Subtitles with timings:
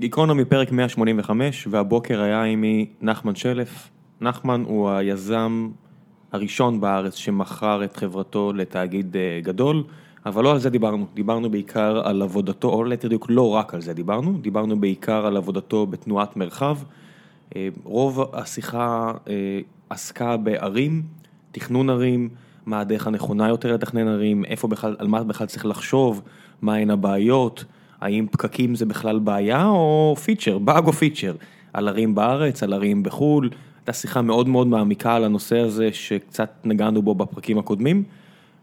[0.00, 3.90] גיקונומי פרק 185, והבוקר היה עימי נחמן שלף.
[4.20, 5.70] נחמן הוא היזם
[6.32, 9.84] הראשון בארץ שמכר את חברתו לתאגיד אה, גדול,
[10.26, 13.80] אבל לא על זה דיברנו, דיברנו בעיקר על עבודתו, או ליתר דיוק לא רק על
[13.80, 16.78] זה דיברנו, דיברנו בעיקר על עבודתו בתנועת מרחב.
[17.56, 19.60] אה, רוב השיחה אה,
[19.90, 21.02] עסקה בערים,
[21.52, 22.28] תכנון ערים,
[22.66, 26.22] מה הדרך הנכונה יותר לתכנן ערים, איפה בכלל, על מה בכלל צריך לחשוב,
[26.62, 27.64] מהן הבעיות.
[28.06, 31.34] האם פקקים זה בכלל בעיה או פיצ'ר, באג או פיצ'ר,
[31.72, 36.50] על ערים בארץ, על ערים בחו"ל, הייתה שיחה מאוד מאוד מעמיקה על הנושא הזה שקצת
[36.64, 38.02] נגענו בו בפרקים הקודמים,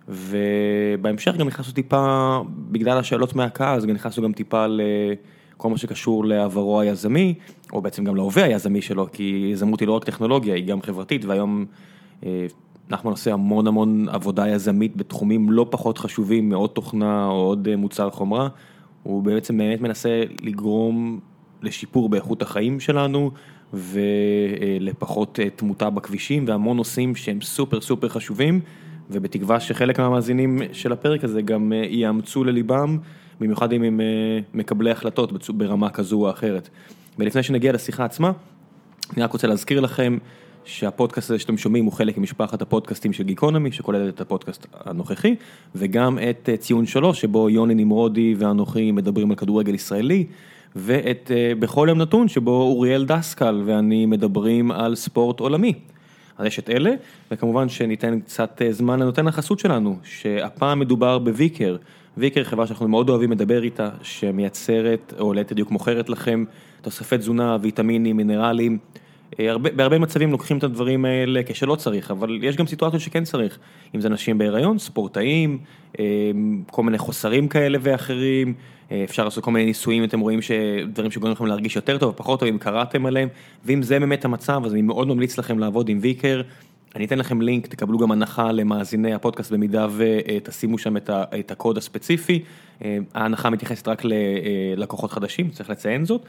[0.08, 2.40] ובהמשך גם נכנסנו טיפה,
[2.72, 7.34] בגלל השאלות מהקהל, אז גם נכנסנו גם טיפה לכל מה שקשור לעברו היזמי,
[7.74, 11.26] או בעצם גם להווה היזמי שלו, כי יזמות היא לא רק טכנולוגיה, היא גם חברתית,
[11.26, 11.66] והיום
[12.26, 12.46] אה,
[12.90, 17.76] נחמן עושה המון המון עבודה יזמית בתחומים לא פחות חשובים מעוד תוכנה או עוד אה,
[17.76, 18.48] מוצר חומרה.
[19.04, 21.20] הוא בעצם באמת מנסה לגרום
[21.62, 23.32] לשיפור באיכות החיים שלנו
[23.74, 28.60] ולפחות אה, תמותה בכבישים והמון נושאים שהם סופר סופר חשובים
[29.10, 32.98] ובתקווה שחלק מהמאזינים של הפרק הזה גם אה, יאמצו לליבם,
[33.40, 34.06] במיוחד אם הם אה,
[34.54, 36.70] מקבלי החלטות ברמה כזו או אחרת.
[37.20, 38.32] ולפני שנגיע לשיחה עצמה,
[39.14, 40.18] אני רק רוצה להזכיר לכם
[40.66, 45.36] שהפודקאסט הזה שאתם שומעים הוא חלק ממשפחת הפודקאסטים של גיקונומי, שכוללת את הפודקאסט הנוכחי,
[45.76, 50.26] וגם את אה, ציון שלוש, שבו יוני נמרודי ואנוכי מדברים על כדורגל ישראלי,
[50.76, 55.74] ואת אה, בכל יום נתון, שבו אוריאל דסקל ואני מדברים על ספורט עולמי.
[56.38, 56.94] אז יש את אלה,
[57.32, 61.76] וכמובן שניתן קצת אה, זמן לנותן החסות שלנו, שהפעם מדובר בוויקר.
[62.18, 66.44] ויקר חברה שאנחנו מאוד אוהבים לדבר איתה, שמייצרת, או ליתר דיוק מוכרת לכם
[66.82, 68.78] תוספי תזונה, ויטמינים, מינרלים.
[69.40, 73.60] אה, בהרבה מצבים לוקחים את הדברים האלה כשלא צריך, אבל יש גם סיטואציות שכן צריך,
[73.96, 75.58] אם זה נשים בהיריון, ספורטאים,
[76.00, 76.06] אה,
[76.72, 78.54] כל מיני חוסרים כאלה ואחרים,
[78.92, 82.16] אה, אפשר לעשות כל מיני ניסויים, אתם רואים שדברים שגורמים לכם להרגיש יותר טוב או
[82.16, 83.30] פחות טוב, אם קראתם עליהם,
[83.66, 86.42] ואם זה באמת המצב, אז אני מאוד ממליץ לכם לעבוד עם ויקר.
[86.96, 90.98] אני אתן לכם לינק, תקבלו גם הנחה למאזיני הפודקאסט במידה ותשימו שם
[91.40, 92.44] את הקוד הספציפי.
[93.14, 96.22] ההנחה מתייחסת רק ללקוחות חדשים, צריך לציין זאת.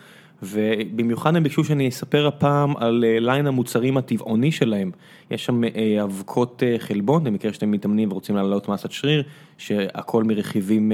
[0.44, 4.91] ובמיוחד הם ביקשו שאני אספר הפעם על אה, ליין המוצרים הטבעוני שלהם.
[5.31, 9.22] יש שם אה, אבקות אה, חלבון, במקרה שאתם מתאמנים ורוצים לעלות מסת שריר,
[9.59, 10.93] שהכל מרכיבים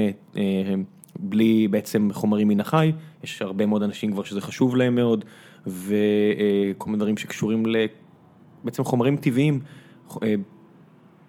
[1.19, 2.91] בלי בעצם חומרים מן החי,
[3.23, 5.25] יש הרבה מאוד אנשים כבר שזה חשוב להם מאוד,
[5.67, 9.59] וכל מיני דברים שקשורים לבעצם חומרים טבעיים.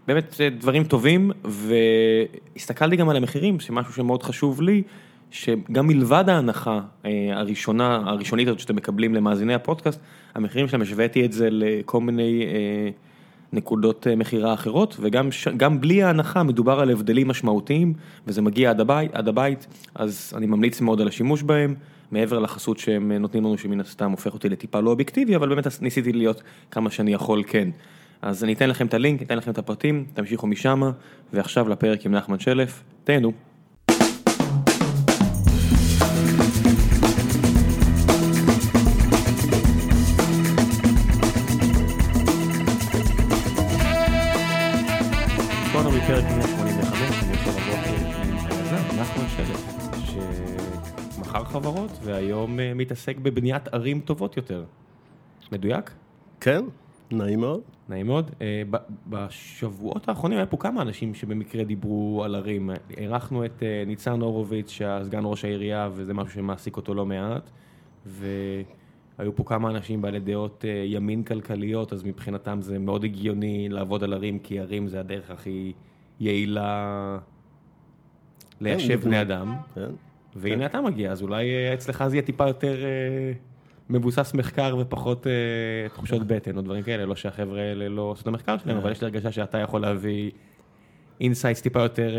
[0.06, 4.82] באמת דברים טובים, והסתכלתי גם על המחירים, שמשהו שמאוד חשוב לי,
[5.32, 10.00] שגם מלבד ההנחה אה, הראשונה, הראשונית הזאת שאתם מקבלים למאזיני הפודקאסט,
[10.34, 12.91] המחירים שלהם, השוויתי את זה לכל מיני אה,
[13.53, 17.94] נקודות אה, מכירה אחרות, וגם בלי ההנחה מדובר על הבדלים משמעותיים,
[18.26, 21.75] וזה מגיע עד הבית, עד הבית, אז אני ממליץ מאוד על השימוש בהם,
[22.10, 26.12] מעבר לחסות שהם נותנים לנו, שמן הסתם הופך אותי לטיפה לא אובייקטיבי, אבל באמת ניסיתי
[26.12, 27.69] להיות כמה שאני יכול כן.
[28.22, 30.82] אז אני אתן לכם את הלינק, אתן לכם את הפרטים, תמשיכו משם,
[31.32, 33.51] ועכשיו לפרק עם נחמן שלף, תהנו.
[51.62, 54.64] חברות והיום אה, מתעסק בבניית ערים טובות יותר.
[55.52, 55.90] מדויק?
[56.40, 56.64] כן,
[57.10, 57.60] נעים מאוד.
[57.88, 58.30] נעים מאוד.
[58.40, 58.62] אה,
[59.06, 62.70] בשבועות האחרונים היה פה כמה אנשים שבמקרה דיברו על ערים.
[62.96, 67.50] אירחנו את אה, ניצן הורוביץ, שהסגן ראש העירייה, וזה משהו שמעסיק אותו לא מעט.
[68.06, 74.12] והיו פה כמה אנשים בעלי דעות ימין כלכליות, אז מבחינתם זה מאוד הגיוני לעבוד על
[74.12, 75.72] ערים, כי ערים זה הדרך הכי...
[76.20, 77.18] יעילה
[78.60, 79.90] ליישב כן, בני אדם, כן.
[80.37, 83.32] והנה אתה מגיע, אז אולי אה, אצלך זה יהיה טיפה יותר אה,
[83.91, 88.26] מבוסס מחקר ופחות אה, תחושות בטן או דברים כאלה, לא שהחבר'ה האלה לא עושים את
[88.26, 90.31] המחקר שלהם, אבל יש לי הרגשה שאתה יכול להביא
[91.20, 92.16] insights טיפה יותר,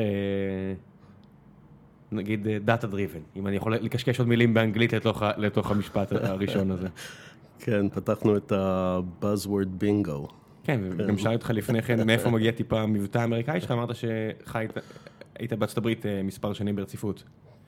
[2.11, 4.93] נגיד data driven, אם אני יכול לקשקש עוד מילים באנגלית
[5.37, 6.87] לתוך המשפט הראשון הזה.
[7.65, 10.31] כן, פתחנו את ה-Buzzword bingo.
[10.63, 11.17] כן, וגם כן.
[11.17, 16.53] שאלתי אותך לפני כן מאיפה מגיע טיפה המבטא האמריקאי שלך, אמרת שהיית בארצות הברית מספר
[16.53, 17.23] שנים ברציפות.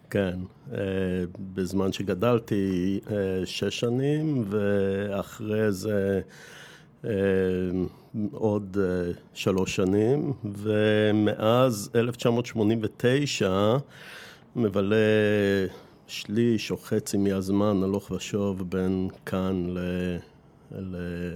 [0.09, 0.39] כן,
[0.71, 0.77] אה,
[1.53, 6.21] בזמן שגדלתי אה, שש שנים, ואחרי זה
[8.31, 8.77] עוד
[9.33, 13.77] שלוש שנים, ומאז 1989
[14.55, 14.95] מבלה
[16.07, 19.79] שליש או חצי מהזמן הלוך ושוב בין כאן ל...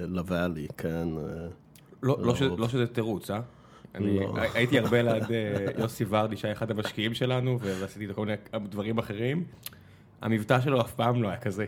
[0.08, 1.08] לוואלי, כן.
[1.18, 1.48] אה,
[2.04, 3.42] לא, לא, ש, לא שזה תירוץ, אה?
[3.96, 4.34] אני לא.
[4.54, 8.38] הייתי הרבה ליד אה, יוסי ורדי, שהיה אחד המשקיעים שלנו, ועשיתי כל מיני
[8.70, 9.44] דברים אחרים.
[10.22, 11.66] המבטא שלו אף פעם לא היה כזה.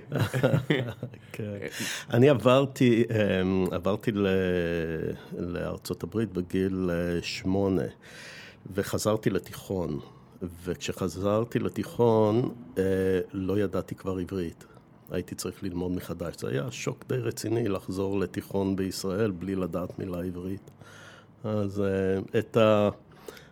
[1.33, 1.57] כן.
[2.13, 4.11] אני עברתי, אמ, עברתי
[5.37, 7.85] לארצות הברית בגיל אה, שמונה,
[8.73, 9.99] וחזרתי לתיכון.
[10.63, 12.83] וכשחזרתי לתיכון, אה,
[13.33, 14.65] לא ידעתי כבר עברית.
[15.11, 16.35] הייתי צריך ללמוד מחדש.
[16.37, 20.71] זה היה שוק די רציני לחזור לתיכון בישראל בלי לדעת מילה עברית.
[21.43, 22.57] אז אה, את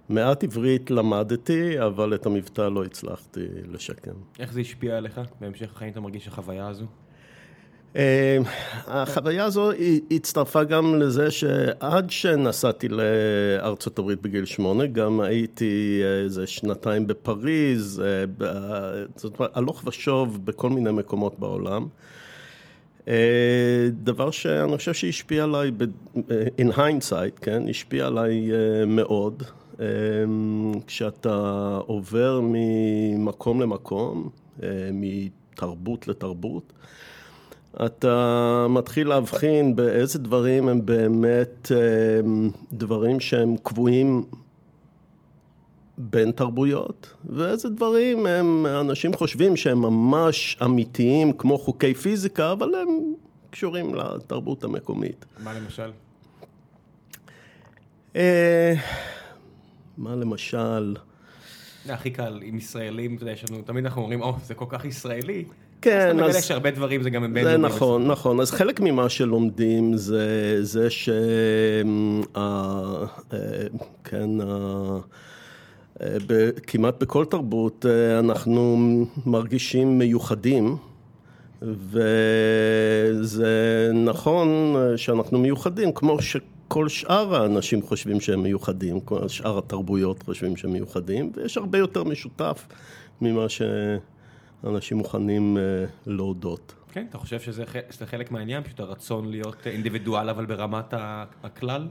[0.09, 4.15] המעט עברית למדתי, אבל את המבטא לא הצלחתי לשקם.
[4.39, 5.21] איך זה השפיע עליך?
[5.41, 6.86] בהמשך החיים אתה מרגיש החוויה הזו?
[7.95, 8.38] אה,
[8.88, 9.71] החוויה הזו
[10.12, 18.25] הצטרפה גם לזה שעד שנסעתי לארצות הברית בגיל שמונה, גם הייתי איזה שנתיים בפריז, אה,
[19.15, 21.88] זאת אומרת, הלוך ושוב בכל מיני מקומות בעולם.
[23.07, 25.71] אה, דבר שאני חושב שהשפיע עליי,
[26.61, 28.51] in hindsight, כן, השפיע עליי
[28.87, 29.43] מאוד.
[30.87, 34.29] כשאתה עובר ממקום למקום,
[34.93, 36.73] מתרבות לתרבות,
[37.85, 44.23] אתה מתחיל להבחין באיזה דברים הם באמת אמ, דברים שהם קבועים
[45.99, 53.13] בין תרבויות, ואיזה דברים הם, אנשים חושבים שהם ממש אמיתיים כמו חוקי פיזיקה, אבל הם
[53.49, 55.25] קשורים לתרבות המקומית.
[55.43, 55.91] מה למשל?
[58.15, 58.73] אה,
[59.97, 60.95] מה למשל?
[61.85, 64.65] זה הכי קל עם ישראלים, אתה יודע, יש לנו, תמיד אנחנו אומרים, או, זה כל
[64.69, 65.45] כך ישראלי.
[65.81, 66.15] כן, אז...
[66.15, 67.43] אתה מגלה שהרבה דברים זה גם בין...
[67.43, 68.39] זה נכון, נכון.
[68.39, 71.09] אז חלק ממה שלומדים זה זה ש...
[74.03, 74.29] כן,
[76.67, 77.85] כמעט בכל תרבות
[78.19, 78.77] אנחנו
[79.25, 80.77] מרגישים מיוחדים.
[81.61, 83.45] וזה
[83.93, 90.71] נכון שאנחנו מיוחדים, כמו שכל שאר האנשים חושבים שהם מיוחדים, כל שאר התרבויות חושבים שהם
[90.71, 92.67] מיוחדים, ויש הרבה יותר משותף
[93.21, 93.61] ממה ש...
[94.67, 95.61] אנשים מוכנים אה,
[96.07, 96.73] להודות.
[96.91, 100.93] כן, אתה חושב שזה חלק מהעניין, פשוט הרצון להיות אינדיבידואל, אבל ברמת
[101.43, 101.87] הכלל?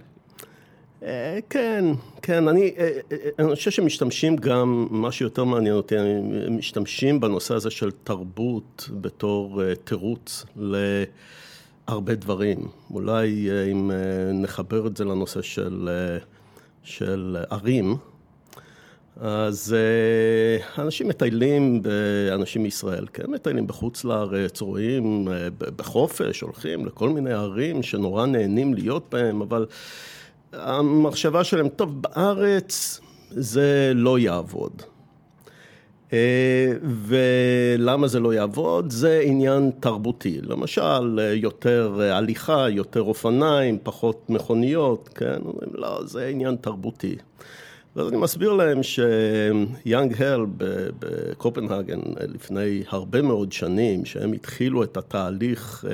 [1.02, 1.84] אה, כן,
[2.22, 2.98] כן, אני, אה,
[3.38, 5.94] אני חושב שמשתמשים גם, מה שיותר מעניין אותי,
[6.50, 12.58] משתמשים בנושא הזה של תרבות בתור תירוץ להרבה דברים.
[12.90, 13.90] אולי אם
[14.34, 15.88] נחבר את זה לנושא של,
[16.82, 17.96] של ערים,
[19.20, 21.82] אז אה, אנשים מטיילים,
[22.34, 28.74] אנשים מישראל, כן, מטיילים בחוץ לארץ, רואים אה, בחופש, הולכים לכל מיני ערים שנורא נהנים
[28.74, 29.66] להיות בהם, אבל
[30.52, 33.00] המחשבה שלהם, טוב, בארץ
[33.30, 34.82] זה לא יעבוד.
[36.12, 38.90] אה, ולמה זה לא יעבוד?
[38.90, 40.40] זה עניין תרבותי.
[40.42, 45.38] למשל, יותר הליכה, יותר אופניים, פחות מכוניות, כן?
[45.44, 47.16] אומרים, לא, זה עניין תרבותי.
[47.98, 50.46] ואז אני מסביר להם שיאנג הל
[50.98, 55.92] בקופנהגן לפני הרבה מאוד שנים, שהם התחילו את התהליך אה,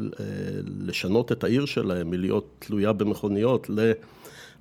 [0.00, 0.04] אה,
[0.78, 3.70] לשנות את העיר שלהם מלהיות תלויה במכוניות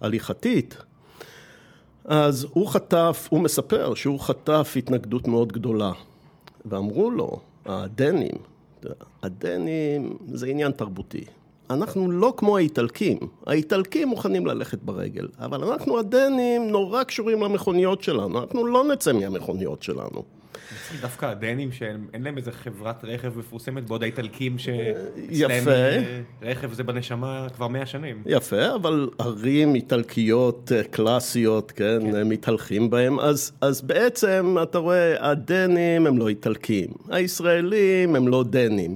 [0.02, 0.78] להליכתית,
[2.06, 5.92] אז הוא חטף, הוא מספר שהוא חטף התנגדות מאוד גדולה.
[6.66, 8.38] ואמרו לו, הדנים,
[9.24, 11.26] הדנים זה עניין תרבותי.
[11.70, 13.18] אנחנו לא כמו האיטלקים.
[13.48, 19.84] האיטלקים מוכנים ללכת ברגל, אבל אנחנו הדנים נורא קשורים למכוניות שלנו, אנחנו לא נצא מהמכוניות
[19.84, 20.24] שלנו.
[21.02, 27.48] דווקא הדנים שאין להם איזה חברת רכב מפורסמת, בעוד האיטלקים שאצלם אה, רכב זה בנשמה
[27.56, 28.24] כבר מאה שנים.
[28.26, 32.30] יפה, אבל ערים איטלקיות אה, קלאסיות, כן, כן.
[32.30, 38.96] מתהלכים בהם, אז, אז בעצם אתה רואה, הדנים הם לא איטלקים, הישראלים הם לא דנים.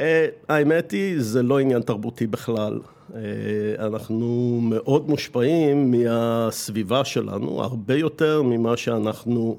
[0.00, 2.80] אה, האמת היא, זה לא עניין תרבותי בכלל.
[3.14, 9.58] אה, אנחנו מאוד מושפעים מהסביבה שלנו, הרבה יותר ממה שאנחנו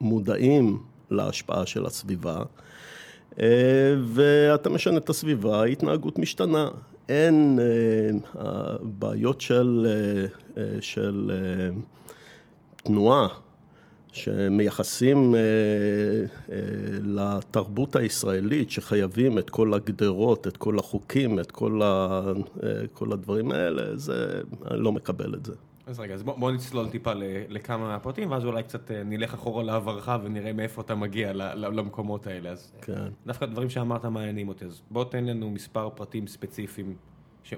[0.00, 0.78] מודעים
[1.10, 2.42] להשפעה של הסביבה.
[3.40, 6.68] אה, ואתה משנה את הסביבה, ההתנהגות משתנה.
[7.08, 7.58] אין
[8.82, 9.86] בעיות של,
[10.80, 11.30] של
[12.76, 13.28] תנועה
[14.14, 15.40] שמייחסים אה,
[16.52, 16.58] אה,
[17.02, 22.20] לתרבות הישראלית, שחייבים את כל הגדרות, את כל החוקים, את כל, ה,
[22.62, 24.40] אה, כל הדברים האלה, זה,
[24.70, 25.52] אני לא מקבל את זה.
[25.86, 27.12] אז רגע, אז בוא, בוא נצלול טיפה
[27.48, 32.50] לכמה מהפרטים, ואז אולי קצת נלך אחורה לעברך ונראה מאיפה אתה מגיע למקומות האלה.
[32.50, 33.08] אז כן.
[33.26, 36.94] דווקא דברים שאמרת מעניינים אותי, אז בוא תן לנו מספר פרטים ספציפיים.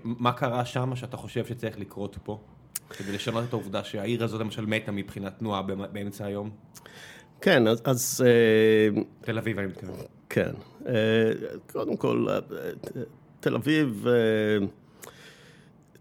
[0.04, 2.40] מה קרה שם שאתה חושב שצריך לקרות פה?
[2.90, 6.50] כדי לשנות את העובדה שהעיר הזאת למשל מתה מבחינת תנועה באמצע היום?
[7.40, 7.82] כן, אז...
[7.84, 9.94] אז אה, תל אביב, אני מתכוון.
[10.28, 10.52] כן.
[10.86, 10.94] אה,
[11.72, 12.38] קודם כל, אה,
[13.40, 14.06] תל אביב,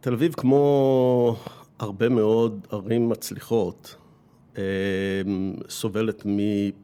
[0.01, 1.36] תל אביב כמו
[1.80, 3.96] הרבה מאוד ערים מצליחות,
[5.70, 6.25] סובלת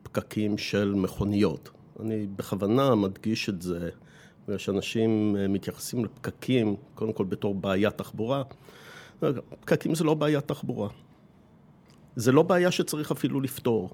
[0.04, 1.70] פקקים של מכוניות.
[2.00, 3.90] אני בכוונה מדגיש את זה,
[4.46, 8.44] בגלל שאנשים מתייחסים לפקקים, קודם כל בתור בעיית תחבורה.
[9.60, 10.90] פקקים זה לא בעיית תחבורה.
[12.16, 13.90] זה לא בעיה שצריך אפילו לפתור.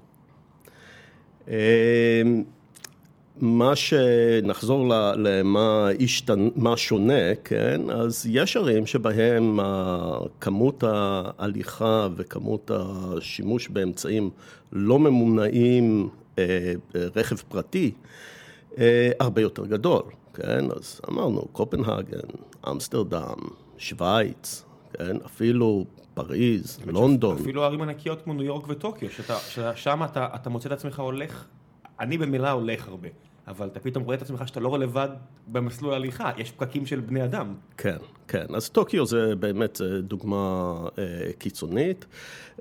[3.40, 6.48] מה שנחזור למה השתנ...
[6.56, 7.90] מה שונה, כן?
[7.90, 9.58] אז יש ערים שבהם
[10.40, 14.30] כמות ההליכה וכמות השימוש באמצעים
[14.72, 16.08] לא ממונעים
[16.38, 17.92] אה, רכב פרטי
[18.78, 20.02] אה, הרבה יותר גדול,
[20.34, 20.64] כן?
[20.76, 22.28] אז אמרנו קופנהגן,
[22.70, 23.38] אמסטרדם,
[23.78, 24.64] שווייץ,
[24.98, 25.16] כן?
[25.26, 27.36] אפילו פריז, לונדון.
[27.36, 29.08] אפילו ערים ענקיות כמו ניו יורק וטוקיו,
[29.48, 31.44] ששם אתה, אתה מוצא את עצמך הולך,
[32.00, 33.08] אני במילה הולך הרבה.
[33.48, 35.08] אבל אתה פתאום רואה את עצמך שאתה לא לבד
[35.46, 37.54] במסלול הליכה, יש פקקים של בני אדם.
[37.76, 37.96] כן,
[38.28, 38.44] כן.
[38.54, 41.04] אז טוקיו זה באמת דוגמה אה,
[41.38, 42.06] קיצונית.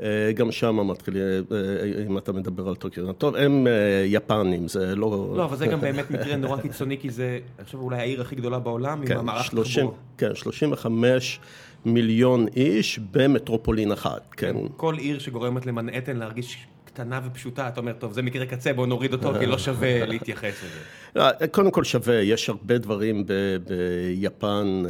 [0.01, 4.95] אה, גם שם מתחילים, אה, אם אתה מדבר על טוקיו, טוב, הם אה, יפנים, זה
[4.95, 5.33] לא...
[5.37, 8.35] לא, אבל זה גם באמת מקרה נורא קיצוני, כי זה, אני חושב, אולי העיר הכי
[8.35, 9.93] גדולה בעולם, כן, עם המערכת תחבורה.
[10.17, 11.39] כן, 35
[11.87, 14.55] מיליון איש במטרופולין אחת, כן.
[14.77, 19.13] כל עיר שגורמת למנהטן להרגיש קטנה ופשוטה, אתה אומר, טוב, זה מקרה קצה, בואו נוריד
[19.13, 20.79] אותו, כי לא שווה להתייחס לזה.
[21.15, 23.25] לא, קודם כל שווה, יש הרבה דברים
[23.67, 24.83] ביפן,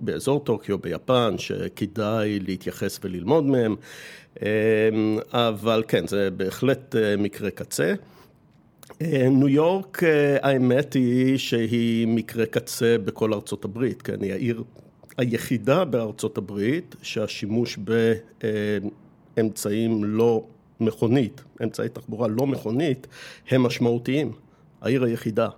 [0.00, 3.76] באזור טוקיו, ביפן, שכדאי להתייחס וללמוד מהם,
[5.32, 7.94] אבל כן, זה בהחלט מקרה קצה.
[9.00, 10.02] ניו יורק,
[10.42, 14.62] האמת היא שהיא מקרה קצה בכל ארצות הברית, כן, היא העיר
[15.18, 17.78] היחידה בארצות הברית שהשימוש
[19.36, 20.44] באמצעים לא
[20.80, 23.06] מכונית, אמצעי תחבורה לא מכונית,
[23.50, 24.32] הם משמעותיים,
[24.80, 25.48] העיר היחידה.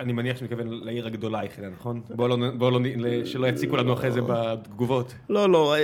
[0.00, 2.00] אני מניח שאני מתכוון לעיר הגדולה היחידה, נכון?
[2.10, 5.14] בואו לא, לא, שלא יציקו לנו אחרי זה בתגובות.
[5.28, 5.74] לא, לא,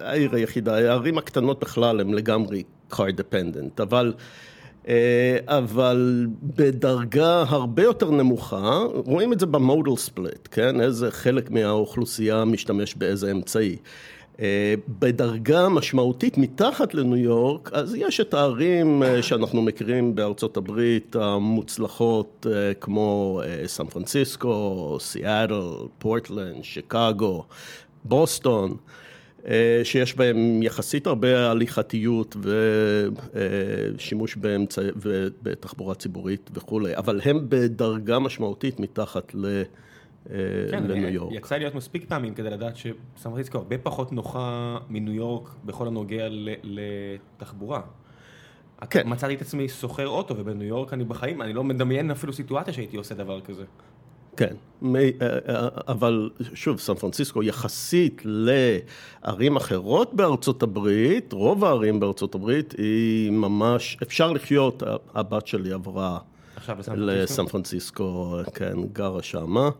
[0.00, 2.62] העיר היחידה, הערים הקטנות בכלל הן לגמרי
[2.92, 4.14] car dependent, אבל...
[5.46, 10.80] אבל בדרגה הרבה יותר נמוכה, רואים את זה במודל ספליט, כן?
[10.80, 13.76] איזה חלק מהאוכלוסייה משתמש באיזה אמצעי.
[14.98, 22.46] בדרגה משמעותית מתחת לניו יורק, אז יש את הערים שאנחנו מכירים בארצות הברית המוצלחות
[22.80, 25.62] כמו סן פרנסיסקו, סיאטל,
[25.98, 27.44] פורטלנד, שיקגו,
[28.04, 28.76] בוסטון.
[29.84, 32.36] שיש בהם יחסית הרבה הליכתיות
[33.96, 34.82] ושימוש באמצע,
[35.42, 39.62] בתחבורה ציבורית וכולי, אבל הם בדרגה משמעותית מתחת ל...
[40.70, 41.32] כן, לניו יורק.
[41.34, 42.92] יצא להיות מספיק פעמים כדי לדעת שסן
[43.22, 46.28] פרנסיסקו הרבה פחות נוחה מניו יורק בכל הנוגע
[46.62, 47.80] לתחבורה.
[48.90, 49.02] כן.
[49.06, 52.96] מצאתי את עצמי סוחר אוטו ובניו יורק אני בחיים, אני לא מדמיין אפילו סיטואציה שהייתי
[52.96, 53.64] עושה דבר כזה.
[54.36, 54.54] כן,
[54.96, 55.10] אה,
[55.48, 63.30] אה, אבל שוב, סן פרנסיסקו יחסית לערים אחרות בארצות הברית, רוב הערים בארצות הברית היא
[63.30, 64.82] ממש, אפשר לחיות,
[65.14, 66.18] הבת שלי עברה
[66.94, 69.70] לסן פרנסיסקו, כן, גרה שמה.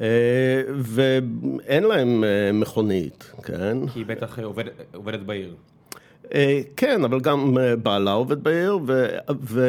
[0.00, 2.24] אה, ואין להם
[3.42, 3.88] כן.
[3.92, 4.38] כי היא בטח
[4.94, 5.54] עובדת בעיר.
[6.34, 8.78] אה, כן, אבל גם אה, בעלה עובד בעיר,
[9.44, 9.64] וכן,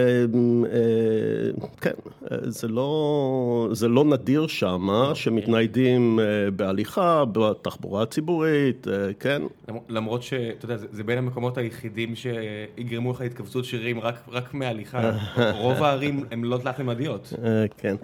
[2.32, 6.20] אה, זה לא, זה לא נדיר שם שמתניידים
[6.56, 8.88] בהליכה, בתחבורה הציבורית,
[9.20, 9.42] כן.
[9.90, 15.12] למרות שאתה יודע, זה בין המקומות היחידים שיגרמו לך התכווצות שרירים רק, רק מהליכה.
[15.62, 17.34] רוב הערים הן לא תלת-ממדיות.
[17.78, 17.96] כן.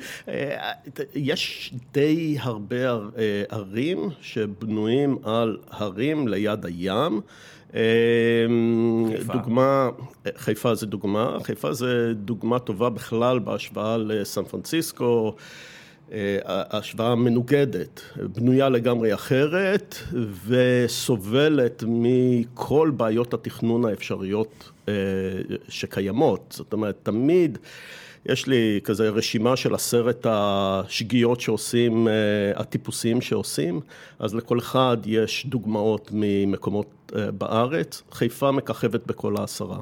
[1.16, 2.76] יש די הרבה
[3.50, 7.22] ערים שבנויים על הרים ליד הים.
[7.72, 9.34] חיפה.
[9.34, 9.90] דוגמה,
[10.38, 15.36] חיפה זה דוגמה, חיפה זה דוגמה טובה בכלל בהשוואה לסן פרנסיסקו,
[16.12, 18.02] אה, השוואה מנוגדת,
[18.36, 19.96] בנויה לגמרי אחרת
[20.48, 24.94] וסובלת מכל בעיות התכנון האפשריות אה,
[25.70, 27.58] שקיימות, זאת אומרת תמיד
[28.26, 32.14] יש לי כזה רשימה של עשרת השגיאות שעושים, אה,
[32.56, 33.82] הטיפוסים שעושים,
[34.20, 39.80] אז לכל אחד יש דוגמאות ממקומות אה, בארץ, חיפה מככבת בכל העשרה.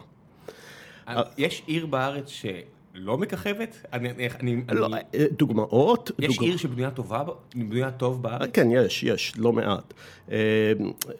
[1.07, 2.45] אה, יש עיר בארץ ש...
[2.93, 3.85] לא מככבת?
[3.93, 5.27] אני, אני, לא, אני...
[5.31, 6.11] דוגמאות?
[6.19, 6.43] יש דוג...
[6.45, 7.23] עיר שבנויה טובה,
[7.55, 8.49] בנויה טוב בארץ?
[8.53, 9.93] כן, יש, יש, לא מעט.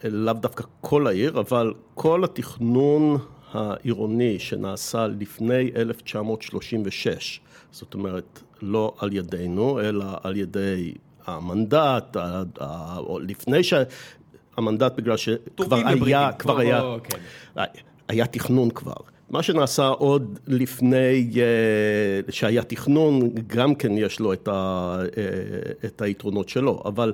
[0.04, 3.18] לאו דווקא כל העיר, אבל כל התכנון
[3.52, 7.40] העירוני שנעשה לפני 1936,
[7.72, 10.94] זאת אומרת, לא על ידינו, אלא על ידי
[11.26, 12.18] המנדט,
[12.98, 17.18] או לפני שהמנדט, בגלל שכבר היה, כבר היה, כן.
[18.08, 18.94] היה תכנון כבר.
[19.30, 25.24] מה שנעשה עוד לפני אה, שהיה תכנון, גם כן יש לו את, ה, אה,
[25.86, 27.14] את היתרונות שלו, אבל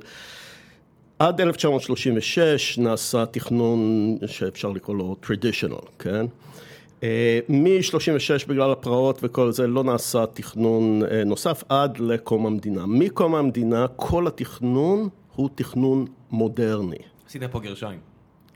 [1.19, 3.79] עד 1936 נעשה תכנון
[4.25, 6.25] שאפשר לקרוא לו traditional, כן?
[7.03, 12.86] אה, מ-36 בגלל הפרעות וכל זה לא נעשה תכנון אה, נוסף עד לקום המדינה.
[12.86, 16.98] מקום המדינה כל התכנון הוא תכנון מודרני.
[17.27, 18.00] עשית פה גרשיים.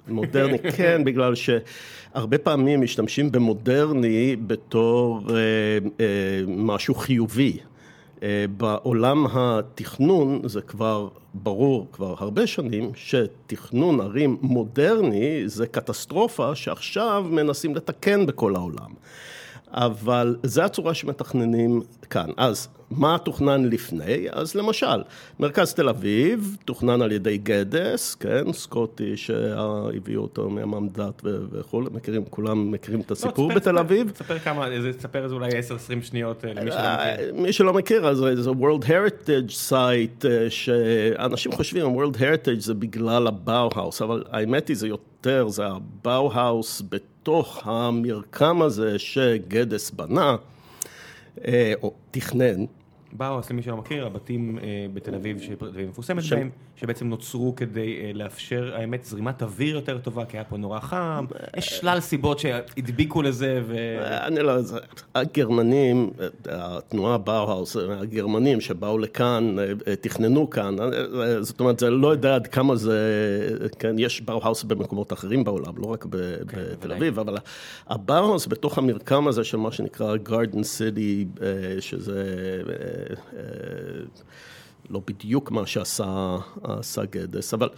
[0.07, 5.35] מודרני, כן, בגלל שהרבה פעמים משתמשים במודרני בתור אה,
[5.99, 7.57] אה, משהו חיובי.
[8.23, 17.25] אה, בעולם התכנון זה כבר ברור כבר הרבה שנים שתכנון ערים מודרני זה קטסטרופה שעכשיו
[17.29, 18.91] מנסים לתקן בכל העולם.
[19.71, 22.29] אבל זה הצורה שמתכננים כאן.
[22.37, 24.27] אז מה תוכנן לפני?
[24.31, 25.03] אז למשל,
[25.39, 32.71] מרכז תל אביב תוכנן על ידי גדס, כן, סקוטי שהביאו אותו מהמנדט וכולי, מכירים, כולם
[32.71, 34.11] מכירים את הסיפור לא, בתל אביב.
[34.11, 34.67] תספר כמה,
[34.97, 35.53] תספר איזה אולי 10-20
[36.01, 37.33] שניות אה, למי שלא אה, מכיר.
[37.33, 43.27] מי שלא מכיר, אז זה World Heritage Site, אה, שאנשים חושבים, World Heritage זה בגלל
[43.27, 50.35] הבאוהאוס, אבל האמת היא זה יותר, זה הבאוהאוס בתוך המרקם הזה שגדס בנה,
[51.83, 52.65] או תכנן.
[53.13, 56.49] באוהאוס, למי שלא מכיר, הבתים אה, בתל אביב שתל אביב מפורסמת בהם,
[56.81, 61.25] שבעצם נוצרו כדי אה, לאפשר, האמת, זרימת אוויר יותר טובה, כי היה פה נורא חם,
[61.57, 63.75] יש שלל סיבות שהדביקו לזה, ו...
[64.01, 64.53] אני לא,
[65.15, 66.09] הגרמנים,
[66.49, 69.55] התנועה באו-האוס, הגרמנים שבאו לכאן,
[70.01, 70.75] תכננו כאן,
[71.41, 72.99] זאת אומרת, זה לא יודע עד כמה זה,
[73.79, 76.91] כן, יש באו-האוס במקומות אחרים בעולם, לא רק ב- בתל.
[76.91, 77.37] אביב, אבל
[77.87, 81.25] הבאו-האוס בתוך המרקם הזה של מה שנקרא Garden City,
[81.79, 82.23] שזה
[82.69, 83.43] אה, אה,
[84.89, 87.69] לא בדיוק מה שעשה עשה גדס, אבל...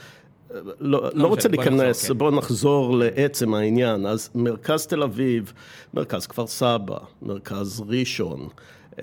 [0.53, 2.17] אה, לא, לא רוצה משנה, בוא נחזור, להיכנס, כן.
[2.17, 4.05] בואו נחזור לעצם העניין.
[4.05, 5.53] אז מרכז תל אביב,
[5.93, 8.47] מרכז כפר סבא, מרכז ראשון,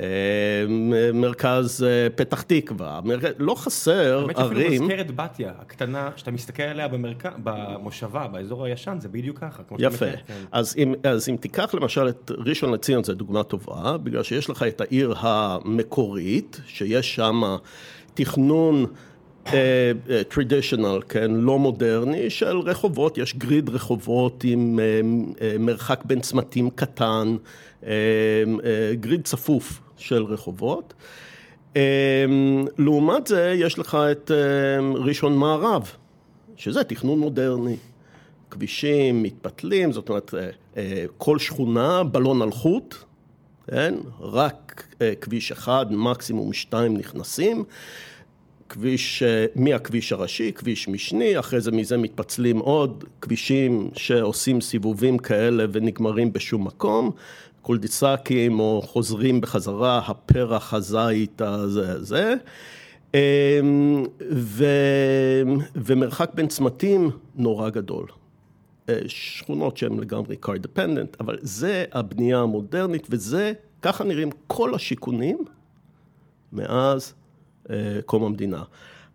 [0.00, 0.04] אה,
[1.14, 4.82] מרכז אה, פתח תקווה, מרכז, לא חסר האמת שאפילו ערים.
[4.82, 10.06] מזכרת בתיה, הקטנה, שאתה מסתכל עליה במרכז, במושבה, באזור הישן, זה בדיוק ככה, יפה.
[10.26, 10.34] כן.
[10.52, 14.62] אז אם, אז אם תיקח למשל את ראשון לציון, זו דוגמה טובה, בגלל שיש לך
[14.62, 17.56] את העיר המקורית, שיש שם
[18.18, 18.86] תכנון
[20.28, 25.00] טרדישיונל, כן, לא מודרני, של רחובות, יש גריד רחובות עם אה,
[25.40, 27.36] אה, מרחק בין צמתים קטן,
[27.86, 27.90] אה,
[28.64, 30.94] אה, גריד צפוף של רחובות.
[31.76, 32.24] אה,
[32.78, 34.36] לעומת זה, יש לך את אה,
[34.94, 35.92] ראשון מערב,
[36.56, 37.76] שזה תכנון מודרני.
[38.50, 42.94] כבישים מתפתלים, זאת אומרת, אה, אה, כל שכונה בלון על חוט,
[43.70, 43.94] כן?
[44.20, 47.64] רק אה, כביש אחד, מקסימום שתיים נכנסים.
[48.68, 55.64] כביש, אה, מהכביש הראשי, כביש משני, אחרי זה מזה מתפצלים עוד כבישים שעושים סיבובים כאלה
[55.72, 57.10] ונגמרים בשום מקום,
[57.62, 62.34] קולדיסקים או חוזרים בחזרה, הפרח, הזית, הזה, הזה.
[63.14, 64.64] אמ, ו...
[65.74, 68.06] ומרחק בין צמתים נורא גדול.
[68.88, 75.38] אה, שכונות שהן לגמרי car dependent, אבל זה הבנייה המודרנית וזה, ככה נראים כל השיכונים
[76.52, 77.14] מאז
[77.70, 78.62] אה, קום המדינה.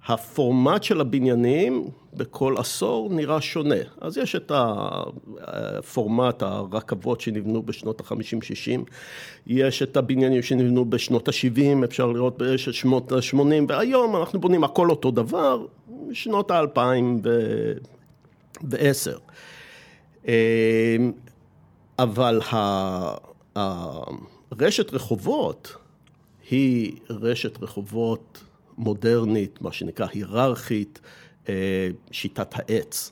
[0.07, 3.75] הפורמט של הבניינים בכל עשור נראה שונה.
[4.01, 4.51] אז יש את
[5.39, 8.81] הפורמט, הרכבות שנבנו בשנות ה-50-60,
[9.47, 15.11] יש את הבניינים שנבנו בשנות ה-70, אפשר לראות בשנות ה-80, והיום אנחנו בונים הכל אותו
[15.11, 15.65] דבר,
[16.13, 19.19] שנות ה-2010.
[21.99, 23.15] אבל ה-
[24.51, 25.75] הרשת רחובות
[26.49, 28.43] היא רשת רחובות
[28.77, 30.99] מודרנית, מה שנקרא היררכית,
[31.49, 31.53] אה,
[32.11, 33.11] שיטת העץ.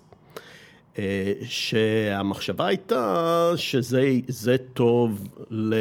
[0.99, 5.75] אה, שהמחשבה הייתה שזה זה טוב ל,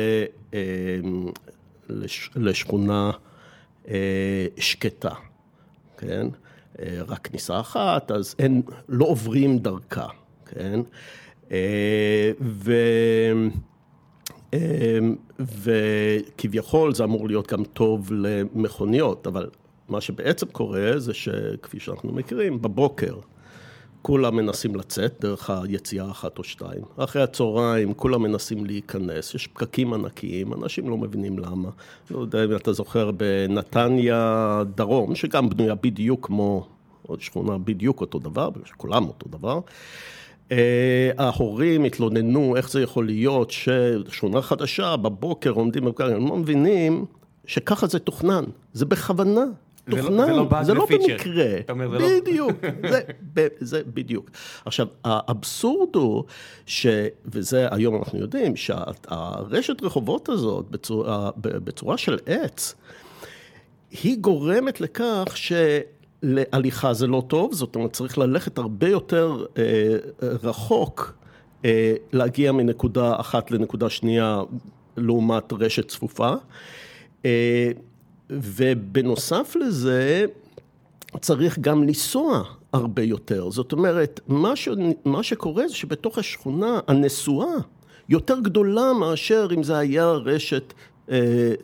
[1.89, 3.11] לש, לשכונה
[3.89, 5.15] אה, שקטה,
[5.99, 6.27] כן?
[7.07, 10.07] רק כניסה אחת, אז אין, לא עוברים דרכה,
[10.47, 10.81] כן?
[11.53, 12.73] אה, ו...
[14.53, 19.51] אמ, וכביכול זה אמור להיות גם טוב למכוניות, אבל
[19.89, 23.15] מה שבעצם קורה זה שכפי שאנחנו מכירים, בבוקר
[24.03, 26.83] כולם מנסים לצאת דרך היציאה אחת או שתיים.
[26.97, 31.69] אחרי הצהריים כולם מנסים להיכנס, יש פקקים ענקיים, אנשים לא מבינים למה.
[32.11, 36.67] לא יודע אם אתה זוכר בנתניה דרום, שגם בנויה בדיוק כמו
[37.07, 39.61] עוד שכונה בדיוק אותו דבר, שכולם אותו דבר.
[40.51, 40.53] Uh,
[41.19, 47.05] ההורים התלוננו איך זה יכול להיות ששכונה חדשה בבוקר עומדים בפקק, הם לא מבינים
[47.47, 49.45] שככה זה תוכנן, זה בכוונה.
[49.87, 51.07] לא- תוכנן, זה לא זה לא ופיצ'ר.
[51.13, 52.53] במקרה, לא- בדיוק,
[52.91, 53.01] זה,
[53.61, 54.31] זה בדיוק.
[54.65, 56.25] עכשיו, האבסורד הוא,
[56.67, 56.87] ש,
[57.27, 62.75] וזה היום אנחנו יודעים, שהרשת רחובות הזאת בצורה, בצורה של עץ,
[64.03, 65.25] היא גורמת לכך
[66.23, 69.45] להליכה זה לא טוב, זאת אומרת צריך ללכת הרבה יותר
[70.23, 71.15] רחוק,
[72.13, 74.43] להגיע מנקודה אחת לנקודה שנייה
[74.97, 76.35] לעומת רשת צפופה.
[78.31, 80.25] ובנוסף לזה,
[81.21, 83.51] צריך גם לנסוע הרבה יותר.
[83.51, 84.69] זאת אומרת, מה, ש...
[85.05, 87.55] מה שקורה זה שבתוך השכונה הנסועה
[88.09, 90.75] יותר גדולה מאשר אם זה היה רשת אה,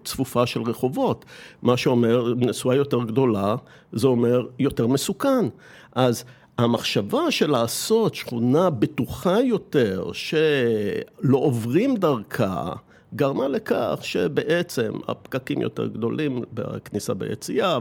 [0.04, 1.24] צפופה של רחובות.
[1.62, 3.56] מה שאומר, נסועה יותר גדולה,
[3.92, 5.48] זה אומר יותר מסוכן.
[5.92, 6.24] אז
[6.58, 12.72] המחשבה של לעשות שכונה בטוחה יותר, שלא עוברים דרכה,
[13.16, 17.78] גרמה לכך שבעצם הפקקים יותר גדולים בכניסה ביציאה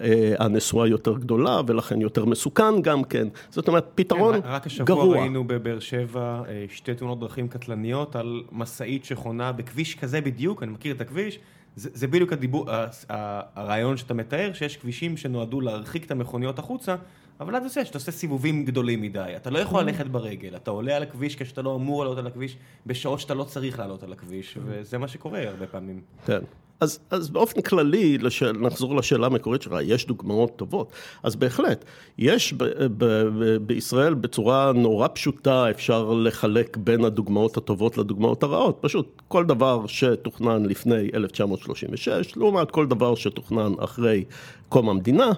[0.00, 3.28] והנסועה יותר גדולה ולכן יותר מסוכן גם כן.
[3.50, 5.20] זאת אומרת, פתרון כן, רק השבוע גרוע.
[5.20, 10.72] ראינו בבאר שבע אה, שתי תאונות דרכים קטלניות על משאית שחונה בכביש כזה בדיוק, אני
[10.72, 11.38] מכיר את הכביש.
[11.76, 12.66] זה, זה בדיוק הדיבור,
[13.08, 16.96] הרעיון שאתה מתאר, שיש כבישים שנועדו להרחיק את המכוניות החוצה,
[17.40, 19.84] אבל אתה עושה שאתה עושה סיבובים גדולים מדי, אתה לא יכול mm.
[19.84, 23.44] ללכת ברגל, אתה עולה על הכביש כשאתה לא אמור לעלות על הכביש, בשעות שאתה לא
[23.44, 24.60] צריך לעלות על הכביש, mm.
[24.64, 26.00] וזה מה שקורה הרבה פעמים.
[26.26, 26.40] כן.
[26.80, 30.92] אז, אז באופן כללי, לשאל, נחזור לשאלה המקורית שלך, יש דוגמאות טובות.
[31.22, 31.84] אז בהחלט,
[32.18, 38.78] יש ב, ב, ב, בישראל בצורה נורא פשוטה, אפשר לחלק בין הדוגמאות הטובות לדוגמאות הרעות.
[38.80, 44.24] פשוט כל דבר שתוכנן לפני 1936, לעומת כל דבר שתוכנן אחרי
[44.68, 45.30] קום המדינה,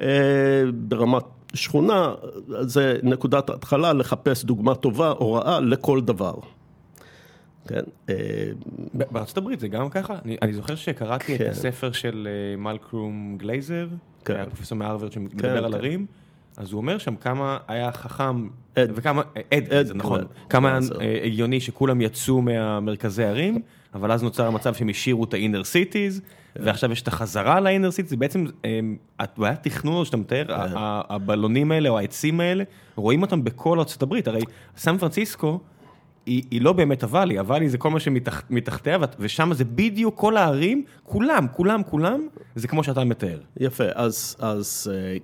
[0.00, 1.24] אה, ברמת
[1.54, 2.14] שכונה,
[2.60, 6.34] זה נקודת התחלה לחפש דוגמה טובה או רעה לכל דבר.
[7.68, 7.80] כן.
[8.08, 8.14] אה,
[8.94, 10.14] בארצות הברית זה גם ככה?
[10.24, 11.44] אני, אני זוכר שקראתי כן.
[11.44, 13.88] את הספר של אה, מלקרום גלייזר,
[14.24, 14.34] כן.
[14.34, 15.78] היה פרופסור מהרווארד שמדבר כן, על כן.
[15.78, 16.06] ערים,
[16.56, 20.78] אז הוא אומר שם כמה היה חכם, עד, וכמה, עד, עד זה נכון, כמה
[21.24, 23.60] הגיוני שכולם יצאו מהמרכזי ערים,
[23.94, 26.20] אבל אז נוצר המצב שהם השאירו את ה-inner cities,
[26.54, 26.60] כן.
[26.64, 28.44] ועכשיו יש את החזרה ל-inner cities, זה בעצם,
[29.38, 30.54] היה תכנון שאתה מתאר, כן.
[30.76, 32.64] הבלונים האלה או העצים האלה,
[32.96, 34.40] רואים אותם בכל ארצות הברית, הרי
[34.76, 35.60] סן פרנסיסקו,
[36.28, 40.84] היא, היא לא באמת הוואלי, הוואלי זה כל מה שמתחתיה, ושם זה בדיוק כל הערים,
[41.02, 43.38] כולם, כולם, כולם, זה כמו שאתה מתאר.
[43.60, 45.16] יפה, אז, אז אה,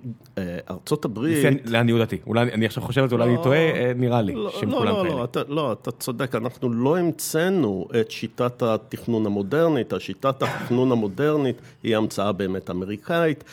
[0.43, 1.45] אה, ארצות הברית...
[1.45, 4.21] לפי לעניות דעתי, אולי אני עכשיו חושב על זה, אולי אני לא, טועה, אה, נראה
[4.21, 5.15] לי, לא, שהם לא, כולם לא, כאלה.
[5.15, 11.61] לא, אתה, לא, אתה צודק, אנחנו לא המצאנו את שיטת התכנון המודרנית, השיטת התכנון המודרנית
[11.83, 13.43] היא המצאה באמת אמריקאית.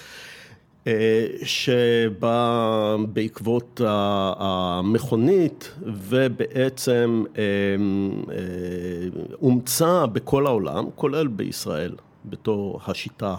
[0.86, 3.80] אה, שבא בעקבות
[4.36, 8.36] המכונית ובעצם אה, אה,
[9.42, 13.34] אומצה בכל העולם, כולל בישראל, בתור השיטה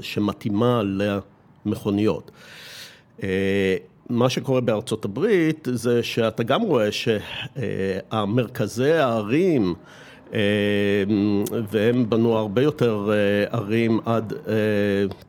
[0.00, 2.30] שמתאימה למכוניות.
[4.10, 9.74] מה שקורה בארצות הברית זה שאתה גם רואה שהמרכזי הערים
[11.70, 14.54] והם בנו הרבה יותר אה, ערים עד, אה,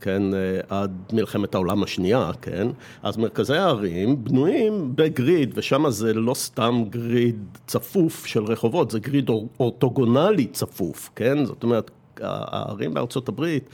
[0.01, 0.21] כן,
[0.69, 2.67] עד מלחמת העולם השנייה, כן?
[3.03, 7.35] אז מרכזי הערים בנויים בגריד, ושם זה לא סתם גריד
[7.67, 11.45] צפוף של רחובות, זה גריד אורטוגונלי צפוף, כן?
[11.45, 11.91] זאת אומרת,
[12.21, 13.69] הערים בארצות הברית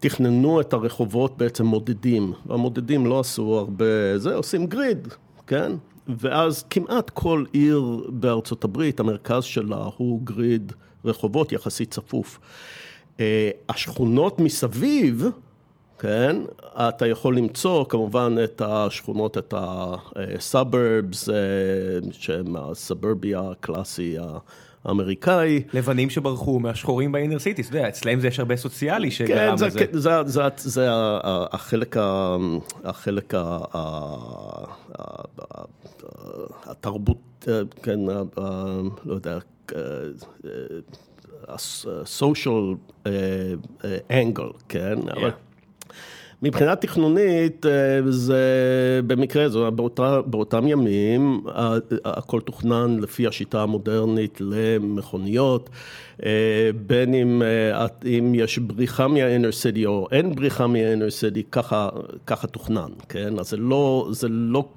[0.00, 5.08] תכננו את הרחובות בעצם מודדים, והמודדים לא עשו הרבה, זה עושים גריד,
[5.46, 5.72] כן?
[6.18, 10.72] ואז כמעט כל עיר בארצות הברית, המרכז שלה הוא גריד
[11.04, 12.38] רחובות יחסית צפוף.
[13.20, 15.24] אה, השכונות מסביב,
[15.98, 16.36] כן,
[16.76, 24.16] אתה יכול למצוא כמובן את השכונות, את ה-suburbs, אה, שהם הסוברביה הקלאסי.
[24.84, 25.62] האמריקאי.
[25.72, 29.70] לבנים שברחו מהשחורים באינר סיטי, אתה יודע, אצלם זה יש הרבה סוציאלי שגרם לזה.
[29.70, 30.86] כן, זה, זה, זה
[31.52, 31.96] החלק,
[32.84, 33.34] החלק
[36.64, 37.46] התרבות,
[37.82, 38.00] כן,
[39.04, 39.38] לא יודע,
[41.48, 42.74] ה-social
[44.10, 44.98] angle, כן?
[45.08, 45.18] Yeah.
[46.42, 48.40] מבחינה תכנונית אה, זה
[49.06, 51.44] במקרה, זה באותה, באותם ימים
[52.04, 55.70] הכל תוכנן לפי השיטה המודרנית למכוניות.
[56.26, 61.88] אה, בין אם, אה, אם יש בריחה מה-inner city או אין בריחה מה-inner city, ככה,
[62.26, 63.38] ככה תוכנן, כן?
[63.38, 64.68] אז זה לא, זה לא,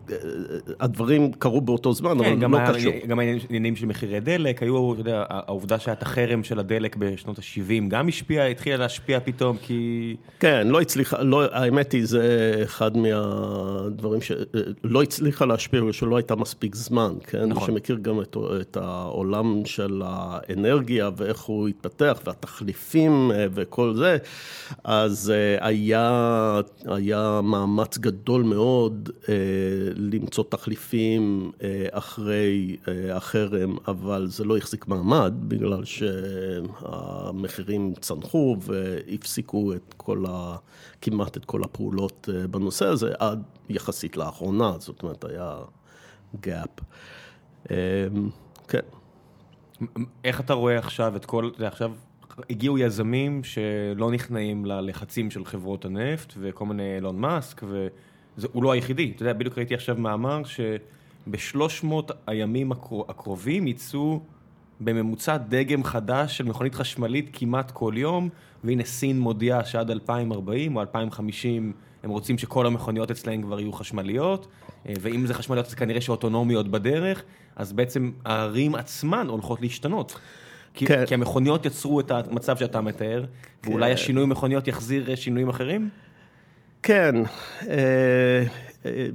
[0.79, 2.93] הדברים קרו באותו זמן, כן, אבל לא היה, קשור.
[3.07, 7.39] גם העניינים של מחירי דלק, היו, אתה יודע, העובדה שהיה את החרם של הדלק בשנות
[7.39, 10.15] ה-70 גם השפיעה, התחילה להשפיע פתאום, כי...
[10.39, 16.75] כן, לא הצליחה, לא, האמת היא, זה אחד מהדברים שלא הצליחה להשפיע, ושלא הייתה מספיק
[16.75, 17.45] זמן, כן?
[17.45, 17.67] נכון.
[17.67, 24.17] שמכיר גם את, את העולם של האנרגיה, ואיך הוא התפתח והתחליפים אה, וכל זה,
[24.83, 29.33] אז אה, היה, היה מאמץ גדול מאוד אה,
[29.95, 31.51] למצוא תחליפים
[31.91, 32.77] אחרי
[33.11, 40.55] החרם, אבל זה לא החזיק מעמד, בגלל שהמחירים צנחו והפסיקו את כל ה...
[41.05, 45.57] כמעט את כל הפעולות בנושא הזה, עד יחסית לאחרונה, זאת אומרת, היה
[46.43, 46.81] gap.
[48.67, 48.79] כן.
[50.23, 51.91] איך אתה רואה עכשיו את כל, עכשיו
[52.49, 57.63] הגיעו יזמים שלא נכנעים ללחצים של חברות הנפט וכל מיני אילון מאסק,
[58.37, 59.11] והוא לא היחידי.
[59.15, 62.71] אתה יודע, בדיוק ראיתי עכשיו מאמר שבשלוש מאות הימים
[63.09, 64.21] הקרובים יצאו
[64.85, 68.29] בממוצע דגם חדש של מכונית חשמלית כמעט כל יום,
[68.63, 74.47] והנה סין מודיעה שעד 2040 או 2050 הם רוצים שכל המכוניות אצלהם כבר יהיו חשמליות,
[74.85, 77.23] ואם זה חשמליות אז כנראה שאוטונומיות בדרך,
[77.55, 80.19] אז בעצם הערים עצמן הולכות להשתנות.
[80.73, 81.05] כי, כן.
[81.05, 83.25] כי המכוניות יצרו את המצב שאתה מתאר,
[83.61, 83.69] כן.
[83.69, 85.89] ואולי השינוי מכוניות יחזיר שינויים אחרים?
[86.83, 87.15] כן,
[87.69, 88.43] אה,
[88.85, 89.07] אה,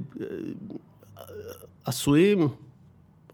[1.85, 2.47] עשויים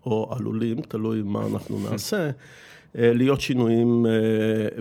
[0.06, 2.30] או עלולים, תלוי מה אנחנו נעשה,
[2.98, 4.06] אה, להיות שינויים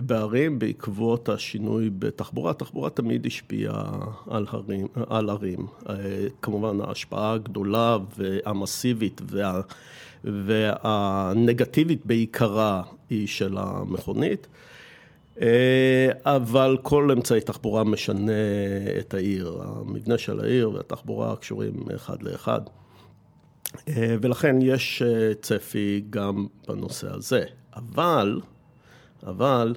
[0.05, 2.53] בערים בעקבות השינוי בתחבורה.
[2.53, 3.91] תחבורה תמיד השפיעה
[4.29, 5.67] על, הרים, על ערים.
[6.41, 9.61] כמובן ההשפעה הגדולה והמסיבית וה...
[10.25, 14.47] והנגטיבית בעיקרה היא של המכונית,
[15.41, 18.31] אה, אבל כל אמצעי תחבורה משנה
[18.99, 22.61] את העיר, המבנה של העיר והתחבורה קשורים אחד לאחד.
[23.87, 27.43] אה, ולכן יש אה, צפי גם בנושא הזה.
[27.75, 28.41] אבל,
[29.23, 29.75] אבל,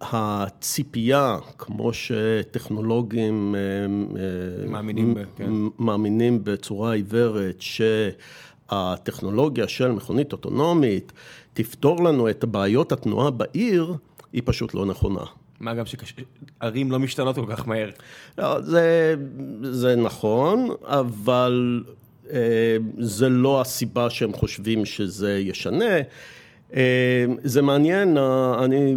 [0.00, 3.60] הציפייה, כמו שטכנולוגים אה,
[4.68, 5.52] מאמינים, כן.
[5.78, 7.62] מאמינים בצורה עיוורת,
[8.70, 11.12] שהטכנולוגיה של מכונית אוטונומית
[11.52, 13.94] תפתור לנו את בעיות התנועה בעיר,
[14.32, 15.24] היא פשוט לא נכונה.
[15.64, 17.90] מה גם שערים לא משתנות כל כך מהר.
[18.38, 19.14] לא, זה,
[19.62, 21.84] זה נכון, אבל
[22.32, 25.94] אה, זה לא הסיבה שהם חושבים שזה ישנה.
[26.76, 28.96] אה, זה מעניין, אה, אני,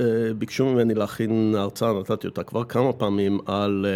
[0.00, 0.04] אה,
[0.38, 3.86] ביקשו ממני להכין הרצאה, נתתי אותה כבר כמה פעמים, על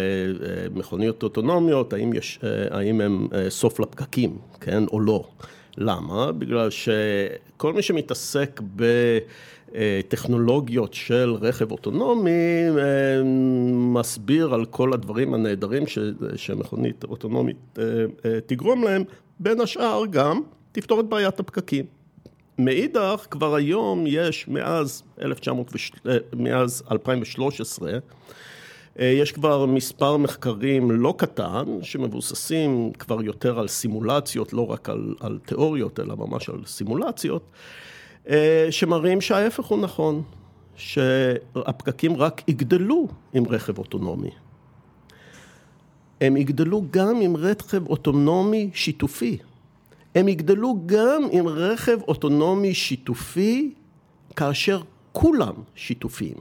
[0.75, 2.39] מכוניות אוטונומיות, האם, יש,
[2.71, 5.23] האם הם סוף לפקקים, כן, או לא.
[5.77, 6.31] למה?
[6.31, 8.61] בגלל שכל מי שמתעסק
[9.77, 12.31] בטכנולוגיות של רכב אוטונומי,
[13.93, 15.83] מסביר על כל הדברים הנהדרים
[16.35, 17.77] שמכונית אוטונומית
[18.45, 19.03] תגרום להם,
[19.39, 21.85] בין השאר גם תפתור את בעיית הפקקים.
[22.59, 25.73] מאידך, כבר היום יש, מאז, 1900,
[26.07, 27.91] אה, מאז 2013,
[28.99, 35.15] אה, יש כבר מספר מחקרים לא קטן, שמבוססים כבר יותר על סימולציות, לא רק על,
[35.19, 37.94] על תיאוריות, אלא ממש על סימולציות, אה,
[38.71, 40.23] שמראים שההפך הוא נכון,
[40.75, 44.31] שהפקקים רק יגדלו עם רכב אוטונומי.
[46.21, 49.37] הם יגדלו גם עם רכב אוטונומי שיתופי.
[50.15, 53.73] הם יגדלו גם עם רכב אוטונומי שיתופי,
[54.35, 56.37] כאשר כולם שיתופיים.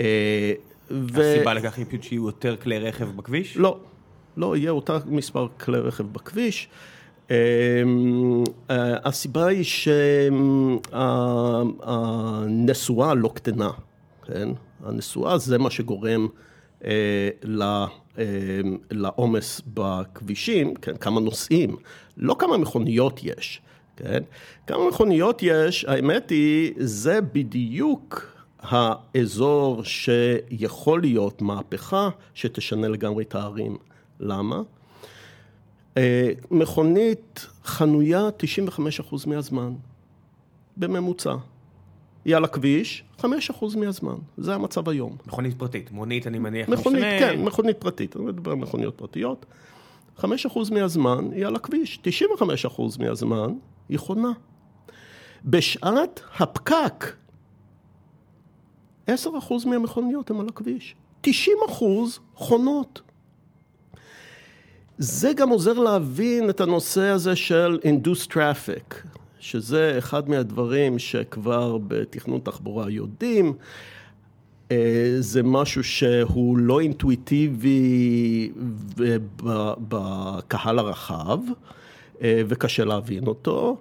[0.00, 0.52] אה,
[0.90, 3.56] הסיבה לכך היא פשוט שיהיו יותר כלי רכב בכביש?
[3.56, 3.78] לא,
[4.36, 6.68] לא יהיה אותה מספר כלי רכב בכביש.
[7.30, 7.36] אה,
[8.70, 9.64] אה, הסיבה היא
[12.54, 13.70] שהנסועה לא קטנה,
[14.26, 14.48] כן?
[14.84, 16.28] הנסועה זה מה שגורם
[18.18, 21.76] אמ, לעומס בכבישים, כן, כמה נוסעים,
[22.16, 23.60] לא כמה מכוניות יש,
[23.96, 24.22] כן,
[24.66, 33.76] כמה מכוניות יש, האמת היא, זה בדיוק האזור שיכול להיות מהפכה שתשנה לגמרי את הערים.
[34.20, 34.62] למה?
[35.98, 38.28] אה, מכונית חנויה
[39.08, 39.72] 95% מהזמן,
[40.76, 41.34] בממוצע.
[42.24, 43.24] היא על הכביש, 5%
[43.76, 45.16] מהזמן, זה המצב היום.
[45.26, 47.18] מכונית פרטית, מונית אני מניח מכונית, משנה.
[47.18, 49.46] כן, מכונית פרטית, אני מדבר על מכוניות פרטיות.
[50.18, 50.24] 5%
[50.72, 53.52] מהזמן היא על הכביש, 95% מהזמן
[53.88, 54.32] היא חונה.
[55.44, 57.04] בשעת הפקק,
[59.10, 59.12] 10%
[59.66, 60.94] מהמכוניות הן על הכביש,
[61.26, 61.30] 90%
[62.34, 63.00] חונות.
[64.98, 68.94] זה גם עוזר להבין את הנושא הזה של induced traffic.
[69.40, 73.52] שזה אחד מהדברים שכבר בתכנון תחבורה יודעים.
[74.72, 78.50] אה, זה משהו שהוא לא אינטואיטיבי
[79.88, 81.38] בקהל הרחב,
[82.22, 83.76] אה, וקשה להבין אותו,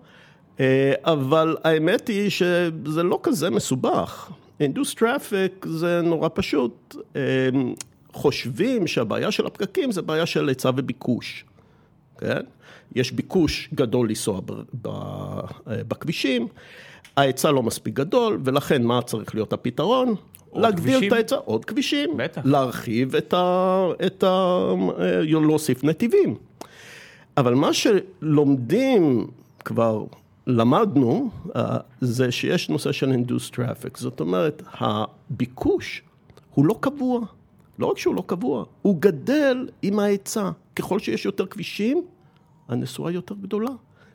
[0.60, 4.32] אה, אבל האמת היא שזה לא כזה מסובך.
[4.60, 6.96] induced traffic זה נורא פשוט.
[8.18, 11.46] חושבים שהבעיה של הפקקים זה בעיה של היצע וביקוש,
[12.18, 12.42] כן?
[12.96, 14.42] יש ביקוש גדול לנסוע
[15.68, 16.48] בכבישים,
[17.18, 20.16] ההיצע לא מספיק גדול, ולכן מה צריך להיות הפתרון?
[20.54, 22.42] להגדיל את ההיצע, עוד כבישים, בטח.
[22.46, 23.86] להרחיב את ה...
[24.06, 24.60] את ה...
[25.28, 26.36] להוסיף נתיבים.
[27.38, 29.28] אבל מה שלומדים
[29.66, 30.04] כבר
[30.48, 31.30] למדנו
[32.02, 36.02] זה שיש נושא של induced traffic, זאת אומרת, הביקוש
[36.54, 37.22] הוא לא קבוע.
[37.80, 40.50] לא רק שהוא לא קבוע, הוא גדל עם ההיצע.
[40.76, 42.06] ככל שיש יותר כבישים,
[42.70, 43.72] הנסועה יותר גדולה.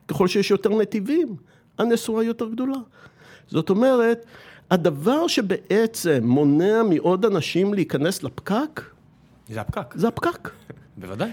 [0.07, 1.35] ככל שיש יותר נתיבים,
[1.77, 2.77] הנסועה יותר גדולה.
[3.47, 4.25] זאת אומרת,
[4.71, 8.81] הדבר שבעצם מונע מעוד אנשים להיכנס לפקק,
[9.49, 9.95] זה הפקק.
[9.95, 10.49] זה הפקק.
[10.97, 11.29] בוודאי.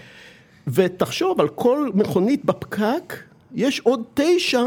[0.67, 3.15] ותחשוב, על כל מכונית בפקק,
[3.55, 4.65] יש עוד תשע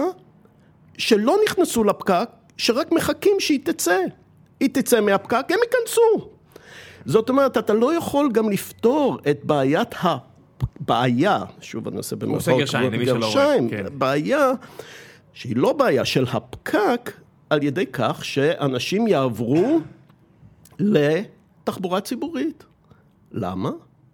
[0.97, 3.97] שלא נכנסו לפקק, שרק מחכים שהיא תצא.
[4.60, 6.33] היא תצא מהפקק, הם ייכנסו.
[7.06, 12.62] זאת אומרת, אתה לא יכול גם לפתור את בעיית הבעיה, שוב אני עושה במרכאות
[13.06, 13.86] גרשיים, כן.
[13.94, 14.52] בעיה
[15.34, 17.12] שהיא לא בעיה של הפקק,
[17.50, 19.80] על ידי כך שאנשים יעברו
[20.80, 22.63] לתחבורה ציבורית.
[23.32, 23.72] למה?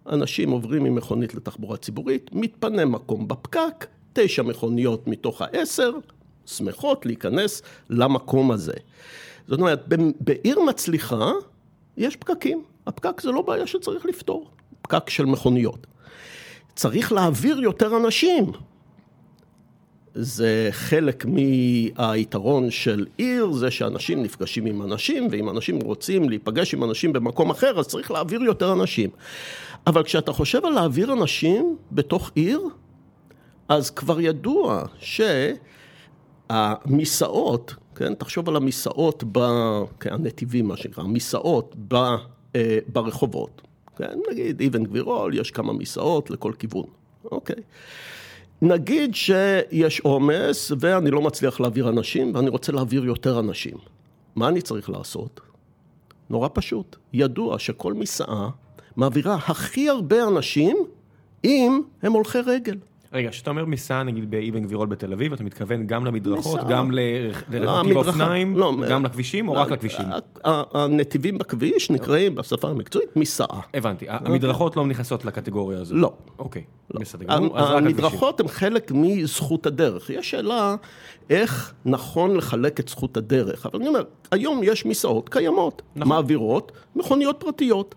[0.08, 5.92] אנשים עוברים ממכונית לתחבורה ציבורית, מתפנה מקום בפקק, תשע מכוניות מתוך העשר,
[6.46, 8.72] שמחות להיכנס למקום הזה.
[9.48, 9.84] זאת אומרת,
[10.20, 11.32] בעיר מצליחה
[11.96, 12.62] יש פקקים.
[12.90, 14.50] הפקק זה לא בעיה שצריך לפתור,
[14.82, 15.86] פקק של מכוניות.
[16.74, 18.52] צריך להעביר יותר אנשים.
[20.14, 26.84] זה חלק מהיתרון של עיר, זה שאנשים נפגשים עם אנשים, ואם אנשים רוצים להיפגש עם
[26.84, 29.10] אנשים במקום אחר, אז צריך להעביר יותר אנשים.
[29.86, 32.60] אבל כשאתה חושב על להעביר אנשים בתוך עיר,
[33.68, 34.84] אז כבר ידוע
[36.48, 39.38] שהמיסעות, כן, תחשוב על המיסעות, ב...
[40.00, 41.96] כן, הנתיבים מה שנקרא, המיסעות ב...
[42.56, 43.62] אה, ברחובות.
[43.96, 46.86] כן, נגיד אבן גבירול, יש כמה מיסעות לכל כיוון,
[47.24, 47.62] אוקיי.
[48.62, 53.76] נגיד שיש עומס ואני לא מצליח להעביר אנשים ואני רוצה להעביר יותר אנשים.
[54.36, 55.40] מה אני צריך לעשות?
[56.30, 56.96] נורא פשוט.
[57.12, 58.50] ידוע שכל מסעה
[58.96, 60.76] מעבירה הכי הרבה אנשים
[61.44, 62.76] אם הם הולכי רגל.
[63.12, 67.96] רגע, כשאתה אומר מסע נגיד באבן גבירול בתל אביב, אתה מתכוון גם למדרכות, גם לנתיב
[67.96, 70.06] אופניים, לא, גם לכבישים או רק לא, לכבישים?
[70.44, 73.60] הנתיבים בכביש נקראים בשפה המקצועית מסעה.
[73.74, 75.94] הבנתי, המדרכות לא נכנסות לקטגוריה הזו?
[75.94, 76.12] לא.
[76.38, 77.00] אוקיי, לא.
[77.00, 80.10] בסדר המדרכות הן חלק מזכות הדרך.
[80.10, 80.76] יש שאלה
[81.30, 86.08] איך נכון לחלק את זכות הדרך, אבל אני אומר, היום יש מסעות קיימות, נכון.
[86.08, 87.94] מעבירות מכוניות פרטיות.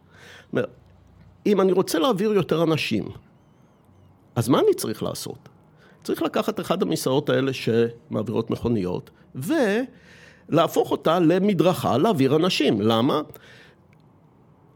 [1.45, 3.03] אם אני רוצה להעביר יותר אנשים,
[4.35, 5.49] אז מה אני צריך לעשות?
[6.03, 12.81] צריך לקחת אחד המסעות האלה שמעבירות מכוניות, ולהפוך אותה למדרכה להעביר אנשים.
[12.81, 13.21] למה?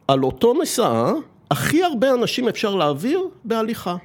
[0.08, 1.12] על אותו מסע,
[1.52, 3.96] הכי הרבה אנשים אפשר להעביר בהליכה.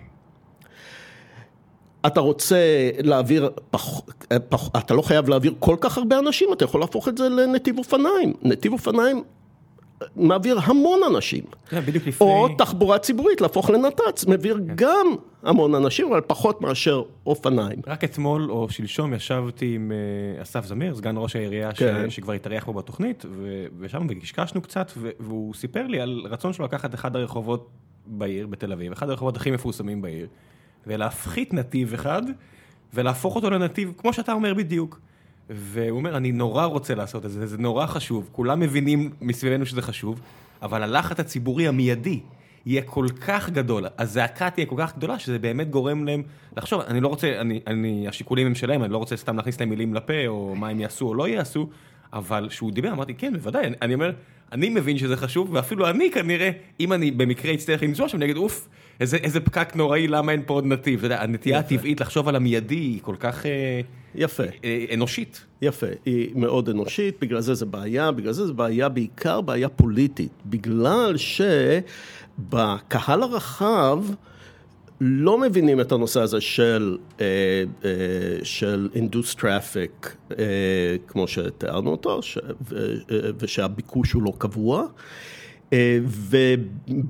[2.06, 4.00] אתה רוצה להעביר, פח,
[4.48, 7.78] פח, אתה לא חייב להעביר כל כך הרבה אנשים, אתה יכול להפוך את זה לנתיב
[7.78, 8.34] אופניים.
[8.42, 9.22] נתיב אופניים
[10.16, 11.44] מעביר המון אנשים.
[11.68, 12.26] כן, בדיוק לפני...
[12.26, 14.72] או תחבורה ציבורית, להפוך לנת"צ, מעביר כן.
[14.74, 15.06] גם
[15.42, 17.78] המון אנשים, אבל פחות מאשר אופניים.
[17.86, 22.10] רק אתמול או שלשום ישבתי עם אה, אסף זמיר, סגן ראש העירייה כן.
[22.10, 22.16] ש...
[22.16, 23.24] שכבר התארח פה בתוכנית,
[23.78, 25.10] וישבנו וקשקשנו קצת, ו...
[25.20, 27.70] והוא סיפר לי על רצון שלו לקחת אחד הרחובות
[28.06, 30.26] בעיר, בתל אביב, אחד הרחובות הכי מפורסמים בעיר,
[30.86, 32.22] ולהפחית נתיב אחד,
[32.94, 35.00] ולהפוך אותו לנתיב, כמו שאתה אומר בדיוק.
[35.54, 39.82] והוא אומר, אני נורא רוצה לעשות את זה, זה נורא חשוב, כולם מבינים מסביבנו שזה
[39.82, 40.20] חשוב,
[40.62, 42.20] אבל הלחץ הציבורי המיידי
[42.66, 46.22] יהיה כל כך גדול, הזעקה תהיה כל כך גדולה, שזה באמת גורם להם
[46.56, 49.68] לחשוב, אני לא רוצה, אני, אני, השיקולים הם שלהם, אני לא רוצה סתם להכניס להם
[49.68, 51.68] מילים לפה, או מה הם יעשו או לא יעשו,
[52.12, 54.12] אבל כשהוא דיבר, אמרתי, כן, בוודאי, אני, אני אומר,
[54.52, 58.36] אני מבין שזה חשוב, ואפילו אני כנראה, אם אני במקרה אצטרך לנסוע שם, אני אגיד,
[58.36, 58.68] אוף,
[59.00, 60.98] איזה, איזה פקק נוראי, למה אין פה עוד נתיב?
[60.98, 63.46] אתה יודע, הנטייה הטבעית לחשוב על המיידי היא כל כך...
[63.46, 63.80] אה,
[64.14, 64.42] יפה.
[64.64, 65.44] אה, אנושית.
[65.62, 70.32] יפה, היא מאוד אנושית, בגלל זה זה בעיה, בגלל זה זה בעיה בעיקר בעיה פוליטית,
[70.46, 74.04] בגלל שבקהל הרחב
[75.04, 77.24] לא מבינים את הנושא הזה של, אה,
[77.84, 77.90] אה,
[78.42, 80.08] של induced traffic,
[81.06, 82.38] כמו שתיארנו אותו, ש,
[82.68, 82.94] ו,
[83.38, 84.86] ושהביקוש הוא לא קבוע.
[86.06, 86.36] ו,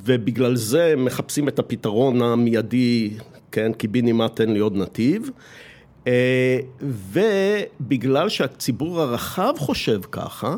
[0.04, 3.10] ובגלל זה מחפשים את הפתרון המיידי,
[3.52, 5.30] כן, קיבינימט תן לי עוד נתיב.
[6.06, 10.54] אה, ובגלל שהציבור הרחב חושב ככה,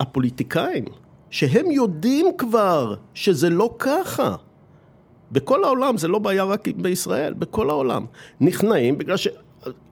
[0.00, 0.84] הפוליטיקאים,
[1.30, 4.36] שהם יודעים כבר שזה לא ככה,
[5.32, 8.06] בכל העולם, זה לא בעיה רק בישראל, בכל העולם,
[8.40, 9.28] נכנעים בגלל ש...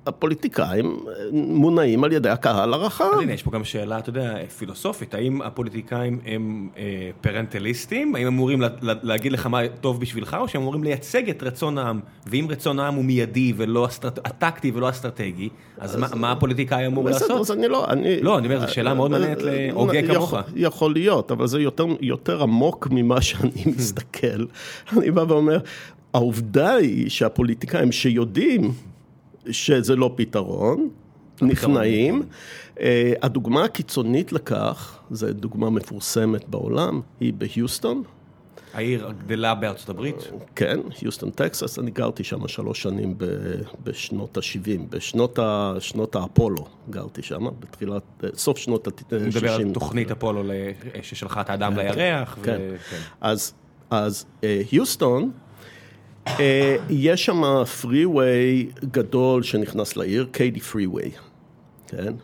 [0.06, 0.96] הפוליטיקאים
[1.32, 3.10] מונעים על ידי הקהל הרחב.
[3.22, 8.14] הנה, יש פה גם שאלה, אתה יודע, פילוסופית, האם הפוליטיקאים הם אה, פרנטליסטים?
[8.14, 11.78] האם הם אמורים לה, להגיד לך מה טוב בשבילך, או שהם אמורים לייצג את רצון
[11.78, 12.00] העם?
[12.26, 14.18] ואם רצון העם הוא מיידי ולא אסטרט...
[14.24, 15.48] הטקטי ולא אסטרטגי,
[15.78, 17.40] אז, אז מה, מה הפוליטיקאי אמור בסדר, לעשות?
[17.40, 18.20] אז אני לא, אני...
[18.20, 20.34] לא, אני אומר, זו שאלה מאוד מעניינת להוגה כמוך.
[20.56, 24.44] יכול להיות, אבל זה יותר, יותר עמוק ממה שאני מסתכל.
[24.96, 25.58] אני בא ואומר,
[26.14, 28.72] העובדה היא שהפוליטיקאים שיודעים
[29.50, 30.88] שזה לא פתרון,
[31.42, 32.22] נכנעים.
[32.80, 38.02] אה, הדוגמה הקיצונית לכך, זו דוגמה מפורסמת בעולם, היא בהיוסטון.
[38.74, 40.16] העיר הגדלה בארצות הברית?
[40.56, 43.14] כן, היוסטון, טקסס, אני גרתי שם שלוש שנים
[43.84, 48.02] בשנות ה-70, בשנות האפולו גרתי שם, בתחילת,
[48.34, 49.16] סוף שנות ה-60.
[49.16, 50.42] אני מדבר על תוכנית אפולו
[51.02, 52.38] ששלחה את האדם כן, לירח.
[52.42, 52.60] כן,
[53.90, 55.28] אז היוסטון, אה,
[56.90, 61.10] יש שם פרי-ווי גדול שנכנס לעיר, קיידי פרי-ווי,
[61.86, 62.14] כן?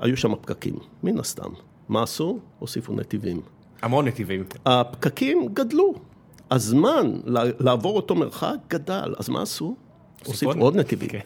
[0.00, 1.50] היו שם פקקים, מן הסתם.
[1.88, 2.38] מה עשו?
[2.58, 3.40] הוסיפו נתיבים.
[3.82, 4.44] המון נתיבים.
[4.66, 5.94] הפקקים גדלו.
[6.50, 7.12] הזמן
[7.60, 9.76] לעבור אותו מרחק גדל, אז מה עשו?
[10.26, 11.08] הוסיפו עוד נתיבים.
[11.08, 11.18] כן.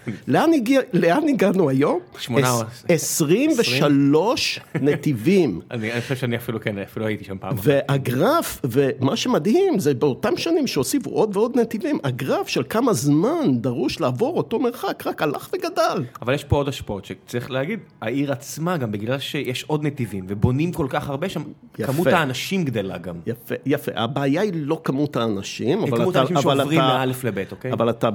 [0.92, 2.00] לאן הגענו היום?
[2.18, 2.54] שמונה.
[2.88, 5.60] 23 נתיבים.
[5.70, 7.56] אני חושב שאני אפילו כן, אפילו הייתי שם פעם.
[7.62, 14.00] והגרף, ומה שמדהים זה באותם שנים שהוסיפו עוד ועוד נתיבים, הגרף של כמה זמן דרוש
[14.00, 16.04] לעבור אותו מרחק רק הלך וגדל.
[16.22, 20.72] אבל יש פה עוד השפעות שצריך להגיד, העיר עצמה גם בגלל שיש עוד נתיבים ובונים
[20.72, 21.42] כל כך הרבה שם,
[21.74, 23.14] כמות האנשים גדלה גם.
[23.26, 23.92] יפה, יפה.
[23.94, 25.96] הבעיה היא לא כמות האנשים, אבל אתה...
[25.96, 27.72] כמות האנשים שעוברים מאלף לבית, אוקיי?
[27.72, 28.08] אבל אתה...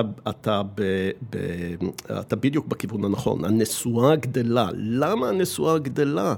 [0.00, 0.82] אתה, אתה, ב,
[1.30, 1.36] ב,
[2.20, 4.68] אתה בדיוק בכיוון הנכון, הנסועה גדלה.
[4.74, 6.34] למה הנסועה גדלה?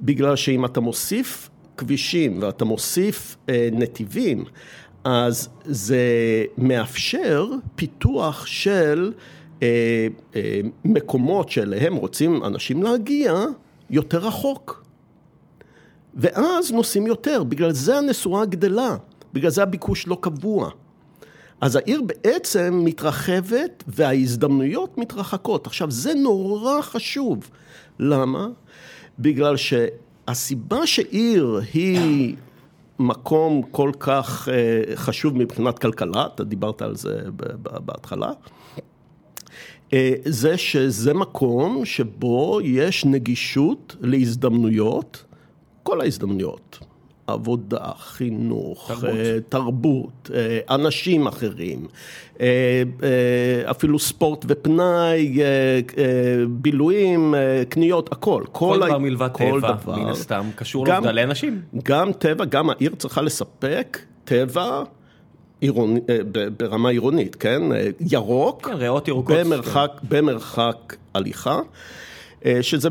[0.00, 4.44] בגלל שאם אתה מוסיף כבישים ואתה מוסיף אה, נתיבים,
[5.04, 6.04] אז זה
[6.58, 9.12] מאפשר פיתוח של
[9.62, 13.34] אה, אה, מקומות שאליהם רוצים אנשים להגיע
[13.90, 14.84] יותר רחוק.
[16.14, 18.96] ואז נוסעים יותר, בגלל זה הנסועה גדלה,
[19.32, 20.70] בגלל זה הביקוש לא קבוע.
[21.60, 25.66] אז העיר בעצם מתרחבת וההזדמנויות מתרחקות.
[25.66, 27.50] עכשיו, זה נורא חשוב.
[27.98, 28.48] למה?
[29.18, 32.36] בגלל שהסיבה שעיר היא
[32.98, 37.20] מקום כל כך אה, חשוב מבחינת כלכלה, אתה דיברת על זה
[37.58, 38.32] בהתחלה,
[39.92, 45.24] אה, זה שזה מקום שבו יש נגישות להזדמנויות,
[45.82, 46.78] כל ההזדמנויות.
[47.26, 51.86] עבודה, חינוך, תרבות, אה, תרבות אה, אנשים אחרים,
[52.40, 52.82] אה,
[53.70, 55.38] אפילו ספורט ופנאי,
[56.48, 57.34] בילויים,
[57.68, 58.42] קניות, הכל.
[58.52, 61.60] כל דבר מלבד טבע, מן הסתם, קשור לעובדה לאנשים.
[61.82, 64.82] גם טבע, גם העיר צריכה לספק טבע.
[65.60, 66.00] עירוני,
[66.56, 67.62] ברמה עירונית, כן?
[68.00, 69.36] ירוק, כן, ריאות ירוקות.
[69.36, 69.90] במרחק.
[70.08, 71.60] במרחק הליכה.
[72.44, 72.90] אה, שזה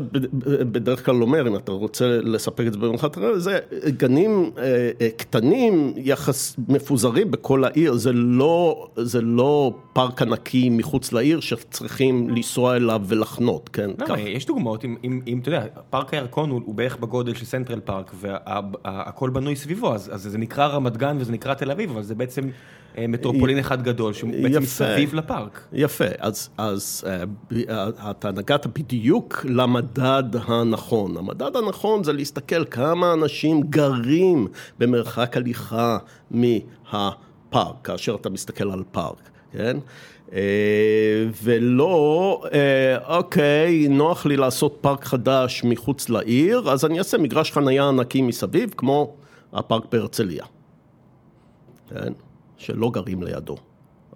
[0.72, 5.92] בדרך כלל אומר, אם אתה רוצה לספק את זה במנחת זה גנים אה, אה, קטנים,
[5.96, 13.02] יחסית מפוזרים בכל העיר, זה לא, זה לא פארק ענקי מחוץ לעיר שצריכים לנסוע אליו
[13.06, 13.90] ולחנות, כן?
[13.98, 14.18] לא, כך.
[14.18, 17.80] יש דוגמאות, אם, אם, אם אתה יודע, פארק הירקון הוא, הוא בערך בגודל של סנטרל
[17.80, 22.02] פארק והכל בנוי סביבו, אז, אז זה נקרא רמת גן וזה נקרא תל אביב, אבל
[22.02, 22.48] זה בעצם...
[22.98, 25.60] מטרופולין אחד גדול, שהוא בעצם מסביב לפארק.
[25.72, 27.04] יפה, אז, אז
[28.10, 31.16] אתה נגעת בדיוק למדד הנכון.
[31.16, 35.98] המדד הנכון זה להסתכל כמה אנשים גרים במרחק הליכה
[36.30, 39.76] מהפארק, כאשר אתה מסתכל על פארק, כן?
[41.42, 42.42] ולא,
[43.08, 48.74] אוקיי, נוח לי לעשות פארק חדש מחוץ לעיר, אז אני אעשה מגרש חנייה ענקי מסביב,
[48.76, 49.14] כמו
[49.52, 50.44] הפארק בהרצליה.
[51.90, 52.12] כן?
[52.56, 53.56] שלא גרים לידו.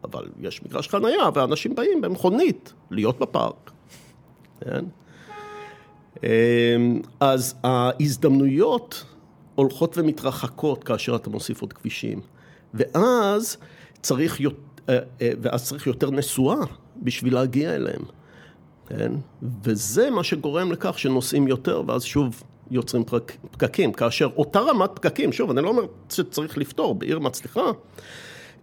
[0.04, 3.70] אבל יש מגרש חנייה ואנשים באים במכונית להיות בפארק.
[4.60, 4.84] כן?
[6.22, 9.04] אמ, אז ההזדמנויות
[9.54, 12.20] הולכות ומתרחקות כאשר אתה מוסיף עוד כבישים.
[12.74, 13.56] ואז
[14.02, 14.40] צריך,
[14.88, 16.58] אה, אה, ואז צריך יותר נסועה
[17.02, 18.02] בשביל להגיע אליהם.
[18.86, 19.12] כן?
[19.62, 23.04] וזה מה שגורם לכך שנוסעים יותר, ואז שוב יוצרים
[23.50, 23.92] פקקים.
[23.92, 27.70] כאשר אותה רמת פקקים, שוב, אני לא אומר שצריך לפתור, בעיר מצליחה,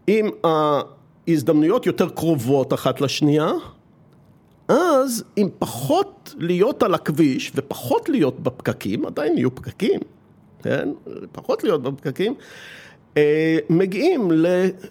[0.07, 3.51] אם ההזדמנויות יותר קרובות אחת לשנייה,
[4.67, 9.99] אז עם פחות להיות על הכביש ופחות להיות בפקקים, עדיין יהיו פקקים,
[10.63, 10.89] כן?
[11.31, 12.33] פחות להיות בפקקים,
[13.17, 14.31] אה, מגיעים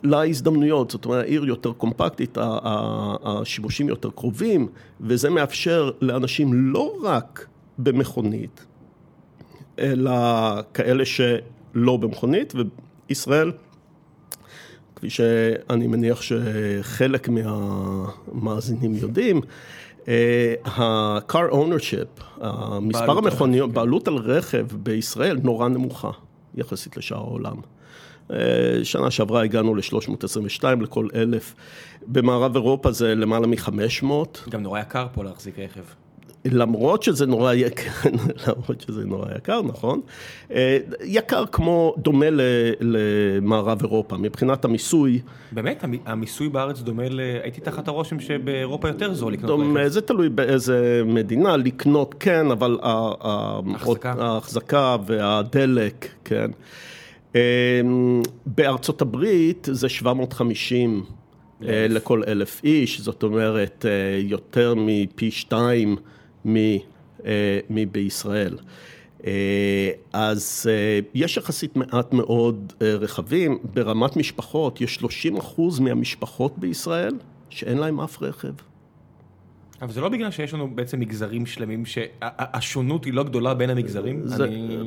[0.03, 4.69] להזדמנויות, זאת אומרת העיר יותר קומפקטית, השימושים יותר קרובים,
[5.01, 7.47] וזה מאפשר לאנשים לא רק
[7.79, 8.67] במכונית,
[9.79, 10.12] אלא
[10.75, 12.55] כאלה שלא במכונית,
[13.09, 13.53] וישראל
[14.97, 19.41] כפי שאני מניח שחלק מהמאזינים יודעים,
[20.09, 22.43] אה, ה-car ownership,
[22.81, 23.75] מספר המכוניות, כן.
[23.75, 26.11] בעלות על רכב בישראל נורא נמוכה
[26.55, 27.57] יחסית לשאר העולם.
[28.31, 28.37] אה,
[28.85, 31.55] שנה שעברה הגענו ל-322 לכל אלף,
[32.07, 34.05] במערב אירופה זה למעלה מ-500.
[34.51, 36.04] גם נורא יקר פה להחזיק רכב.
[36.45, 38.11] למרות שזה נורא יקר,
[38.47, 40.01] למרות שזה נורא יקר, נכון,
[41.05, 42.27] יקר כמו, דומה
[42.81, 45.21] למערב אירופה, מבחינת המיסוי.
[45.53, 45.85] באמת?
[46.07, 47.21] המיסוי בארץ דומה ל...
[47.43, 49.89] הייתי תחת הרושם שבאירופה יותר זול לקנות רכב.
[49.89, 52.79] זה תלוי באיזה מדינה, לקנות כן, אבל
[54.03, 56.51] ההחזקה והדלק, כן.
[58.47, 61.05] בארצות הברית זה 750
[61.61, 63.85] לכל אלף איש, זאת אומרת
[64.19, 65.97] יותר מפי שתיים
[67.71, 68.59] מבישראל.
[70.13, 70.67] אז
[71.15, 77.15] יש יחסית מעט מאוד רכבים, ברמת משפחות יש 30 אחוז מהמשפחות בישראל
[77.51, 78.53] שאין להם אף רכב.
[79.83, 84.25] אבל זה לא בגלל שיש לנו בעצם מגזרים שלמים שהשונות היא לא גדולה בין המגזרים?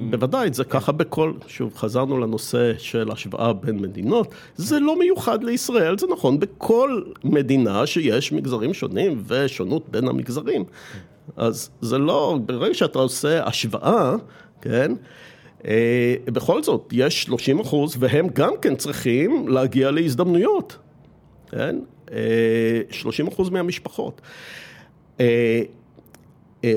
[0.10, 5.97] בוודאי, זה ככה בכל, שוב, חזרנו לנושא של השוואה בין מדינות, זה לא מיוחד לישראל,
[5.97, 10.64] זה נכון בכל מדינה שיש מגזרים שונים ושונות בין המגזרים.
[11.38, 14.15] אז זה לא, ברגע שאתה עושה השוואה,
[14.61, 14.91] כן,
[16.25, 20.77] בכל זאת, יש 30 אחוז והם גם כן צריכים להגיע להזדמנויות,
[21.51, 21.75] כן,
[22.89, 24.21] 30 אחוז מהמשפחות.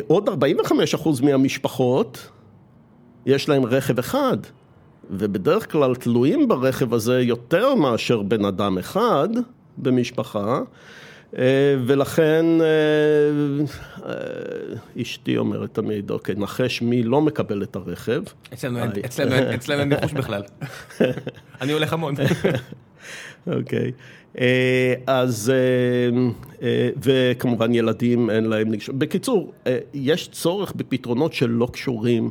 [0.07, 2.29] עוד 45 אחוז מהמשפחות,
[3.27, 4.37] יש להם רכב אחד,
[5.11, 9.29] ובדרך כלל תלויים ברכב הזה יותר מאשר בן אדם אחד
[9.79, 10.61] במשפחה,
[11.87, 12.47] ולכן
[15.03, 18.23] אשתי אומרת תמיד, אוקיי, נחש מי לא מקבל את הרכב.
[19.55, 20.43] אצלנו אין ניחוש בכלל,
[21.61, 22.15] אני הולך המון.
[23.47, 23.93] אוקיי.
[25.07, 25.53] אז,
[27.03, 28.95] וכמובן ילדים אין להם נגישות.
[28.95, 29.53] בקיצור,
[29.95, 32.31] יש צורך בפתרונות שלא קשורים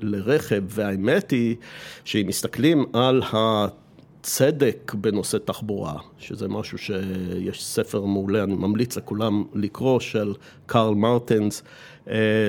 [0.00, 1.56] לרכב, והאמת היא
[2.04, 3.22] שאם מסתכלים על
[4.22, 10.34] הצדק בנושא תחבורה, שזה משהו שיש ספר מעולה, אני ממליץ לכולם לקרוא, של
[10.66, 11.62] קרל מרטנס,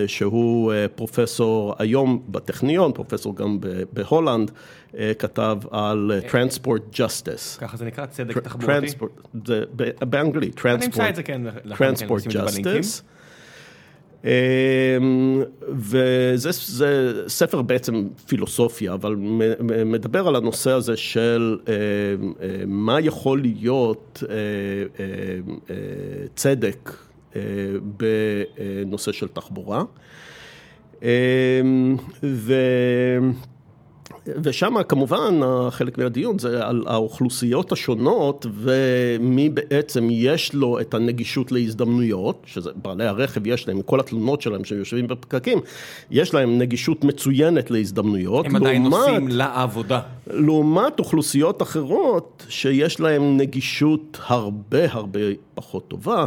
[0.07, 3.57] שהוא פרופסור היום בטכניון, פרופסור גם
[3.93, 4.51] בהולנד,
[5.19, 7.59] כתב על Transport Justice.
[7.59, 8.87] ככה זה נקרא צדק תחבורתי?
[9.45, 9.63] זה
[9.99, 13.01] באנגלית, Transport Justice.
[15.69, 16.51] וזה
[17.27, 19.15] ספר בעצם פילוסופיה, אבל
[19.85, 21.57] מדבר על הנושא הזה של
[22.67, 24.23] מה יכול להיות
[26.35, 26.91] צדק
[27.97, 29.83] בנושא של תחבורה.
[32.23, 32.53] ו...
[34.27, 42.41] ושם כמובן חלק מהדיון זה על האוכלוסיות השונות ומי בעצם יש לו את הנגישות להזדמנויות,
[42.45, 45.59] שזה בעלי הרכב יש להם, כל התלונות שלהם שהם יושבים בפקקים,
[46.11, 48.45] יש להם נגישות מצוינת להזדמנויות.
[48.45, 49.99] הם עדיין נוסעים לעבודה.
[50.27, 55.19] לעומת אוכלוסיות אחרות שיש להם נגישות הרבה הרבה
[55.55, 56.25] פחות טובה.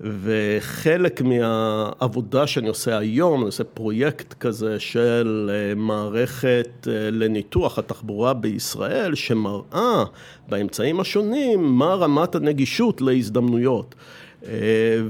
[0.00, 10.04] וחלק מהעבודה שאני עושה היום, אני עושה פרויקט כזה של מערכת לניתוח התחבורה בישראל, שמראה
[10.48, 13.94] באמצעים השונים מה רמת הנגישות להזדמנויות.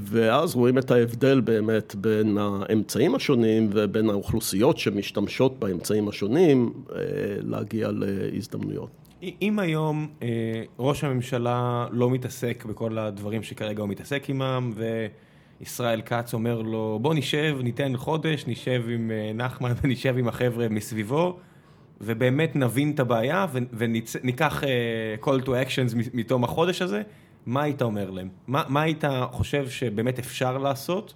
[0.02, 6.72] ואז רואים את ההבדל באמת בין האמצעים השונים ובין האוכלוסיות שמשתמשות באמצעים השונים
[7.42, 8.97] להגיע להזדמנויות.
[9.22, 10.08] אם היום
[10.78, 14.72] ראש הממשלה לא מתעסק בכל הדברים שכרגע הוא מתעסק עימם
[15.60, 21.38] וישראל כץ אומר לו בוא נשב, ניתן חודש, נשב עם נחמן ונשב עם החבר'ה מסביבו
[22.00, 24.62] ובאמת נבין את הבעיה וניקח
[25.22, 27.02] call to actions מתום החודש הזה,
[27.46, 28.28] מה היית אומר להם?
[28.46, 31.14] מה היית חושב שבאמת אפשר לעשות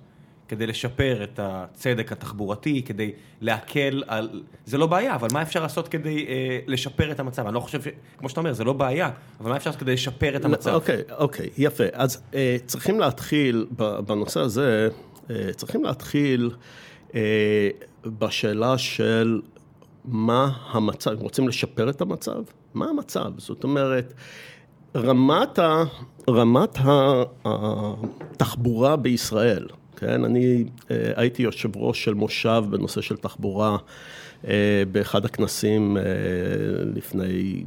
[0.52, 4.42] כדי לשפר את הצדק התחבורתי, כדי להקל על...
[4.66, 7.46] זה לא בעיה, אבל מה אפשר לעשות כדי אה, לשפר את המצב?
[7.46, 7.88] אני לא חושב ש...
[8.18, 10.74] כמו שאתה אומר, זה לא בעיה, אבל מה אפשר לעשות כדי לשפר את המצב?
[10.74, 11.84] אוקיי, אוקיי, יפה.
[11.92, 13.66] אז אה, צריכים להתחיל
[14.06, 14.88] בנושא הזה,
[15.30, 16.50] אה, צריכים להתחיל
[17.14, 17.68] אה,
[18.06, 19.40] בשאלה של
[20.04, 22.42] מה המצב, אם רוצים לשפר את המצב,
[22.74, 23.30] מה המצב?
[23.36, 24.14] זאת אומרת,
[24.96, 25.84] רמת, ה,
[26.30, 26.78] רמת
[27.44, 29.66] התחבורה בישראל,
[30.02, 30.64] כן, אני
[31.16, 33.76] הייתי יושב ראש של מושב בנושא של תחבורה
[34.92, 35.96] באחד הכנסים
[36.94, 37.64] לפני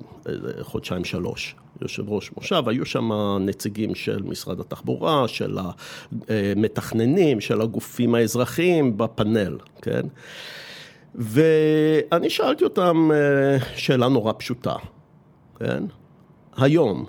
[0.62, 5.58] חודשיים שלוש, יושב ראש מושב, היו שם נציגים של משרד התחבורה, של
[6.28, 10.02] המתכננים, של הגופים האזרחיים בפאנל, כן,
[11.16, 13.12] ואני שאלתי אותם
[13.76, 14.76] שאלה נורא פשוטה,
[15.60, 15.84] כן,
[16.58, 17.06] היום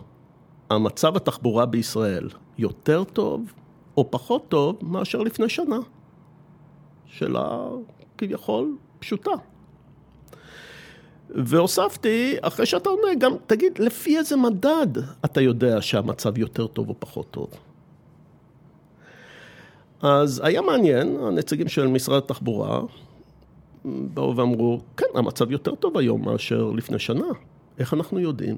[0.71, 3.53] המצב התחבורה בישראל יותר טוב
[3.97, 5.79] או פחות טוב מאשר לפני שנה.
[7.07, 7.69] שאלה
[8.19, 9.31] כביכול פשוטה.
[11.31, 14.87] והוספתי, אחרי שאתה עונה, גם תגיד, לפי איזה מדד
[15.25, 17.51] אתה יודע שהמצב יותר טוב או פחות טוב?
[20.03, 22.81] אז היה מעניין, הנציגים של משרד התחבורה
[23.85, 27.27] באו ואמרו, כן, המצב יותר טוב היום מאשר לפני שנה.
[27.79, 28.57] איך אנחנו יודעים?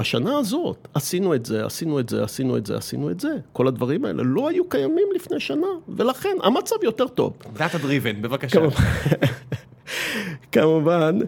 [0.00, 3.28] בשנה הזאת עשינו את זה, עשינו את זה, עשינו את זה, עשינו את זה.
[3.52, 7.32] כל הדברים האלה לא היו קיימים לפני שנה, ולכן המצב יותר טוב.
[7.56, 8.60] דאטה דריבן, בבקשה.
[10.52, 11.18] כמובן,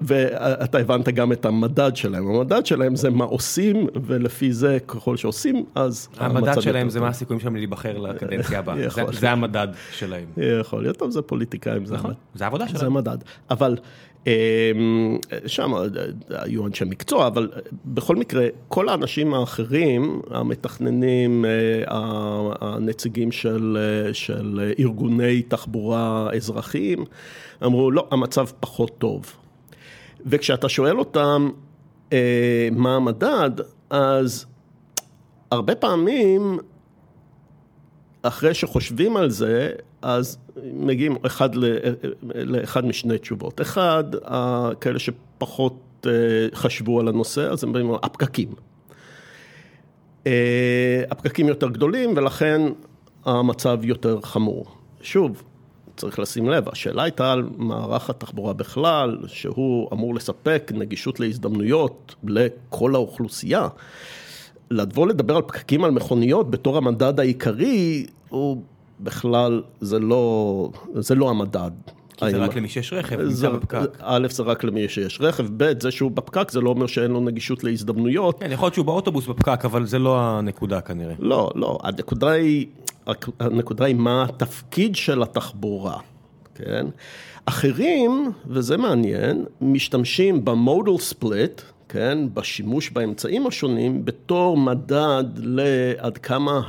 [0.00, 5.64] ואתה הבנת גם את המדד שלהם, המדד שלהם זה מה עושים, ולפי זה ככל שעושים,
[5.74, 8.76] אז המדד שלהם זה מה הסיכויים שלהם להיבחר לקדנציה הבאה,
[9.20, 10.24] זה המדד שלהם.
[10.60, 12.80] יכול להיות, טוב, זה פוליטיקאים, זה נכון, העבודה שלהם.
[12.80, 13.18] זה המדד,
[13.50, 13.76] אבל
[15.46, 15.72] שם
[16.30, 17.50] היו אנשי מקצוע, אבל
[17.84, 21.44] בכל מקרה, כל האנשים האחרים, המתכננים,
[22.60, 23.78] הנציגים של,
[24.12, 27.04] של ארגוני תחבורה אזרחיים,
[27.64, 29.32] אמרו, לא, המצב פחות טוב.
[30.26, 31.50] וכשאתה שואל אותם
[32.72, 33.50] מה המדד,
[33.90, 34.46] אז
[35.50, 36.58] הרבה פעמים,
[38.22, 40.38] אחרי שחושבים על זה, אז
[40.72, 41.50] מגיעים אחד
[42.34, 43.60] לאחד משני תשובות.
[43.60, 44.04] אחד,
[44.80, 46.06] כאלה שפחות
[46.54, 48.48] חשבו על הנושא, אז הם באים, הפקקים.
[51.10, 52.62] הפקקים יותר גדולים ולכן
[53.24, 54.66] המצב יותר חמור.
[55.02, 55.42] שוב,
[55.96, 62.94] צריך לשים לב, השאלה הייתה על מערך התחבורה בכלל, שהוא אמור לספק נגישות להזדמנויות לכל
[62.94, 63.68] האוכלוסייה.
[64.70, 68.62] לבוא לדבר על פקקים על מכוניות בתור המדד העיקרי, הוא
[69.00, 71.70] בכלל, זה לא, זה לא המדד.
[72.26, 73.78] כי זה רק למי שיש רכב, נמצא בפקק.
[74.00, 77.20] א', זה רק למי שיש רכב, ב', זה שהוא בפקק זה לא אומר שאין לו
[77.20, 78.40] נגישות להזדמנויות.
[78.40, 81.14] כן, יכול להיות שהוא באוטובוס בפקק, אבל זה לא הנקודה כנראה.
[81.18, 82.66] לא, לא, הנקודה היא,
[83.40, 85.98] הנקודה היא מה התפקיד של התחבורה,
[86.54, 86.86] כן?
[87.46, 96.60] אחרים, וזה מעניין, משתמשים במודל ספליט, כן, בשימוש באמצעים השונים, בתור מדד לעד כמה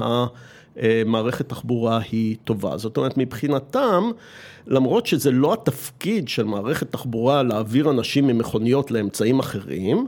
[0.82, 2.78] המערכת תחבורה היא טובה.
[2.78, 4.12] זאת אומרת, מבחינתם,
[4.68, 10.08] למרות שזה לא התפקיד של מערכת תחבורה להעביר אנשים ממכוניות לאמצעים אחרים,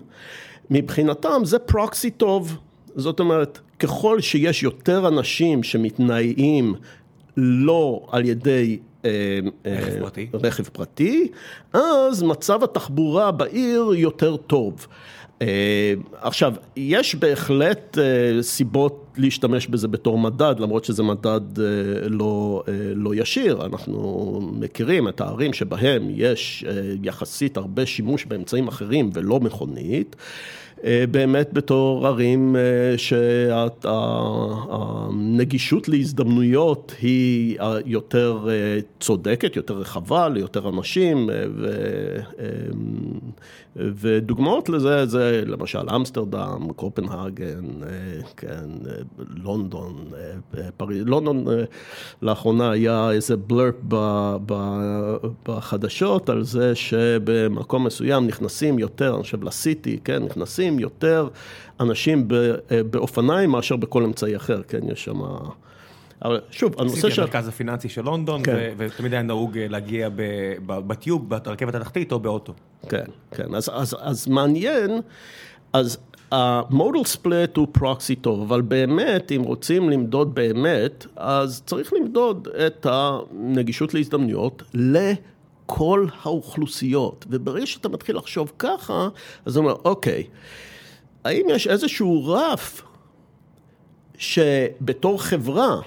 [0.70, 2.58] מבחינתם זה פרוקסי טוב.
[2.96, 6.76] זאת אומרת, ככל שיש יותר אנשים שמתנאים
[7.38, 8.78] לא על ידי
[9.66, 10.28] רכב פרטי.
[10.34, 11.28] רכב פרטי,
[11.74, 14.88] אז מצב התחבורה בעיר יותר טוב.
[16.22, 17.98] עכשיו, יש בהחלט
[18.42, 21.42] סיבות להשתמש בזה בתור מדד, למרות שזה מדד
[22.10, 22.64] לא,
[22.96, 23.66] לא ישיר.
[23.66, 26.66] אנחנו מכירים את הערים שבהם יש
[27.04, 30.16] יחסית הרבה שימוש באמצעים אחרים ולא מכונית.
[30.84, 32.56] באמת בתור ערים
[34.98, 38.48] שהנגישות להזדמנויות היא יותר
[39.00, 41.30] צודקת, יותר רחבה ליותר אנשים
[43.76, 47.66] ודוגמאות לזה זה למשל אמסטרדם, קופנהגן,
[48.38, 48.70] כן,
[49.44, 50.06] לונדון,
[50.78, 51.46] פריז, לונדון
[52.22, 53.76] לאחרונה היה איזה בלרפ
[55.46, 61.28] בחדשות על זה שבמקום מסוים נכנסים יותר, אני חושב לסיטי, כן, נכנסים יותר
[61.80, 62.28] אנשים
[62.90, 65.22] באופניים מאשר בכל אמצעי אחר, כן, יש שם...
[66.22, 67.22] אבל שוב, הנושא של...
[67.22, 68.74] המרכז הפיננסי של לונדון, כן.
[68.78, 70.10] ותמיד היה נהוג להגיע
[70.66, 72.54] בטיוב, ברכבת התחתית או באוטו.
[72.90, 75.02] כן, כן, אז, אז, אז מעניין,
[75.74, 75.98] אז
[76.32, 82.88] המודל ספליט הוא פרוקסי טוב, אבל באמת, אם רוצים למדוד באמת, אז צריך למדוד את
[82.90, 84.64] הנגישות להזדמנויות
[85.68, 87.26] לכל האוכלוסיות.
[87.30, 89.10] וברגע שאתה מתחיל לחשוב ככה,
[89.46, 90.28] אז אתה אומר, אוקיי,
[91.24, 92.82] האם יש איזשהו רף
[94.18, 95.82] שבתור חברה,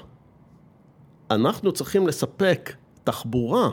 [1.31, 2.73] אנחנו צריכים לספק
[3.05, 3.71] תחבורה,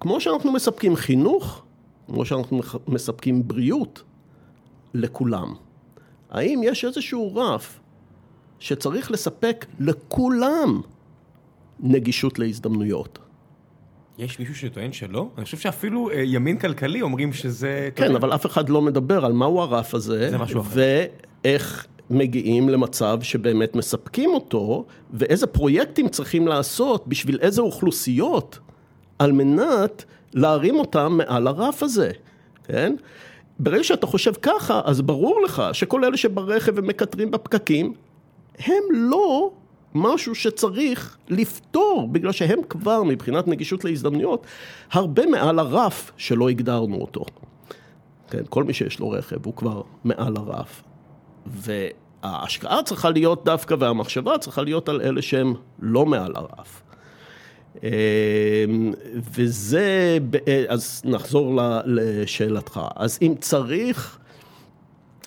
[0.00, 1.62] כמו שאנחנו מספקים חינוך,
[2.06, 4.02] כמו שאנחנו מספקים בריאות,
[4.94, 5.54] לכולם.
[6.30, 7.80] האם יש איזשהו רף
[8.58, 10.80] שצריך לספק לכולם
[11.80, 13.18] נגישות להזדמנויות?
[14.18, 15.28] יש מישהו שטוען שלא?
[15.36, 17.88] אני חושב שאפילו ימין כלכלי אומרים שזה...
[17.96, 20.30] כן, אבל אף אחד לא מדבר על מהו הרף הזה.
[20.30, 20.70] זה משהו אחר.
[21.44, 28.58] ואיך מגיעים למצב שבאמת מספקים אותו, ואיזה פרויקטים צריכים לעשות בשביל איזה אוכלוסיות,
[29.18, 30.04] על מנת
[30.34, 32.10] להרים אותם מעל הרף הזה,
[32.64, 32.94] כן?
[33.58, 37.92] ברגע שאתה חושב ככה, אז ברור לך שכל אלה שברכב ומקטרים בפקקים,
[38.58, 39.50] הם לא
[39.96, 44.46] משהו שצריך לפתור, בגלל שהם כבר מבחינת נגישות להזדמנויות,
[44.92, 47.24] הרבה מעל הרף שלא הגדרנו אותו.
[48.30, 50.82] כן, כל מי שיש לו רכב הוא כבר מעל הרף.
[51.46, 56.82] וההשקעה צריכה להיות דווקא, והמחשבה צריכה להיות על אלה שהם לא מעל הרף.
[59.34, 60.18] וזה,
[60.68, 62.80] אז נחזור לשאלתך.
[62.96, 64.18] אז אם צריך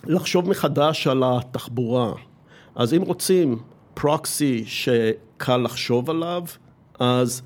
[0.06, 2.12] לחשוב מחדש על התחבורה,
[2.74, 3.58] אז אם רוצים
[4.00, 6.42] פרוקסי שקל לחשוב עליו,
[6.98, 7.42] אז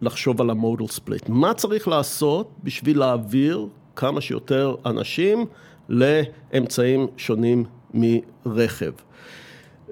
[0.00, 1.28] לחשוב על המודל ספליט.
[1.28, 5.46] מה צריך לעשות בשביל להעביר כמה שיותר אנשים
[5.88, 8.92] לאמצעים שונים מרכב?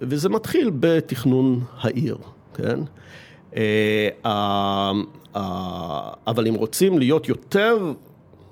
[0.03, 2.19] וזה מתחיל בתכנון העיר,
[2.55, 2.81] כן?
[3.57, 4.09] אה,
[6.27, 7.93] אבל אם רוצים להיות יותר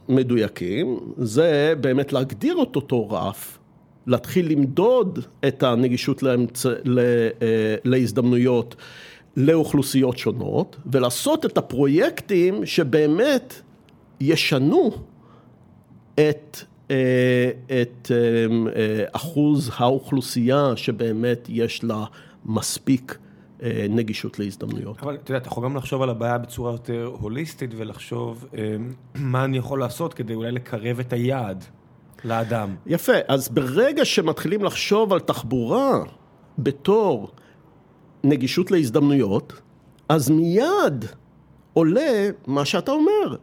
[0.08, 3.57] מדויקים, זה באמת להגדיר את אותו רף,
[4.08, 6.66] להתחיל למדוד את הנגישות לאמצ...
[6.66, 6.72] אה,
[7.84, 8.76] להזדמנויות
[9.36, 13.54] לאוכלוסיות שונות, ולעשות את הפרויקטים שבאמת
[14.20, 14.90] ישנו
[16.14, 16.58] את,
[16.90, 17.50] אה,
[17.82, 18.10] את
[19.12, 22.04] אחוז האוכלוסייה שבאמת יש לה
[22.44, 23.18] מספיק
[23.62, 25.02] אה, נגישות להזדמנויות.
[25.02, 28.76] אבל אתה יודע, אתה יכול גם לחשוב על הבעיה בצורה יותר הוליסטית ולחשוב אה,
[29.14, 31.64] מה אני יכול לעשות כדי אולי לקרב את היעד
[32.24, 32.76] לאדם.
[32.86, 36.02] יפה, אז ברגע שמתחילים לחשוב על תחבורה
[36.58, 37.30] בתור
[38.24, 39.52] נגישות להזדמנויות,
[40.08, 41.04] אז מיד
[41.72, 43.36] עולה מה שאתה אומר.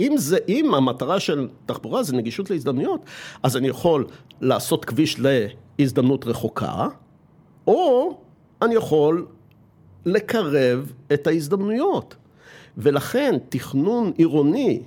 [0.00, 3.00] אם, זה, אם המטרה של תחבורה זה נגישות להזדמנויות,
[3.42, 4.06] אז אני יכול
[4.40, 6.86] לעשות כביש להזדמנות רחוקה,
[7.66, 8.18] או
[8.62, 9.26] אני יכול
[10.06, 12.16] לקרב את ההזדמנויות.
[12.78, 14.82] ולכן תכנון עירוני,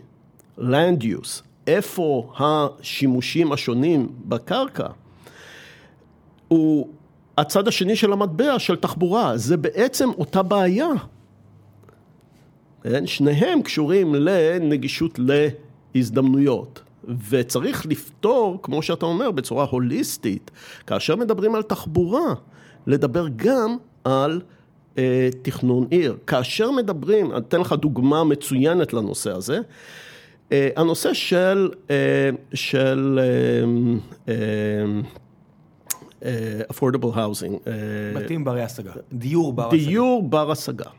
[0.59, 4.87] land use, איפה השימושים השונים בקרקע,
[6.47, 6.87] הוא
[7.37, 10.89] הצד השני של המטבע של תחבורה, זה בעצם אותה בעיה.
[12.83, 13.07] כן?
[13.07, 15.19] שניהם קשורים לנגישות
[15.95, 16.81] להזדמנויות.
[17.29, 20.51] וצריך לפתור, כמו שאתה אומר, בצורה הוליסטית,
[20.87, 22.33] כאשר מדברים על תחבורה,
[22.87, 24.41] לדבר גם על
[24.97, 26.17] אה, תכנון עיר.
[26.27, 29.59] כאשר מדברים, אני אתן לך דוגמה מצוינת לנושא הזה,
[30.51, 33.19] הנושא של, אה, של
[34.27, 34.33] אה,
[36.25, 37.67] אה, affordable housing.
[37.67, 39.85] אה, בתים ברי השגה, דיור בר השגה.
[39.85, 40.89] דיור בר השגה.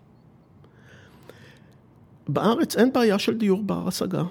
[2.29, 4.23] בארץ אין בעיה של דיור בר השגה,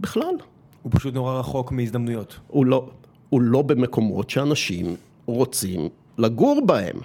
[0.00, 0.34] בכלל.
[0.82, 2.38] הוא פשוט נורא רחוק מהזדמנויות.
[2.48, 2.90] הוא לא,
[3.30, 6.96] הוא לא במקומות שאנשים רוצים לגור בהם,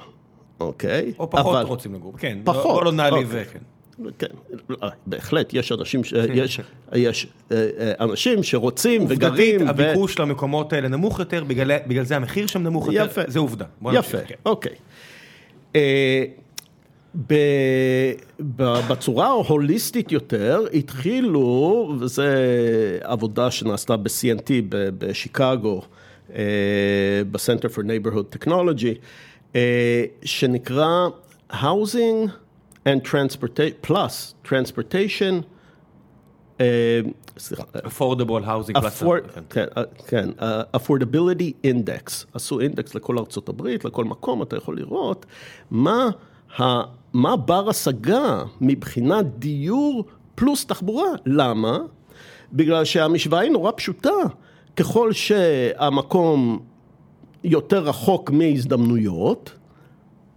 [0.60, 1.14] אוקיי?
[1.20, 1.66] או פחות אבל...
[1.66, 2.38] רוצים לגור, כן.
[2.44, 2.64] פחות.
[2.64, 3.46] בוא לא נעליב, אוקיי.
[3.46, 3.60] כן.
[4.20, 4.28] כן,
[5.08, 6.02] בהחלט, יש אנשים,
[6.34, 6.60] יש,
[6.94, 9.62] יש אה, אה, אנשים שרוצים וגרים.
[9.62, 10.22] עובדתית, הביקוש ו...
[10.22, 13.22] למקומות האלה נמוך יותר, בגלל, בגלל זה המחיר שם נמוך יותר, יפה.
[13.28, 13.66] זה עובדה.
[13.94, 14.36] יפה, כן.
[14.46, 14.76] אוקיי.
[15.76, 16.24] אה,
[17.28, 17.34] ב,
[18.58, 22.24] בצורה ההוליסטית יותר התחילו, וזו
[23.02, 25.82] עבודה שנעשתה ב-CNT בשיקגו,
[27.32, 28.98] ב-Center for Neighborhood Technology,
[30.24, 31.08] שנקרא
[31.52, 32.30] Housing
[32.88, 35.44] and transportation, plus transportation,
[37.38, 37.64] סליחה.
[37.76, 39.04] affordable housing plus.
[39.50, 39.66] כן,
[40.08, 40.30] כן,
[40.76, 45.26] affordability index, עשו אינדקס לכל ארצות הברית, לכל מקום, אתה יכול לראות
[45.72, 46.10] מה,
[47.14, 50.06] מה בר השגה מבחינת דיור
[50.36, 51.10] פלוס תחבורה.
[51.26, 51.78] למה?
[52.54, 54.10] בגלל שהמשוואה היא נורא פשוטה.
[54.76, 56.60] ככל שהמקום
[57.44, 59.52] יותר רחוק מהזדמנויות,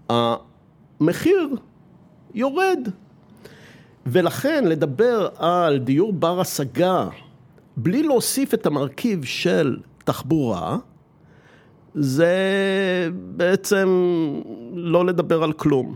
[0.08, 1.48] המחיר
[2.36, 2.88] יורד.
[4.06, 7.08] ולכן לדבר על דיור בר השגה
[7.76, 10.76] בלי להוסיף את המרכיב של תחבורה,
[11.94, 12.36] זה
[13.12, 13.88] בעצם
[14.74, 15.94] לא לדבר על כלום.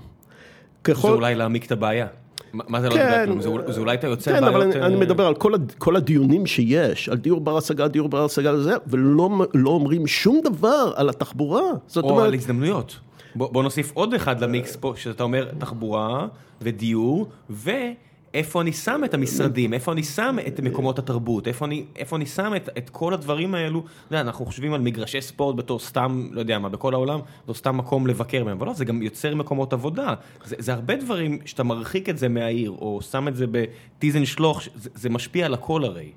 [0.84, 1.08] ככל...
[1.08, 2.06] זה אולי להעמיק את הבעיה.
[2.52, 3.40] מה זה לא לדבר על כלום?
[3.40, 4.54] זה, זה אולי אתה יוצר כן, בעיות...
[4.54, 7.88] כן, אבל אני, אני אה, מדבר על כל, כל הדיונים שיש, על דיור בר השגה,
[7.88, 11.62] דיור בר השגה וזה, ולא לא אומרים שום דבר על התחבורה.
[11.86, 12.26] זאת או אומרת...
[12.26, 13.00] על הזדמנויות.
[13.34, 16.26] בוא, בוא נוסיף עוד אחד למיקס פה, שאתה אומר תחבורה
[16.60, 22.16] ודיור, ואיפה אני שם את המשרדים, איפה אני שם את מקומות התרבות, איפה אני, איפה
[22.16, 23.84] אני שם את, את כל הדברים האלו.
[24.10, 27.76] יודע, אנחנו חושבים על מגרשי ספורט בתור סתם, לא יודע מה, בכל העולם, בתור סתם
[27.76, 30.14] מקום לבקר מהם, אבל לא, זה גם יוצר מקומות עבודה.
[30.44, 34.62] זה, זה הרבה דברים שאתה מרחיק את זה מהעיר, או שם את זה בטיזן שלוח,
[34.74, 36.10] זה, זה משפיע על הכל הרי.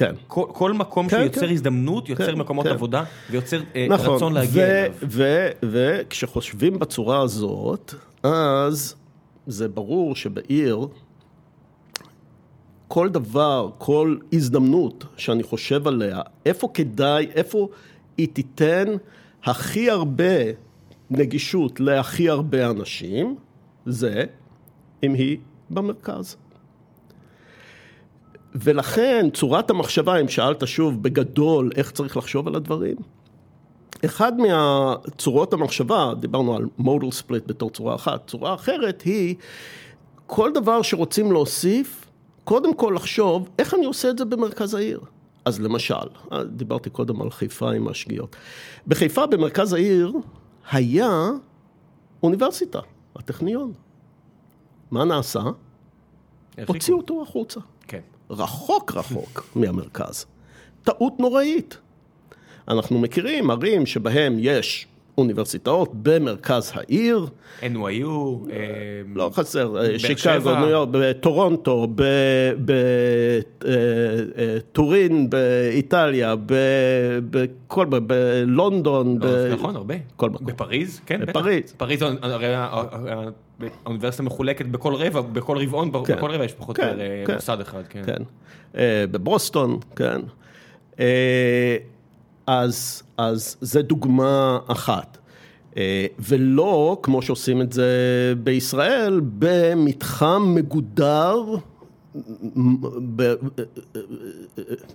[0.00, 0.14] כן.
[0.26, 1.52] כל, כל מקום כן, שיוצר כן.
[1.52, 2.72] הזדמנות, יוצר כן, מקומות כן.
[2.72, 4.92] עבודה ויוצר אה, נכון, רצון להגיע אליו.
[5.62, 8.94] וכשחושבים בצורה הזאת, אז
[9.46, 10.88] זה ברור שבעיר,
[12.88, 17.68] כל דבר, כל הזדמנות שאני חושב עליה, איפה כדאי, איפה
[18.18, 18.86] היא תיתן
[19.44, 20.34] הכי הרבה
[21.10, 23.36] נגישות להכי הרבה אנשים,
[23.86, 24.24] זה
[25.02, 25.38] אם היא
[25.70, 26.36] במרכז.
[28.54, 32.96] ולכן צורת המחשבה, אם שאלת שוב בגדול איך צריך לחשוב על הדברים,
[34.04, 39.34] אחד מהצורות המחשבה, דיברנו על מודל ספליט בתור צורה אחת, צורה אחרת היא
[40.26, 42.06] כל דבר שרוצים להוסיף,
[42.44, 45.00] קודם כל לחשוב איך אני עושה את זה במרכז העיר.
[45.44, 45.94] אז למשל,
[46.46, 48.36] דיברתי קודם על חיפה עם השגיאות.
[48.86, 50.12] בחיפה, במרכז העיר,
[50.70, 51.28] היה
[52.22, 52.80] אוניברסיטה,
[53.16, 53.72] הטכניון.
[54.90, 55.42] מה נעשה?
[56.66, 57.60] הוציאו אותו החוצה.
[58.30, 60.26] רחוק רחוק מהמרכז.
[60.82, 61.76] טעות נוראית.
[62.68, 64.86] אנחנו מכירים ערים שבהם יש
[65.20, 67.26] אוניברסיטאות במרכז העיר.
[67.60, 68.04] NYU,
[68.52, 68.56] אה,
[69.14, 70.54] לא חסר, באר שיקגו.
[70.54, 71.86] ניו יורק, בטורונטו,
[74.70, 76.34] בטורין, באיטליה,
[77.30, 79.94] בכל, בלונדון, לא, נכון, הרבה.
[80.16, 80.46] כל מקום.
[80.46, 81.30] בפריז, כן, בטח.
[81.30, 81.72] בפריז.
[81.76, 82.54] פריז, הרי
[83.84, 86.16] האוניברסיטה מחולקת בכל רבע, בכל רבעון, כן.
[86.16, 87.34] בכל רבע יש פחות או כן, יותר אה, כן.
[87.34, 88.22] מוסד אחד, כן.
[88.76, 90.20] אה, בבוסטון, כן.
[92.50, 95.18] אה, אז, אז זה דוגמה אחת.
[95.76, 97.88] אה, ולא, כמו שעושים את זה
[98.42, 101.44] בישראל, במתחם מגודר,
[103.16, 103.34] ב-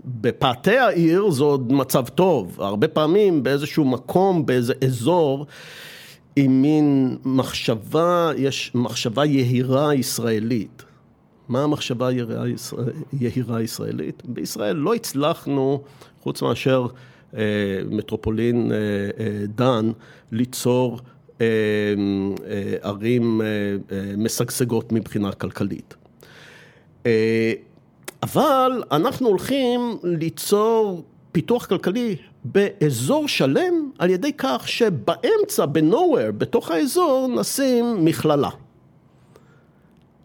[0.06, 2.62] בפאתי העיר זה עוד מצב טוב.
[2.62, 5.45] הרבה פעמים באיזשהו מקום, באיזה אזור,
[6.36, 10.84] עם מין מחשבה, יש מחשבה יהירה ישראלית.
[11.49, 12.10] מה המחשבה
[13.14, 14.24] יהירה ישראלית?
[14.26, 15.82] בישראל לא הצלחנו,
[16.24, 17.14] חוץ מאשר אה,
[17.90, 19.92] מטרופולין אה, אה, דן,
[20.32, 21.00] ליצור
[21.42, 21.46] אה,
[22.48, 23.46] אה, ערים אה,
[23.92, 25.96] אה, משגשגות מבחינה כלכלית.
[27.06, 27.54] אה,
[28.24, 37.28] אבל אנחנו הולכים ליצור פיתוח כלכלי באזור שלם על ידי כך שבאמצע, ב-nowhere, בתוך האזור,
[37.40, 38.50] נשים מכללה.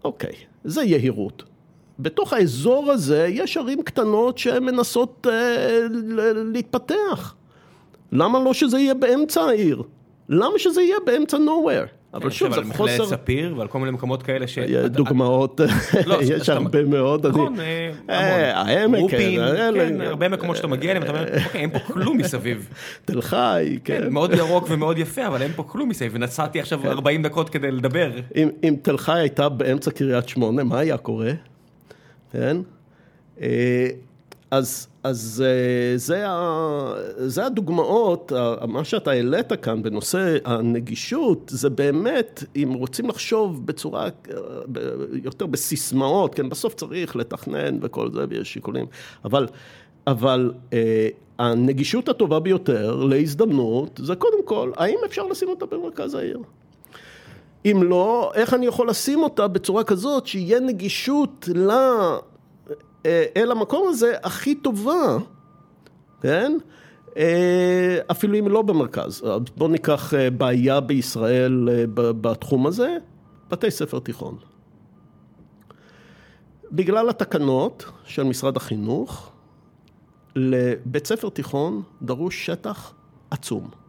[0.05, 0.33] אוקיי,
[0.65, 1.50] זה יהירות.
[2.03, 5.87] בתוך האזור הזה יש ערים קטנות שהן מנסות אה,
[6.53, 7.35] להתפתח.
[8.13, 9.83] למה לא שזה יהיה באמצע העיר?
[10.29, 11.89] למה שזה יהיה באמצע nowhere?
[12.15, 13.17] אבל אני שוב, חושב זה על מכללת חוסר...
[13.17, 14.59] ספיר ועל כל מיני מקומות כאלה ש...
[14.59, 15.61] אה, דוגמאות,
[16.07, 17.27] לא, יש הרבה מאוד.
[17.27, 18.69] אני- נכון, אה, אה, המון.
[18.69, 21.79] העמק, רופין, כן, כן, אה, הרבה מקומות שאתה מגיע אליהם, אתה אומר, אוקיי, אין פה
[21.79, 22.69] כלום מסביב.
[23.05, 24.01] תל חי, כן.
[24.03, 27.71] כן, מאוד ירוק ומאוד יפה, אבל אין פה כלום מסביב, ונסעתי עכשיו 40 דקות כדי
[27.71, 28.11] לדבר.
[28.37, 31.31] אם תל חי הייתה באמצע קריית שמונה, מה היה קורה?
[32.33, 32.57] כן?
[33.41, 33.89] אה,
[34.51, 36.27] אז, אז אה, זה,
[37.17, 38.33] זה הדוגמאות,
[38.69, 44.11] מה שאתה העלית כאן בנושא הנגישות, זה באמת, אם רוצים לחשוב בצורה, אה,
[45.25, 48.87] יותר בסיסמאות, כן, בסוף צריך לתכנן וכל זה, ויש שיקולים,
[49.25, 49.47] אבל,
[50.07, 50.53] אבל
[51.39, 56.39] הנגישות הטובה ביותר להזדמנות, זה קודם כל, האם אפשר לשים אותה במרכז העיר?
[57.65, 61.71] אם לא, איך אני יכול לשים אותה בצורה כזאת שיהיה נגישות ל...
[63.07, 65.17] אה, אל המקום הזה הכי טובה,
[66.21, 66.59] כן?
[67.17, 69.23] אה, אפילו אם לא במרכז.
[69.57, 72.97] בואו ניקח אה, בעיה בישראל בתחום הזה,
[73.51, 74.37] בתי ספר תיכון.
[76.73, 79.33] בגלל התקנות של משרד החינוך,
[80.37, 82.95] לבית ספר תיכון דרוש שטח
[83.31, 83.80] עצום.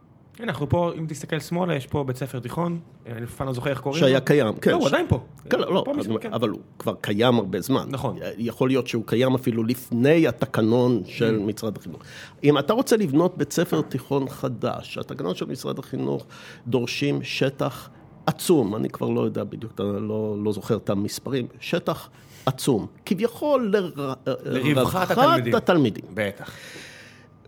[0.42, 3.52] הנה, אנחנו פה, אם תסתכל שמאלה, יש פה בית ספר תיכון, אני אף פעם לא
[3.52, 4.00] זוכר איך קוראים.
[4.00, 4.70] שהיה קיים, כן.
[4.70, 5.20] לא, הוא עדיין פה.
[5.50, 6.32] כן, לא, משם, כן.
[6.32, 7.84] אבל הוא כבר קיים הרבה זמן.
[7.90, 8.16] נכון.
[8.38, 11.42] יכול להיות שהוא קיים אפילו לפני התקנון של Mm.
[11.48, 12.02] משרד החינוך.
[12.44, 16.24] אם אתה רוצה לבנות בית ספר תיכון חדש, התקנות של משרד החינוך
[16.66, 17.88] דורשים שטח
[18.26, 22.08] עצום, אני כבר לא יודע בדיוק, לא, לא זוכר את המספרים, שטח
[22.46, 23.92] עצום, כביכול לר-
[24.26, 25.54] לרווחת לרווחת התלמידים.
[25.54, 26.04] התלמידים.
[26.14, 26.50] בטח.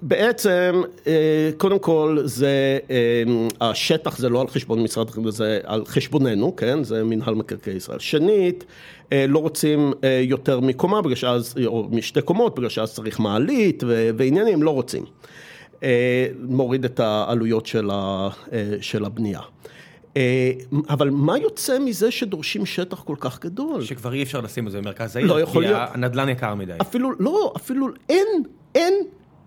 [0.07, 3.23] בעצם, אה, קודם כל, זה, אה,
[3.61, 6.85] השטח זה לא על חשבון משרד החינוך, זה על חשבוננו, כן?
[6.85, 7.99] זה מנהל מקרקעי ישראל.
[7.99, 8.65] שנית,
[9.13, 9.93] אה, לא רוצים
[10.23, 13.83] יותר מקומה, בגלל שאז, או משתי קומות, בגלל שאז צריך מעלית
[14.17, 15.05] ועניינים, לא רוצים.
[16.43, 18.29] מוריד את העלויות של, ה,
[18.81, 19.41] של הבנייה.
[20.89, 23.83] אבל מה יוצא מזה שדורשים שטח כל כך גדול?
[23.85, 25.89] שכבר אי אפשר לשים את זה במרכז העיר, לא יכול כי להיות.
[25.93, 26.73] הנדל"ן יקר מדי.
[26.81, 28.27] אפילו, לא, אפילו אין,
[28.75, 28.95] אין,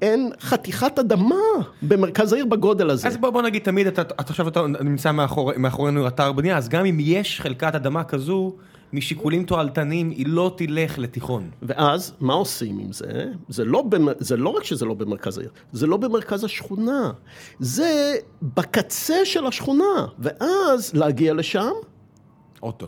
[0.02, 1.36] אין חתיכת אדמה
[1.82, 3.08] במרכז העיר בגודל הזה.
[3.08, 6.70] אז בוא, בוא נגיד תמיד, אתה, אתה עכשיו אתה נמצא מאחור, מאחורינו אתר בנייה, אז
[6.70, 8.56] גם אם יש חלקת אדמה כזו,
[8.94, 11.50] משיקולים תועלתניים היא לא תלך לתיכון.
[11.62, 13.26] ואז, מה עושים עם זה?
[13.50, 14.08] זה לא, במ...
[14.20, 17.12] זה לא רק שזה לא במרכז העיר, זה לא במרכז השכונה.
[17.60, 20.06] זה בקצה של השכונה.
[20.20, 21.72] ואז להגיע לשם,
[22.64, 22.88] אוטו.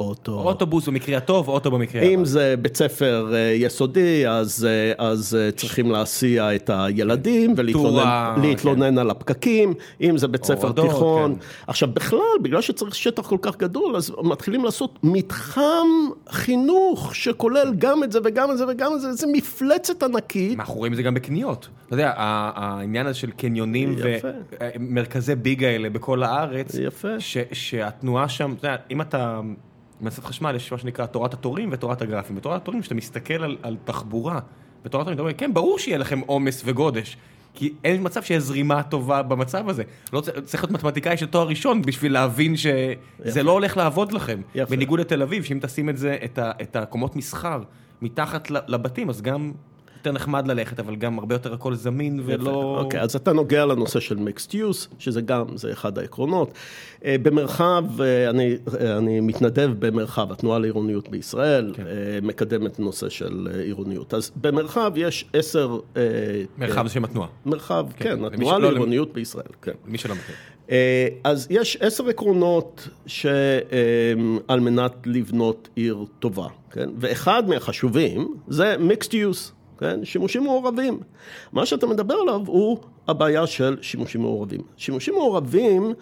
[0.00, 0.32] אוטו.
[0.32, 2.10] אוטובוס במקרה הטוב, אוטו במקרה הרע.
[2.10, 8.34] אם זה בית ספר אה, יסודי, אז, אה, אז אה, צריכים להסיע את הילדים ולהתלונן
[8.42, 11.34] להתלונן על הפקקים, אם זה בית ספר הורדות, תיכון.
[11.34, 11.40] כן.
[11.66, 15.86] עכשיו בכלל, בגלל שצריך שטח כל כך גדול, אז מתחילים לעשות מתחם
[16.28, 20.58] חינוך שכולל גם את זה וגם את זה וגם את זה, זה מפלצת ענקית.
[20.58, 21.68] אנחנו רואים את זה גם בקניות.
[21.86, 23.96] אתה יודע, העניין הזה של קניונים.
[24.76, 27.20] ומרכזי ביג האלה בכל הארץ, יפה.
[27.20, 29.40] ש- שהתנועה שם, אתה יודע, אם אתה...
[30.00, 32.36] במערכת חשמל יש מה שנקרא תורת התורים ותורת הגרפים.
[32.36, 34.38] בתורת התורים, כשאתה מסתכל על, על תחבורה,
[34.84, 37.16] בתורת התורים, אתה אומר, כן, ברור שיהיה לכם עומס וגודש.
[37.54, 39.82] כי אין מצב שיש זרימה טובה במצב הזה.
[40.12, 44.40] לא צריך להיות מתמטיקאי של תואר ראשון בשביל להבין שזה לא הולך לעבוד לכם.
[44.54, 44.70] יפה.
[44.76, 47.62] בניגוד לתל אביב, שאם תשים את זה, את ה- את הקומות מסחר,
[48.02, 49.52] מתחת לבתים, אז גם
[50.06, 52.78] יותר נחמד ללכת, אבל גם הרבה יותר הכל זמין ולא...
[52.80, 56.50] אוקיי, אז אתה נוגע לנושא של מיקסט יוס, שזה גם, זה אחד העקרונות.
[57.04, 61.84] אה, במרחב, אה, אני, אה, אני מתנדב במרחב, התנועה לעירוניות בישראל, כן.
[62.22, 64.14] מקדמת נושא של עירוניות.
[64.14, 65.78] אז במרחב יש עשר...
[66.58, 69.72] מרחב זה שם התנועה, מרחב, כן, כן, התנועה שלא- לעירוניות בישראל, כן.
[69.86, 70.34] מי שלא מכיר.
[71.24, 76.88] אז יש עשר עקרונות שעל מנת לבנות עיר טובה, כן?
[76.98, 80.04] ואחד מהחשובים זה mixed use, כן?
[80.04, 81.00] שימושים מעורבים.
[81.52, 84.60] מה שאתה מדבר עליו הוא הבעיה של שימושים מעורבים.
[84.76, 85.94] שימושים מעורבים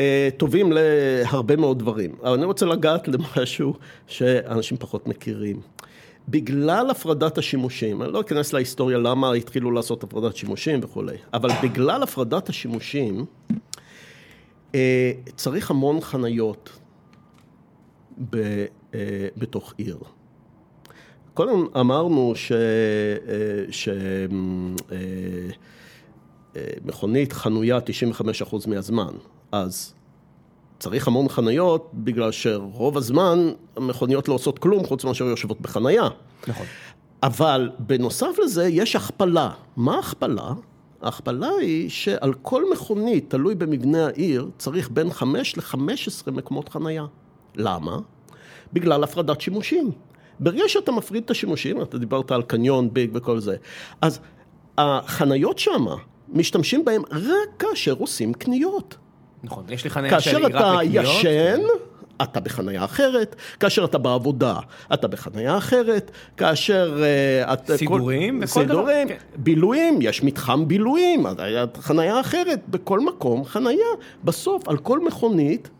[0.00, 3.74] אה, טובים להרבה מאוד דברים, אבל אני רוצה לגעת למשהו
[4.06, 5.60] שאנשים פחות מכירים.
[6.28, 12.02] בגלל הפרדת השימושים, אני לא אכנס להיסטוריה למה התחילו לעשות הפרדת שימושים וכולי, אבל בגלל
[12.02, 13.24] הפרדת השימושים,
[14.74, 16.70] אה, צריך המון חניות
[18.30, 18.36] ב,
[18.94, 19.98] אה, בתוך עיר.
[21.40, 22.52] קודם אמרנו ש...
[22.52, 22.56] אה,
[23.70, 23.88] ש...
[23.88, 23.94] אה,
[26.56, 27.78] אה, מכונית חנויה
[28.48, 29.12] 95% מהזמן,
[29.52, 29.94] אז
[30.78, 36.08] צריך המון חניות בגלל שרוב הזמן המכוניות לא עושות כלום חוץ מאשר יושבות בחנייה.
[36.48, 36.66] נכון.
[37.22, 39.50] אבל בנוסף לזה יש הכפלה.
[39.76, 40.52] מה הכפלה?
[41.02, 47.06] ההכפלה היא שעל כל מכונית, תלוי במבנה העיר, צריך בין 5 ל-15 מקומות חנייה.
[47.56, 47.98] למה?
[48.72, 49.92] בגלל הפרדת שימושים.
[50.40, 53.56] ברגע שאתה מפריד את השימושים, אתה דיברת על קניון, ביג וכל זה,
[54.02, 54.20] אז
[54.78, 55.96] החניות שמה,
[56.28, 57.22] משתמשים בהם רק
[57.58, 58.96] כאשר עושים קניות.
[59.44, 61.04] נכון, יש לי חניה שלי כאשר רק אתה לקניות.
[61.04, 61.60] ישן,
[62.22, 64.56] אתה בחניה אחרת, כאשר אתה בעבודה,
[64.94, 67.02] אתה בחניה אחרת, כאשר...
[67.02, 69.16] אה, את- סידורים כל- וכל דבר, סידורים, כן.
[69.36, 71.24] בילויים, יש מתחם בילויים,
[71.80, 73.86] חניה אחרת, בכל מקום חניה.
[74.24, 75.70] בסוף, על כל מכונית,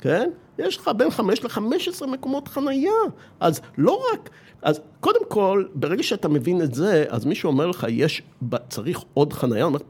[0.00, 0.30] כן?
[0.66, 2.92] יש לך בין 5 ל-15 מקומות חנייה.
[3.40, 4.30] אז לא רק...
[4.62, 8.22] אז קודם כל, ברגע שאתה מבין את זה, אז מישהו אומר לך, יש,
[8.68, 9.80] צריך עוד חנייה, אומר,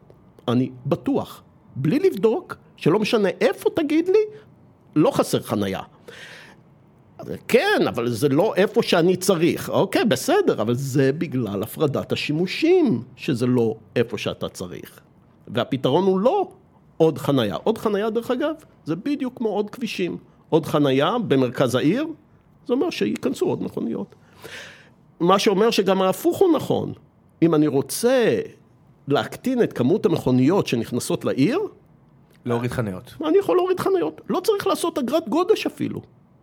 [0.48, 1.42] אני בטוח,
[1.76, 4.18] בלי לבדוק, שלא משנה איפה תגיד לי,
[4.96, 5.80] לא חסר חנייה.
[7.48, 9.68] כן, אבל זה לא איפה שאני צריך.
[9.68, 15.00] אוקיי, בסדר, אבל זה בגלל הפרדת השימושים, שזה לא איפה שאתה צריך.
[15.48, 16.48] והפתרון הוא לא
[16.96, 17.56] עוד חנייה.
[17.64, 18.54] עוד חנייה, דרך אגב,
[18.84, 20.16] זה בדיוק כמו עוד כבישים.
[20.50, 22.06] עוד חנייה במרכז העיר,
[22.66, 24.14] זה אומר שייכנסו עוד מכוניות.
[25.20, 26.92] מה שאומר שגם ההפוך הוא נכון.
[27.42, 28.40] אם אני רוצה
[29.08, 31.58] להקטין את כמות המכוניות שנכנסות לעיר,
[32.44, 33.14] להוריד חניות.
[33.24, 34.20] אני יכול להוריד חניות.
[34.28, 36.00] לא צריך לעשות אגרת גודש אפילו.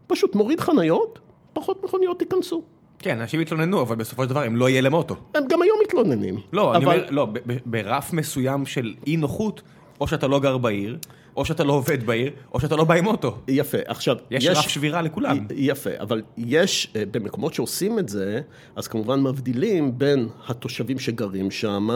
[0.08, 1.20] פשוט מוריד חניות,
[1.54, 2.62] פחות מכוניות ייכנסו.
[3.00, 5.16] כן, אנשים יתלוננו, אבל בסופו של דבר הם לא יהיה להם אוטו.
[5.36, 6.40] הם גם היום מתלוננים.
[6.54, 7.28] לא, אני אבל- אומר, לא,
[7.66, 9.62] ברף מסוים של אי נוחות,
[10.02, 10.98] או שאתה לא גר בעיר,
[11.38, 13.38] או שאתה לא עובד בעיר, או שאתה לא בא עם אוטו.
[13.48, 14.18] יפה, עכשיו...
[14.32, 15.48] יש רף שבירה לכולם.
[15.56, 18.42] יפה, אבל יש, אה, במקומות שעושים את זה,
[18.76, 21.90] אז כמובן מבדילים בין התושבים שגרים שם,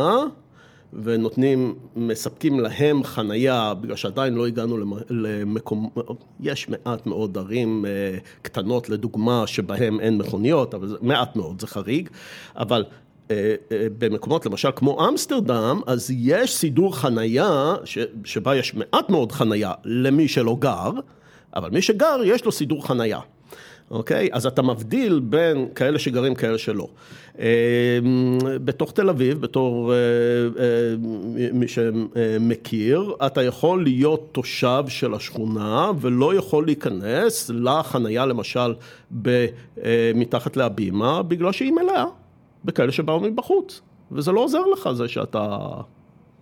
[1.04, 5.90] ונותנים, מספקים להם חנייה, בגלל שעדיין לא הגענו למ- למקום,
[6.40, 11.68] יש מעט מאוד ערים אה, קטנות, לדוגמה, שבהם אין מכוניות, אבל זה מעט מאוד, זה
[11.68, 12.10] חריג,
[12.56, 12.84] אבל...
[13.32, 19.32] אה, אה, במקומות למשל כמו אמסטרדם, אז יש סידור חנייה, ש, שבה יש מעט מאוד
[19.32, 20.92] חנייה למי שלא גר,
[21.56, 23.20] אבל מי שגר יש לו סידור חנייה.
[23.92, 24.30] אוקיי?
[24.32, 26.88] אז אתה מבדיל בין כאלה שגרים, כאלה שלא.
[27.40, 28.00] אה,
[28.64, 29.94] בתוך תל אביב, בתור
[31.54, 38.74] מי שמכיר, אתה יכול להיות תושב של השכונה ולא יכול להיכנס לחנייה למשל
[40.16, 42.06] מתחת להבימה, בגלל שהיא מלאה
[42.66, 43.82] בכאלה שבאו מבחוץ.
[44.12, 45.68] וזה לא עוזר לך זה שאתה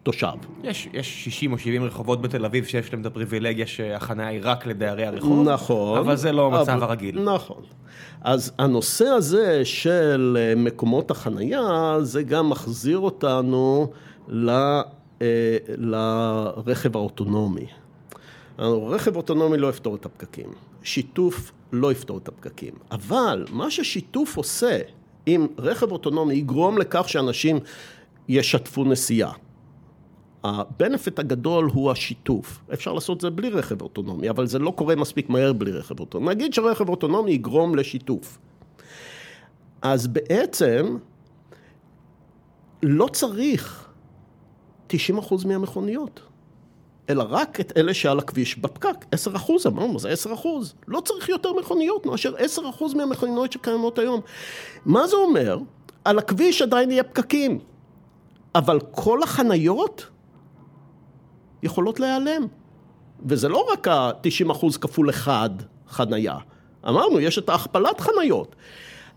[0.03, 0.27] תושב.
[0.63, 4.65] יש, יש 60 או 70 רחובות בתל אביב שיש להם את הפריבילגיה שהחניה היא רק
[4.65, 5.49] לדיירי הרחוב.
[5.49, 5.97] נכון.
[5.99, 7.21] אבל זה לא המצב אבל- הרגיל.
[7.23, 7.61] נכון.
[8.21, 11.61] אז הנושא הזה של אה, מקומות החנייה,
[12.01, 13.91] זה גם מחזיר אותנו
[14.27, 14.77] ל, אה,
[15.67, 17.65] לרכב האוטונומי.
[18.59, 20.49] רכב אוטונומי לא יפתור את הפקקים.
[20.83, 22.73] שיתוף לא יפתור את הפקקים.
[22.91, 24.79] אבל מה ששיתוף עושה,
[25.29, 27.59] אם רכב אוטונומי יגרום לכך שאנשים
[28.29, 29.31] ישתפו נסיעה.
[30.43, 32.59] הבנפיט הגדול הוא השיתוף.
[32.73, 35.99] אפשר לעשות את זה בלי רכב אוטונומי, אבל זה לא קורה מספיק מהר בלי רכב
[35.99, 36.35] אוטונומי.
[36.35, 38.37] נגיד שרכב אוטונומי יגרום לשיתוף.
[39.81, 40.97] אז בעצם
[42.83, 43.89] לא צריך
[44.89, 44.93] 90%
[45.47, 46.21] מהמכוניות,
[47.09, 49.05] אלא רק את אלה שעל הכביש בפקק.
[49.35, 50.27] 10% אמרנו, זה 10%.
[50.87, 54.21] לא צריך יותר מכוניות מאשר 10% מהמכוניות שקיימות היום.
[54.85, 55.59] מה זה אומר?
[56.05, 57.59] על הכביש עדיין יהיה פקקים.
[58.55, 60.07] אבל כל החניות
[61.63, 62.47] יכולות להיעלם.
[63.25, 65.49] וזה לא רק ה-90 אחוז כפול אחד
[65.89, 66.37] חנייה.
[66.87, 68.55] אמרנו, יש את ההכפלת חניות.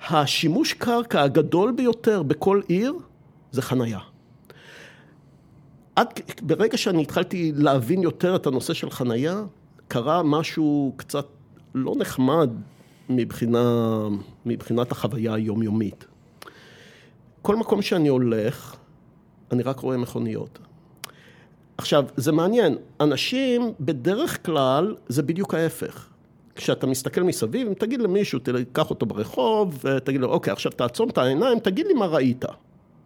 [0.09, 2.95] השימוש קרקע הגדול ביותר בכל עיר
[3.53, 3.99] זה חנייה.
[5.97, 6.09] עד,
[6.43, 9.43] ברגע שאני התחלתי להבין יותר את הנושא של חנייה,
[9.89, 11.27] קרה משהו קצת
[11.75, 12.51] לא נחמד
[13.09, 13.99] מבחינה,
[14.47, 16.05] מבחינת החוויה היומיומית.
[17.43, 18.77] כל מקום שאני הולך,
[19.53, 20.59] אני רק רואה מכוניות.
[21.79, 26.09] עכשיו, זה מעניין, אנשים בדרך כלל זה בדיוק ההפך.
[26.55, 31.19] כשאתה מסתכל מסביב, אם תגיד למישהו, תיקח אותו ברחוב, תגיד לו, אוקיי, עכשיו תעצום את
[31.19, 32.45] העיניים, תגיד לי מה ראית.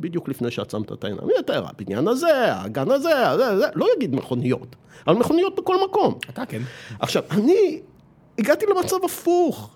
[0.00, 1.28] בדיוק לפני שעצמת את העיניים.
[1.36, 4.76] יותר, הבניין הזה, הגן הזה, זה, זה, לא יגיד מכוניות,
[5.06, 6.18] אבל מכוניות בכל מקום.
[6.30, 6.62] אתה כן.
[6.98, 7.80] עכשיו, אני
[8.38, 9.70] הגעתי למצב הפוך.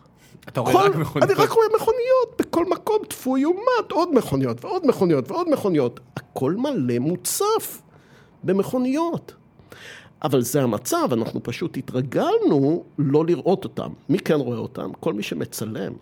[0.48, 1.30] אתה רואה כל, רק מכוניות.
[1.30, 6.00] אני רק רואה מכוניות, בכל מקום טפו יומת, עוד מכוניות ועוד מכוניות ועוד מכוניות.
[6.16, 7.82] הכל מלא מוצף
[8.44, 9.34] במכוניות.
[10.22, 13.88] אבל זה המצב, אנחנו פשוט התרגלנו לא לראות אותם.
[14.08, 14.90] מי כן רואה אותם?
[15.00, 15.92] כל מי שמצלם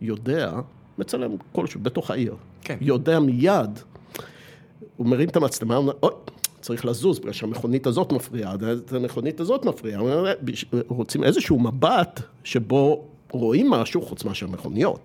[0.00, 0.52] יודע,
[0.98, 2.36] מצלם כלשהו בתוך העיר.
[2.62, 2.76] כן.
[2.80, 3.78] יודע מיד,
[4.96, 6.12] הוא מרים את המצלמה, הוא אומר, אוי,
[6.60, 8.54] צריך לזוז, בגלל שהמכונית הזאת מפריעה,
[8.90, 10.02] המכונית הזאת מפריעה.
[10.88, 15.00] רוצים איזשהו מבט שבו רואים משהו חוץ מאשר מכוניות.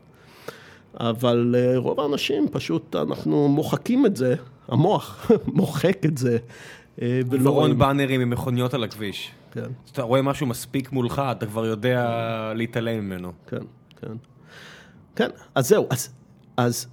[1.00, 4.36] אבל אה, רוב האנשים פשוט, אנחנו מוחקים את זה,
[4.68, 6.38] המוח מוחק את זה.
[7.02, 9.32] אה, ולא רואים באנרים עם מכוניות על הכביש.
[9.52, 9.70] כן.
[9.92, 13.32] אתה רואה משהו מספיק מולך, אתה כבר יודע להתעלם ממנו.
[13.48, 13.62] כן,
[14.02, 14.14] כן.
[15.16, 16.10] כן, אז זהו, אז...
[16.58, 16.88] אז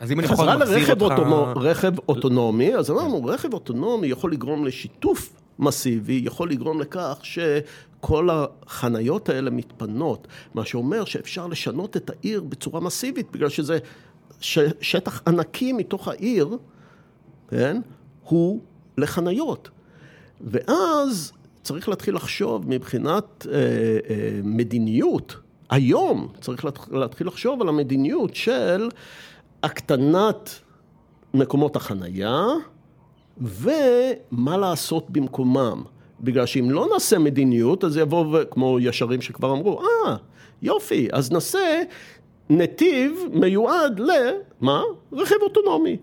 [0.00, 1.14] אז אם אני יכול להחזיר אותך...
[1.14, 8.28] חזרה לרכב אוטונומי, אז אמרנו, רכב אוטונומי יכול לגרום לשיתוף מסיבי, יכול לגרום לכך שכל
[8.32, 13.78] החניות האלה מתפנות, מה שאומר שאפשר לשנות את העיר בצורה מסיבית, בגלל שזה
[14.80, 16.56] שטח ענקי מתוך העיר,
[17.48, 17.80] כן,
[18.22, 18.60] הוא
[18.98, 19.70] לחניות.
[20.40, 21.32] ואז
[21.62, 25.36] צריך להתחיל לחשוב מבחינת אה, אה, מדיניות,
[25.70, 28.88] היום צריך להתחיל לחשוב על המדיניות של
[29.62, 30.50] הקטנת
[31.34, 32.46] מקומות החנייה
[33.40, 35.82] ומה לעשות במקומם.
[36.20, 40.16] בגלל שאם לא נעשה מדיניות, אז יבואו, כמו ישרים שכבר אמרו, אה,
[40.62, 41.82] יופי, אז נעשה
[42.50, 44.82] נתיב מיועד למה?
[45.12, 45.96] רכב אוטונומי.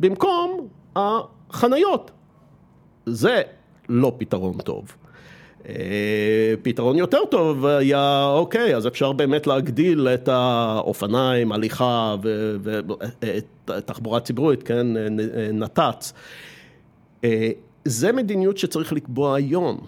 [0.00, 2.10] במקום החניות.
[3.06, 3.42] זה
[3.88, 4.96] לא פתרון טוב.
[6.62, 12.16] פתרון יותר טוב היה, אוקיי, אז אפשר באמת להגדיל את האופניים, הליכה
[13.66, 14.86] ותחבורה ציבורית, כן,
[15.52, 16.12] נת"צ.
[17.24, 17.50] אה,
[17.84, 19.80] זה מדיניות שצריך לקבוע היום.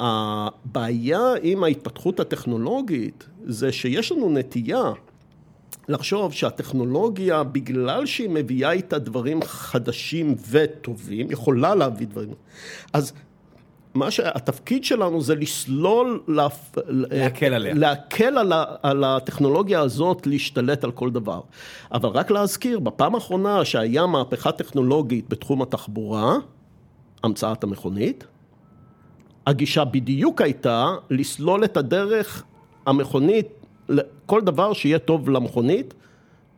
[0.00, 4.92] והבעיה עם ההתפתחות הטכנולוגית זה שיש לנו נטייה
[5.88, 12.34] לחשוב שהטכנולוגיה, בגלל שהיא מביאה איתה דברים חדשים וטובים, יכולה להביא דברים,
[12.92, 13.12] אז
[13.94, 16.22] מה שהתפקיד שלנו זה לסלול,
[16.88, 21.40] להקל עליה, להקל על, על הטכנולוגיה הזאת להשתלט על כל דבר.
[21.92, 26.36] אבל רק להזכיר, בפעם האחרונה שהיה מהפכה טכנולוגית בתחום התחבורה,
[27.22, 28.24] המצאת המכונית,
[29.46, 32.44] הגישה בדיוק הייתה לסלול את הדרך
[32.86, 33.48] המכונית,
[34.26, 35.94] כל דבר שיהיה טוב למכונית,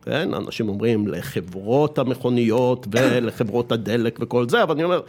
[0.05, 5.01] כן, אנשים אומרים לחברות המכוניות ולחברות הדלק וכל זה, אבל אני אומר,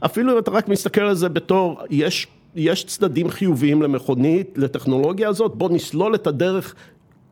[0.00, 5.54] אפילו אם אתה רק מסתכל על זה בתור, יש, יש צדדים חיוביים למכונית, לטכנולוגיה הזאת,
[5.54, 6.74] בוא נסלול את הדרך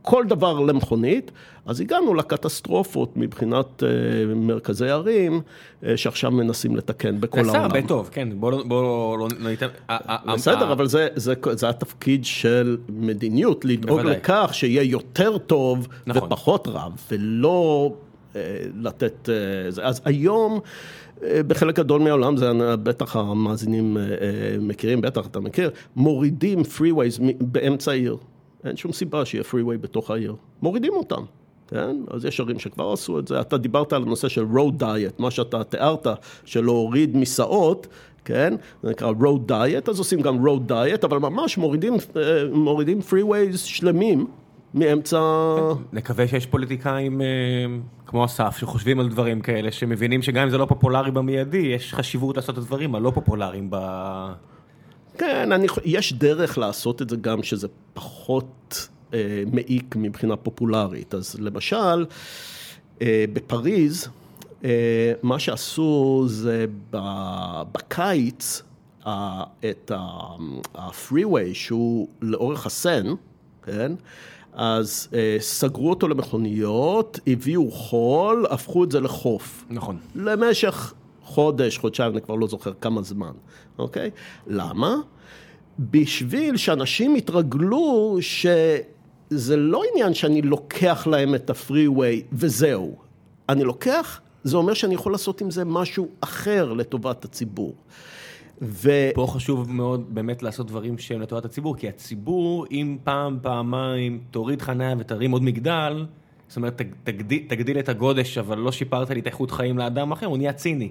[0.02, 1.30] כל דבר למכונית,
[1.66, 3.84] אז הגענו לקטסטרופות מבחינת uh,
[4.34, 7.52] מרכזי ערים, uh, שעכשיו מנסים לתקן בכל העולם.
[7.52, 9.66] זה הרבה טוב, כן, בואו לא, בוא לא ניתן...
[10.34, 14.16] בסדר, אבל זה, זה, זה התפקיד של מדיניות, לדאוג בוודאי.
[14.16, 16.22] לכך שיהיה יותר טוב נכון.
[16.22, 17.92] ופחות רב, ולא
[18.32, 18.36] uh,
[18.80, 19.28] לתת...
[19.68, 19.84] זה.
[19.84, 20.60] אז היום...
[21.46, 22.50] בחלק גדול מהעולם, זה
[22.82, 23.96] בטח המאזינים
[24.60, 28.16] מכירים, בטח אתה מכיר, מורידים freeways באמצע העיר.
[28.64, 30.36] אין שום סיבה שיהיה freeway בתוך העיר.
[30.62, 31.22] מורידים אותם,
[31.68, 31.96] כן?
[32.10, 33.40] אז יש ערים שכבר עשו את זה.
[33.40, 36.06] אתה דיברת על הנושא של road diet, מה שאתה תיארת,
[36.44, 37.86] של להוריד מסעות,
[38.24, 38.54] כן?
[38.82, 43.56] זה נקרא road diet, אז עושים גם road diet, אבל ממש מורידים, אה, מורידים freeways
[43.56, 44.26] שלמים.
[44.74, 45.20] מאמצע...
[45.92, 47.26] נקווה שיש פוליטיקאים אה,
[48.06, 52.36] כמו אסף שחושבים על דברים כאלה, שמבינים שגם אם זה לא פופולרי במיידי, יש חשיבות
[52.36, 53.76] לעשות את הדברים הלא פופולריים ב...
[55.20, 61.14] כן, אני, יש דרך לעשות את זה גם שזה פחות אה, מעיק מבחינה פופולרית.
[61.14, 62.06] אז למשל,
[63.02, 64.08] אה, בפריז,
[64.64, 66.66] אה, מה שעשו זה
[67.72, 68.62] בקיץ,
[69.06, 73.06] אה, את ה-freeway שהוא לאורך הסן,
[73.62, 73.92] כן?
[74.52, 79.64] אז אה, סגרו אותו למכוניות, הביאו חול, הפכו את זה לחוף.
[79.70, 79.96] נכון.
[80.14, 80.94] למשך
[81.30, 83.32] חודש, חודשיים, אני כבר לא זוכר כמה זמן,
[83.78, 84.10] אוקיי?
[84.46, 84.94] למה?
[85.78, 92.96] בשביל שאנשים יתרגלו שזה לא עניין שאני לוקח להם את הפרי-ווי וזהו.
[93.48, 97.74] אני לוקח, זה אומר שאני יכול לעשות עם זה משהו אחר לטובת הציבור.
[98.62, 98.90] ו...
[99.14, 104.62] פה חשוב מאוד באמת לעשות דברים שהם לטובת הציבור, כי הציבור, אם פעם, פעמיים, תוריד
[104.62, 106.06] חניה ותרים עוד מגדל,
[106.48, 110.26] זאת אומרת, תגדיל, תגדיל את הגודש, אבל לא שיפרת לי את איכות חיים לאדם אחר,
[110.26, 110.90] הוא נהיה ציני.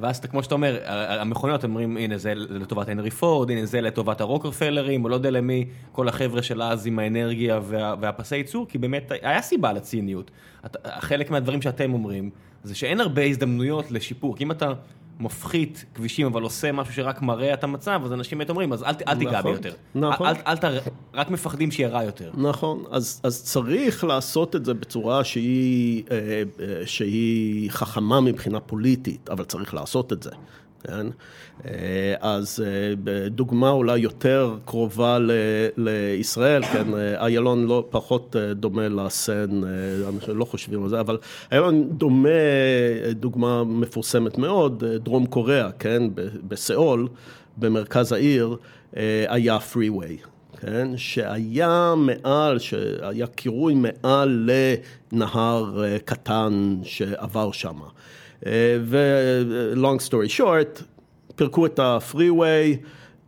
[0.00, 0.78] ואז כמו שאתה אומר,
[1.20, 5.64] המכוניות אומרים, הנה זה לטובת הנרי פורד, הנה זה לטובת הרוקרפלרים, או לא יודע למי,
[5.92, 10.30] כל החבר'ה של אז עם האנרגיה וה, והפסי ייצור, כי באמת היה סיבה לציניות.
[10.98, 12.30] חלק מהדברים שאתם אומרים,
[12.64, 14.72] זה שאין הרבה הזדמנויות לשיפור, כי אם אתה
[15.20, 18.94] מפחית כבישים, אבל עושה משהו שרק מראה את המצב, אז אנשים באמת אומרים, אז אל,
[19.08, 19.72] אל תיגע בי יותר.
[19.94, 20.26] נכון.
[20.26, 20.78] אל, אל, אל,
[21.14, 22.30] רק מפחדים שיהיה רע יותר.
[22.34, 29.28] נכון, אז, אז צריך לעשות את זה בצורה שהיא, אה, אה, שהיא חכמה מבחינה פוליטית,
[29.30, 30.30] אבל צריך לעשות את זה.
[30.86, 31.06] כן?
[31.64, 35.30] אה, אז אה, דוגמה אולי יותר קרובה ל,
[35.76, 39.60] לישראל, כן, איילון לא פחות אה, דומה לסן,
[40.08, 41.18] אנשים לא חושבים על זה, אבל
[41.52, 42.28] איילון דומה,
[43.10, 46.02] דוגמה מפורסמת מאוד, דרום קוריאה, כן,
[46.48, 47.08] בסיאול,
[47.56, 48.56] במרכז העיר,
[49.28, 50.16] היה פרי-ווי.
[50.60, 54.50] כן, שהיה מעל, שהיה קירוי מעל
[55.12, 57.78] לנהר קטן שעבר שם.
[58.80, 60.82] ו-long story short,
[61.36, 62.76] פירקו את הפרי-ווי,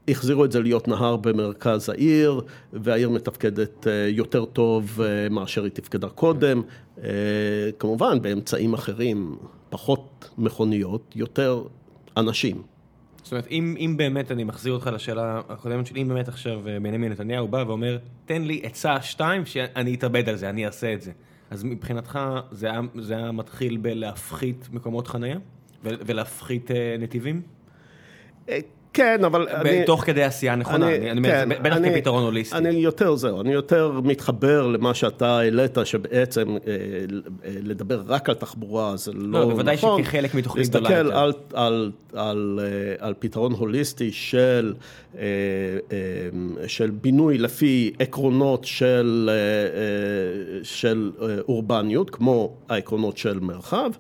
[0.08, 2.40] החזירו את זה להיות נהר במרכז העיר,
[2.72, 6.62] והעיר מתפקדת אה, יותר טוב אה, מאשר היא תפקדה קודם.
[7.02, 7.08] אה,
[7.78, 9.36] כמובן, באמצעים אחרים,
[9.70, 11.62] פחות מכוניות, יותר
[12.16, 12.62] אנשים.
[13.22, 17.12] זאת אומרת, אם, אם באמת, אני מחזיר אותך לשאלה הקודמת שלי, אם באמת עכשיו בנימין
[17.12, 21.12] נתניהו בא ואומר, תן לי עצה שתיים שאני אתאבד על זה, אני אעשה את זה.
[21.50, 22.18] אז מבחינתך
[22.50, 25.38] זה היה, זה היה מתחיל בלהפחית מקומות חנייה?
[25.82, 27.42] ולהפחית נתיבים?
[28.98, 29.46] כן, אבל.
[29.86, 32.56] תוך כדי עשייה נכונה, אני, אני כן, בטח כפתרון הוליסטי.
[32.56, 38.34] אני יותר זהו, אני יותר מתחבר למה שאתה העלית, שבעצם אה, אה, לדבר רק על
[38.34, 39.40] תחבורה זה לא, נכון.
[39.40, 41.02] לא, בוודאי שכחלק מתוכנית גדולה יותר.
[41.02, 41.32] להסתכל על,
[41.66, 44.74] על, על, אה, על פתרון הוליסטי של,
[46.66, 49.30] של בינוי לפי עקרונות של,
[50.62, 51.12] של
[51.48, 53.90] אורבניות, כמו העקרונות של מרחב.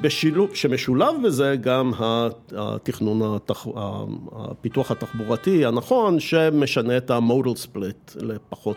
[0.00, 1.92] בשילוב, שמשולב בזה גם
[2.56, 3.66] התכנון, התח...
[4.32, 8.76] הפיתוח התחבורתי הנכון, שמשנה את המודל ספליט לפחות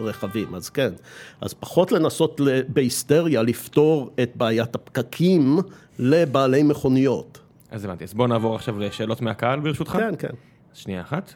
[0.00, 0.92] רכבים, אז כן.
[1.40, 5.58] אז פחות לנסות בהיסטריה לפתור את בעיית הפקקים
[5.98, 7.38] לבעלי מכוניות.
[7.70, 9.92] אז הבנתי, אז בוא נעבור עכשיו לשאלות מהקהל ברשותך.
[9.92, 10.34] כן, כן.
[10.74, 11.34] שנייה אחת.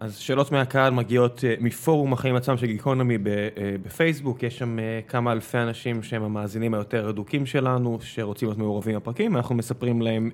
[0.00, 5.00] אז שאלות מהקהל מגיעות אה, מפורום החיים עצמם של גיקונומי אה, בפייסבוק, יש שם אה,
[5.08, 10.30] כמה אלפי אנשים שהם המאזינים היותר רדוקים שלנו, שרוצים להיות מעורבים בפרקים, אנחנו מספרים להם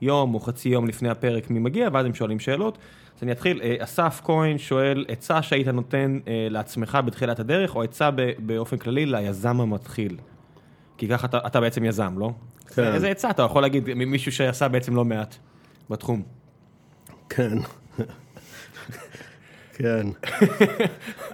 [0.00, 2.78] יום או חצי יום לפני הפרק מי מגיע, ואז הם שואלים שאלות.
[3.16, 8.76] אז אני אתחיל, אסף כהן שואל, עצה שהיית נותן לעצמך בתחילת הדרך, או עצה באופן
[8.76, 10.16] כללי ליזם המתחיל?
[10.96, 12.30] כי ככה אתה, אתה בעצם יזם, לא?
[12.74, 12.92] כן.
[12.92, 15.36] איזה עצה אתה יכול להגיד ממישהו שעשה בעצם לא מעט
[15.90, 16.22] בתחום?
[17.28, 17.58] כן.
[19.78, 20.06] כן.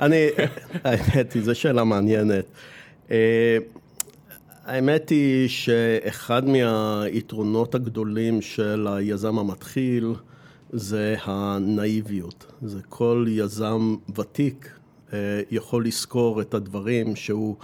[0.05, 0.27] אני,
[0.85, 2.45] האמת היא, זו שאלה מעניינת.
[3.11, 3.59] אה,
[4.65, 10.15] האמת היא שאחד מהיתרונות הגדולים של היזם המתחיל
[10.73, 12.47] זה הנאיביות.
[12.63, 14.71] זה כל יזם ותיק
[15.13, 17.57] אה, יכול לזכור את הדברים שהוא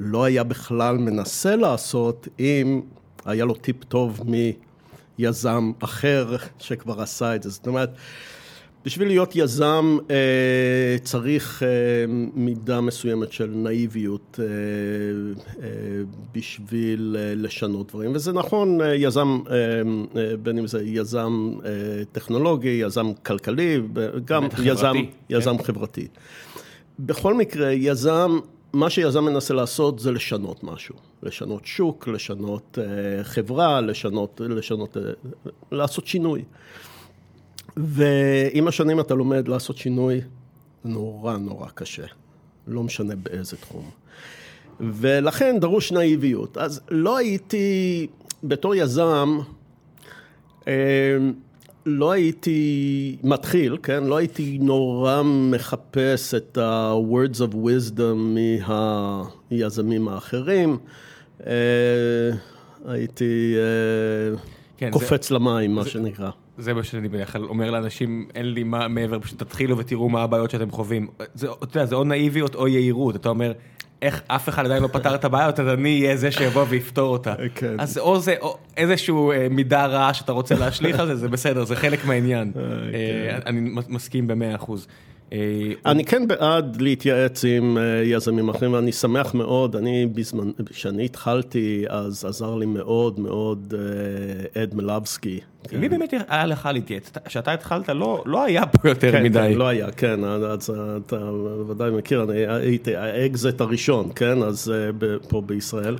[0.00, 2.80] לא היה בכלל מנסה לעשות אם
[3.24, 4.20] היה לו טיפ טוב
[5.18, 7.50] מיזם אחר שכבר עשה את זה.
[7.50, 7.90] זאת אומרת,
[8.84, 11.68] בשביל להיות יזם אה, צריך אה,
[12.34, 15.66] מידה מסוימת של נאיביות אה,
[16.32, 19.40] בשביל לשנות דברים, וזה נכון, יזם,
[20.42, 21.52] בין אם זה יזם
[22.12, 23.80] טכנולוגי, יזם כלכלי,
[24.24, 24.94] גם יזם,
[25.30, 25.64] יזם כן.
[25.64, 26.06] חברתי.
[26.98, 28.38] בכל מקרה, יזם,
[28.72, 32.78] מה שיזם מנסה לעשות זה לשנות משהו, לשנות שוק, לשנות
[33.22, 34.96] חברה, לשנות, לשנות,
[35.72, 36.42] לעשות שינוי.
[37.76, 40.20] ועם השנים אתה לומד לעשות שינוי
[40.84, 42.06] נורא נורא קשה,
[42.66, 43.90] לא משנה באיזה תחום.
[44.80, 46.58] ולכן דרוש נאיביות.
[46.58, 48.06] אז לא הייתי,
[48.44, 49.38] בתור יזם,
[50.68, 50.72] אה,
[51.86, 54.04] לא הייתי מתחיל, כן?
[54.04, 58.38] לא הייתי נורא מחפש את ה-words of wisdom
[59.50, 60.78] מהיזמים האחרים.
[61.46, 61.52] אה,
[62.86, 64.38] הייתי אה,
[64.76, 66.30] כן, קופץ זה, למים, מה זה, שנקרא.
[66.58, 70.22] זה מה שאני בדרך כלל אומר לאנשים, אין לי מה מעבר, פשוט תתחילו ותראו מה
[70.22, 71.06] הבעיות שאתם חווים.
[71.34, 73.52] זה, אתה יודע, זה או נאיביות או יהירות, אתה אומר,
[74.02, 77.34] איך אף אחד עדיין לא פתר את הבעיות, אז אני אהיה זה שיבוא ויפתור אותה.
[77.54, 77.74] כן.
[77.78, 81.64] אז או זה, או איזשהו אה, מידה רעה שאתה רוצה להשליך על זה, זה בסדר,
[81.64, 82.52] זה חלק מהעניין.
[82.56, 84.86] אה, אני מסכים במאה אחוז.
[85.32, 85.38] אה,
[85.86, 91.84] אני כן בעד להתייעץ עם אה, יזמים אחרים, ואני שמח מאוד, אני בזמן, כשאני התחלתי,
[91.88, 93.74] אז עזר לי מאוד מאוד
[94.54, 95.40] אה, אד מלבסקי.
[95.72, 97.12] עם מי באמת היה לך להתייעץ?
[97.24, 99.38] כשאתה התחלת לא לא היה פה יותר כן, מדי.
[99.38, 100.72] כן, לא היה, כן, אז
[101.06, 101.16] אתה
[101.68, 104.72] ודאי מכיר, אני הייתי האקזיט הראשון, כן, אז
[105.28, 105.96] פה בישראל.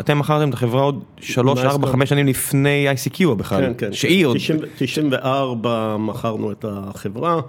[0.00, 1.92] אתם מכרתם את החברה עוד שלוש, נייס ארבע, קום.
[1.92, 3.60] חמש שנים לפני ICQ בכלל.
[3.60, 3.92] כן, כן.
[3.92, 4.36] שהיא עוד...
[4.36, 7.40] 90 94 מכרנו את החברה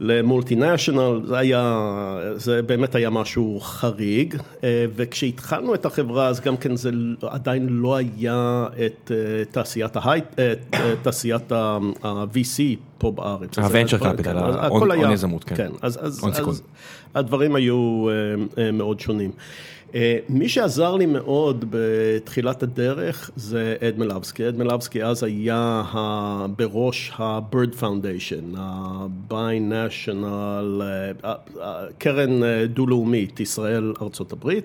[0.00, 6.56] ל multinational, זה היה, זה באמת היה משהו חריג, אה, וכשהתחלנו את החברה אז גם
[6.56, 6.90] כן זה
[7.22, 12.60] עדיין לא היה את אה, תעשיית ההייט, את אה, תעשיית ה-VC
[12.98, 13.58] פה בארץ.
[13.58, 14.36] ה-venture capital, כן,
[14.68, 15.56] הון יזמות, כן.
[15.56, 16.24] כן, אז, אז.
[16.48, 16.62] אז
[17.14, 18.06] הדברים היו
[18.72, 19.30] מאוד שונים.
[19.94, 24.48] אה, מי שעזר לי מאוד בתחילת הדרך זה אד מלבסקי.
[24.48, 25.82] אד מלבסקי אז היה
[26.56, 31.34] בראש ה-Bird Foundation, ה-Bi-National, אה, אה,
[31.98, 34.64] קרן דו-לאומית, ישראל ארצות הברית.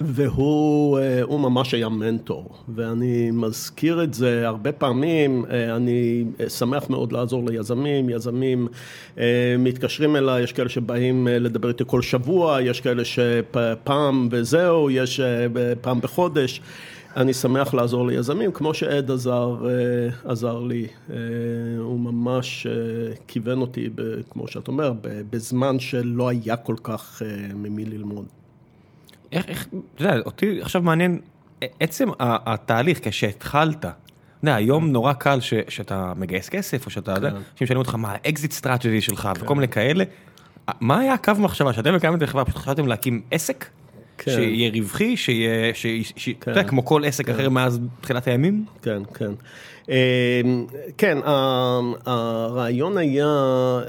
[0.00, 6.90] והוא אה, ממש היה מנטור, ואני מזכיר את זה הרבה פעמים, אה, אני אה, שמח
[6.90, 8.68] מאוד לעזור ליזמים, יזמים
[9.58, 15.20] מתקשרים אליי, יש כאלה שבאים לדבר איתי כל שבוע, יש כאלה שפעם וזהו, יש
[15.80, 16.60] פעם בחודש.
[17.16, 19.56] אני שמח לעזור ליזמים, כמו שעד עזר,
[20.24, 20.86] עזר לי,
[21.78, 22.66] הוא ממש
[23.28, 23.88] כיוון אותי,
[24.30, 24.92] כמו שאתה אומר,
[25.30, 27.22] בזמן שלא היה כל כך
[27.54, 28.39] ממי ללמוד.
[29.32, 31.20] איך, איך, אתה יודע, אותי עכשיו מעניין,
[31.80, 33.90] עצם התהליך כשהתחלת, אתה
[34.42, 37.36] יודע, היום נורא קל ש, שאתה מגייס כסף, או שאתה, יודע, כן.
[37.36, 40.04] אנשים שואלים אותך מה ה exit strategy שלך, וכל מיני כאלה.
[40.80, 43.66] מה היה הקו מחשבה, שאתם הקמתם את החברה, פשוט חשבתם להקים עסק?
[44.18, 44.30] כן.
[44.30, 45.86] שיהיה רווחי, שיהיה, ש...
[46.16, 46.28] ש...
[46.28, 46.68] אתה יודע, כן.
[46.68, 48.64] כמו כל עסק אחר מאז תחילת הימים?
[48.82, 49.30] כן, כן.
[49.88, 50.40] אה,
[50.98, 51.18] כן,
[52.06, 53.26] הרעיון היה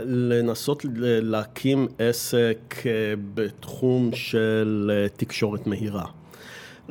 [0.05, 2.91] לנסות להקים עסק אה,
[3.33, 6.20] בתחום של אה, תקשורת מהירה.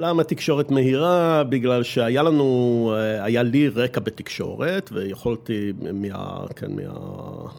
[0.01, 1.44] למה תקשורת מהירה?
[1.44, 6.82] בגלל שהיה לנו, אה, היה לי רקע בתקשורת ויכולתי מה, כן, מה,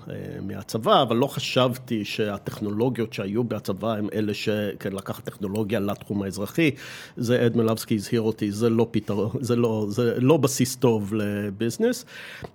[0.09, 6.71] אה, מהצבא, אבל לא חשבתי שהטכנולוגיות שהיו בצבא הם אלה שכן, לקחת טכנולוגיה לתחום האזרחי.
[7.17, 12.05] זה אד מלבסקי הזהיר אותי, זה לא פתרון, זה לא, זה לא בסיס טוב לביזנס,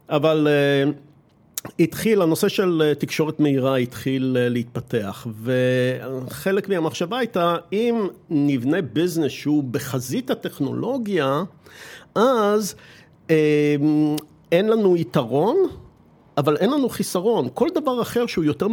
[0.08, 0.48] אבל...
[1.80, 9.32] התחיל, הנושא של אה, תקשורת מהירה התחיל אה, להתפתח, וחלק מהמחשבה הייתה, אם נבנה ביזנס
[9.32, 11.42] שהוא בחזית הטכנולוגיה,
[12.14, 12.74] אז
[13.30, 13.76] אה,
[14.52, 15.56] אין לנו יתרון,
[16.36, 17.48] אבל אין לנו חיסרון.
[17.54, 18.66] כל דבר אחר שהוא יותר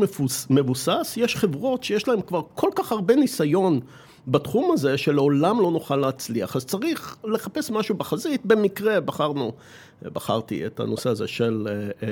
[0.50, 3.80] מבוסס, יש חברות שיש להן כבר כל כך הרבה ניסיון
[4.28, 6.56] בתחום הזה, שלעולם לא נוכל להצליח.
[6.56, 8.46] אז צריך לחפש משהו בחזית.
[8.46, 9.52] במקרה בחרנו,
[10.04, 11.74] בחרתי את הנושא הזה של אה,
[12.08, 12.10] אה,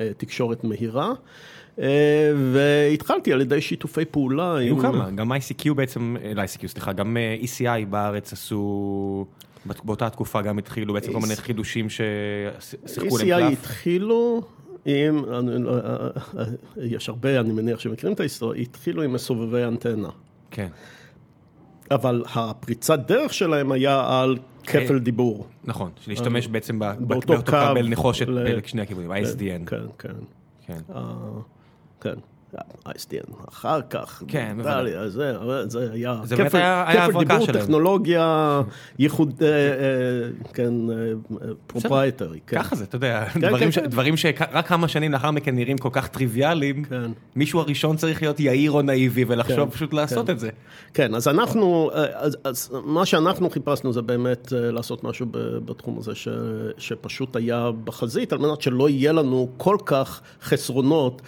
[0.00, 1.12] אה, תקשורת מהירה,
[1.78, 4.56] אה, והתחלתי על ידי שיתופי פעולה.
[4.56, 9.26] היו עם- כמה, גם ICQ בעצם, לא ICQ, סליחה, גם ECI בארץ עשו,
[9.84, 13.58] באותה תקופה גם התחילו בעצם כל מיני חידושים ששיחקו ECI להם קלף.
[13.58, 14.42] התחילו
[14.84, 15.72] עם, אני לא-
[16.76, 20.08] יש הרבה, אני מניח שמכירים את ההיסטוריה, התחילו עם מסובבי אנטנה.
[20.50, 20.68] כן,
[21.90, 25.46] אבל הפריצת דרך שלהם היה על כפל דיבור.
[25.64, 29.70] נכון, להשתמש בעצם אה, באותו באותו קו כבל נחושת לשני הכיוונים, ה-SDN.
[29.70, 30.14] כן, כן.
[32.00, 32.14] כן.
[32.54, 32.90] אה, כן.
[32.90, 35.10] ה-SDN, אחר כך, כן, דליה, בוודאי.
[35.10, 35.32] זה,
[35.68, 37.62] זה היה, זה באמת היה- כפל דיבור, שלהם.
[37.62, 38.60] טכנולוגיה,
[38.98, 39.72] ייחוד, אה, אה,
[40.54, 40.72] כן,
[41.66, 42.58] proprietary, כן.
[42.58, 43.86] ככה זה, אתה יודע, כן, דברים ש- כן.
[43.86, 47.10] דברים שרק כמה שנים לאחר מכן נראים כל כך טריוויאליים, כן.
[47.36, 50.32] מישהו הראשון צריך להיות יהיר או נאיבי ולחשוב כן, פשוט לעשות כן.
[50.32, 50.50] את זה.
[50.94, 55.26] כן, אז אנחנו, אה, אז, אז מה שאנחנו חיפשנו זה באמת אה, לעשות משהו
[55.64, 56.28] בתחום הזה ש,
[56.78, 61.26] שפשוט היה בחזית, על מנת שלא יהיה לנו כל כך חסרונות אה,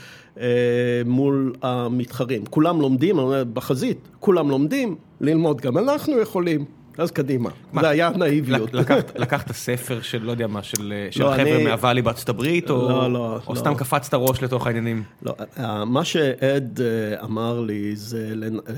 [1.07, 2.45] מול המתחרים.
[2.47, 6.65] כולם לומדים, אני אומר, בחזית, כולם לומדים, ללמוד גם אנחנו יכולים,
[6.99, 7.51] אז קדימה.
[7.73, 8.75] מה, זה היה נאיביות.
[8.75, 12.71] לקחת- לקחת ספר של, לא יודע מה, של של לא, חבר'ה אני- מהוואלי בארצות הברית,
[12.71, 13.59] או לא, לא, או לא.
[13.59, 15.03] סתם קפצת ראש לתוך העניינים?
[15.23, 18.35] לא, אה, מה שעד אה, אמר לי זה
[18.69, 18.75] אה,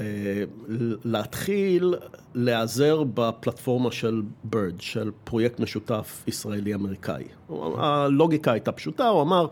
[1.05, 1.95] להתחיל
[2.35, 7.25] להיעזר בפלטפורמה של בירד, של פרויקט משותף ישראלי-אמריקאי.
[7.79, 9.47] הלוגיקה הייתה פשוטה, הוא אמר,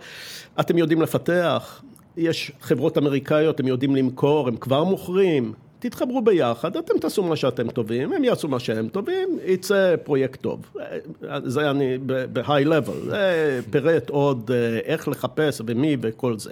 [0.61, 1.83] אתם יודעים לפתח,
[2.17, 7.71] יש חברות אמריקאיות, הם יודעים למכור, הם כבר מוכרים, תתחברו ביחד, אתם תעשו מה שאתם
[7.71, 10.61] טובים, הם יעשו מה שהם טובים, יצא פרויקט טוב.
[11.45, 16.51] זה אני ב-high level, זה פירט עוד אה, איך לחפש ומי וכל זה.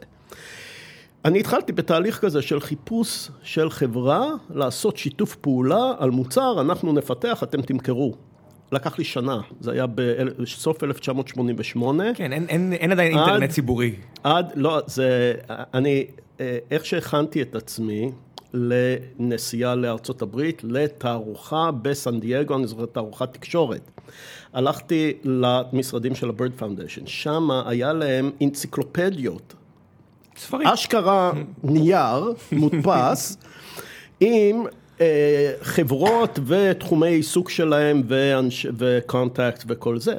[1.25, 7.43] אני התחלתי בתהליך כזה של חיפוש של חברה, לעשות שיתוף פעולה על מוצר, אנחנו נפתח,
[7.43, 8.15] אתם תמכרו.
[8.73, 12.05] לקח לי שנה, זה היה בסוף 1988.
[12.15, 13.95] כן, אין, אין, אין עדיין עד, אינטרנט ציבורי.
[14.25, 16.07] עד, לא, זה, אני,
[16.41, 18.13] אה, איך שהכנתי את עצמי
[18.55, 23.91] לנסיעה לארצות הברית, לתערוכה בסן דייגו, אני זוכר תערוכת תקשורת.
[24.53, 29.55] הלכתי למשרדים של ה BIRD Foundation, שם היה להם אנציקלופדיות.
[30.37, 30.67] ספרים.
[30.67, 31.33] אשכרה
[31.65, 33.37] נייר מודפס
[34.21, 34.65] עם
[35.63, 38.03] חברות ותחומי עיסוק שלהם
[38.79, 40.15] וקונטקט וכל זה.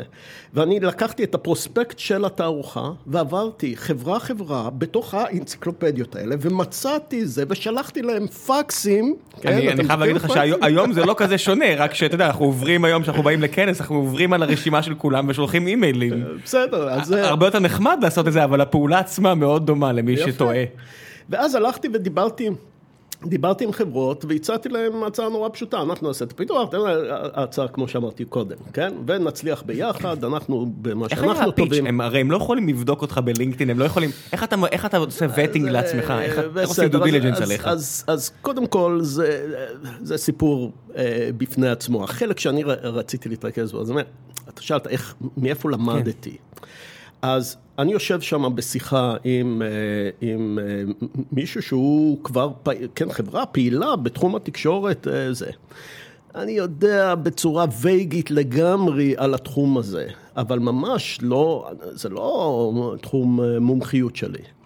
[0.54, 8.02] ואני לקחתי את הפרוספקט של התערוכה ועברתי חברה חברה בתוך האנציקלופדיות האלה ומצאתי זה ושלחתי
[8.02, 9.16] להם פקסים.
[9.42, 12.46] כן, אני, אני חייב להגיד לך שהיום זה לא כזה שונה, רק שאתה יודע, אנחנו
[12.46, 16.24] עוברים היום, כשאנחנו באים לכנס, אנחנו עוברים על הרשימה של כולם ושולחים אימיילים.
[16.44, 17.12] בסדר, אז...
[17.12, 20.64] הרבה יותר נחמד לעשות את זה, אבל הפעולה עצמה מאוד דומה למי שטועה.
[21.30, 22.50] ואז הלכתי ודיברתי
[23.26, 26.78] דיברתי עם חברות והצעתי להם הצעה נורא פשוטה, אנחנו נעשה את הפיתוח, תן
[27.34, 28.94] הצעה כמו שאמרתי קודם, כן?
[29.08, 31.86] ונצליח ביחד, אנחנו במה שאנחנו טובים.
[31.86, 34.86] הם הרי הם לא יכולים לבדוק אותך ב LinkedIn, הם לא יכולים, איך אתה, איך
[34.86, 37.68] אתה עושה vetting לעצמך, איך עושה due diligence עליך?
[37.68, 39.56] אז, אז קודם כל זה,
[40.02, 44.08] זה סיפור אה, בפני עצמו, החלק שאני רציתי להתרכז בו, זאת אומרת,
[44.50, 46.32] אתה שאלת איך, מאיפה למדתי.
[46.32, 46.68] כן.
[47.22, 49.68] אז אני יושב שם בשיחה עם, אה,
[50.22, 50.84] עם אה,
[51.32, 52.52] מישהו שהוא כבר,
[52.96, 55.52] כן, חברה פעילה בתחום התקשורת, אה, זה.
[56.36, 60.08] אני יודע בצורה וייגית לגמרי על התחום הזה,
[60.38, 64.57] אבל ממש לא, זה לא תחום מומחיות שלי.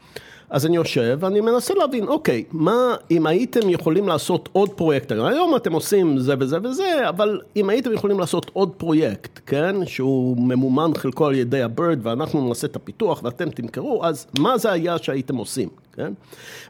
[0.52, 5.56] אז אני יושב ואני מנסה להבין, אוקיי, מה אם הייתם יכולים לעשות עוד פרויקט, היום
[5.56, 10.92] אתם עושים זה וזה וזה, אבל אם הייתם יכולים לעשות עוד פרויקט, כן, שהוא ממומן
[10.98, 15.36] חלקו על ידי הבירד ואנחנו נעשה את הפיתוח ואתם תמכרו, אז מה זה היה שהייתם
[15.36, 16.14] עושים, כן?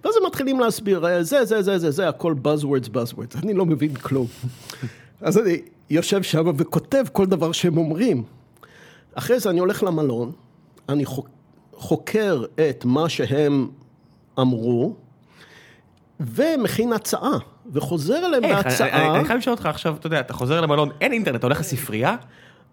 [0.04, 3.66] ואז הם מתחילים להסביר, אה, זה, זה, זה, זה, זה, הכל buzzwords, buzzwords, אני לא
[3.66, 4.28] מבין כלום.
[5.22, 8.24] אז אני יושב שם וכותב כל דבר שהם אומרים.
[9.14, 10.32] אחרי זה אני הולך למלון,
[10.90, 11.41] אני חוקר.
[11.82, 13.70] חוקר את מה שהם
[14.40, 14.96] אמרו,
[16.20, 17.38] ומכין הצעה,
[17.74, 19.16] וחוזר אליהם בהצעה.
[19.16, 22.16] אני חייב לשאול אותך עכשיו, אתה יודע, אתה חוזר למלון, אין אינטרנט, אתה הולך לספרייה?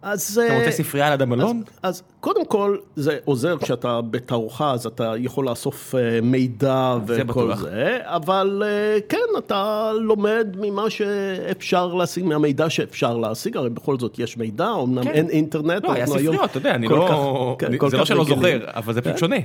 [0.02, 0.40] אז...
[0.46, 1.62] אתה רוצה ספרייה ליד המלון?
[1.82, 7.56] אז, אז קודם כל, זה עוזר כשאתה בתערוכה, אז אתה יכול לאסוף אה, מידע וכל
[7.56, 13.98] זה, זה, אבל אה, כן, אתה לומד ממה שאפשר להשיג, מהמידע שאפשר להשיג, הרי בכל
[13.98, 15.10] זאת יש מידע, אמנם כן.
[15.10, 15.84] אין אינטרנט.
[15.84, 17.06] לא, היה ספריות, אתה יודע, אני לא...
[17.08, 19.18] כך, כן, אני, זה לא שאני לא זוכר, אבל זה פשוט כן.
[19.18, 19.36] שונה.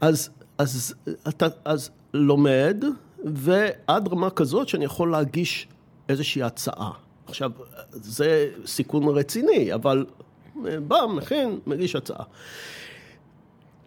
[0.00, 0.94] אז, אז
[1.28, 2.84] אתה אז לומד,
[3.24, 5.68] ועד רמה כזאת שאני יכול להגיש
[6.08, 6.90] איזושהי הצעה.
[7.30, 7.50] עכשיו,
[7.92, 10.06] זה סיכון רציני, אבל
[10.88, 12.24] בא, מכין, מגיש הצעה.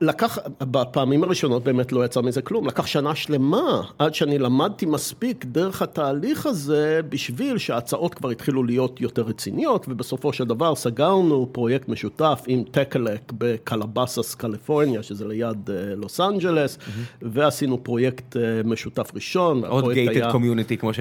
[0.03, 5.45] לקח, בפעמים הראשונות באמת לא יצא מזה כלום, לקח שנה שלמה עד שאני למדתי מספיק
[5.45, 11.89] דרך התהליך הזה בשביל שההצעות כבר התחילו להיות יותר רציניות ובסופו של דבר סגרנו פרויקט
[11.89, 17.21] משותף עם Tekelec בקלבאסס קליפורניה שזה ליד אה, לוס אנג'לס mm-hmm.
[17.21, 19.65] ועשינו פרויקט אה, משותף ראשון.
[19.65, 20.91] עוד gated community כמו,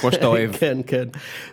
[0.00, 0.52] כמו שאתה אוהב.
[0.60, 1.08] כן, כן.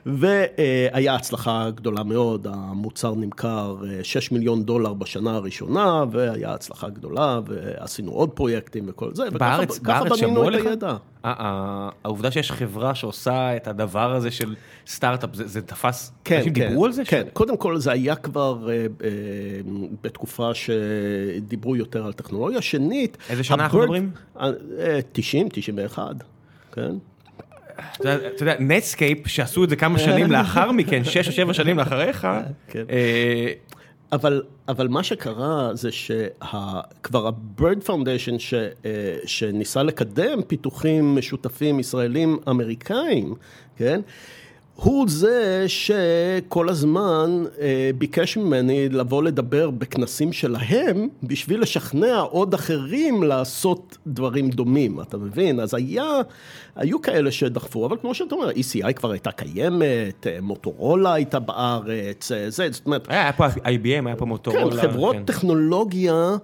[0.06, 6.83] והיה הצלחה גדולה מאוד, המוצר נמכר 6 אה, מיליון דולר בשנה הראשונה והיה הצלחה.
[6.84, 10.96] הצלחה גדולה, ועשינו עוד פרויקטים וכל זה, בארץ, וככה בארץ בנינו את הידע.
[11.24, 14.56] העובדה שיש חברה שעושה את הדבר הזה של
[14.88, 17.06] סטארט-אפ, זה, זה תפס, כן, אנשים כן, דיברו על זה?
[17.06, 17.34] כן, ש...
[17.34, 19.10] קודם כל זה היה כבר אה, אה,
[20.02, 22.62] בתקופה שדיברו יותר על טכנולוגיה.
[22.62, 24.12] שנית, איזה שנה אנחנו מדברים?
[25.12, 26.04] 90, 91,
[26.72, 26.92] כן.
[27.96, 32.28] אתה יודע, Netscape, שעשו את זה כמה שנים לאחר מכן, שש או שבע שנים לאחריך,
[32.68, 32.84] כן.
[32.90, 33.52] אה,
[34.14, 38.70] אבל, אבל מה שקרה זה שכבר ה-Bird Foundation ש, אה,
[39.26, 43.36] שניסה לקדם פיתוחים משותפים ישראלים אמריקאים,
[43.78, 44.02] כן?
[44.76, 53.24] הוא זה שכל הזמן אה, ביקש ממני לבוא לדבר בכנסים שלהם בשביל לשכנע עוד אחרים
[53.24, 55.60] לעשות דברים דומים, אתה מבין?
[55.60, 56.22] אז היה,
[56.76, 62.32] היו כאלה שדחפו, אבל כמו שאתה אומר, ECI כבר הייתה קיימת, אה, מוטורולה הייתה בארץ,
[62.32, 63.08] אה, זה, זאת אומרת...
[63.10, 64.82] היה פה IBM, היה פה מוטורולה.
[64.82, 65.24] כן, חברות כן.
[65.26, 66.36] טכנולוגיה.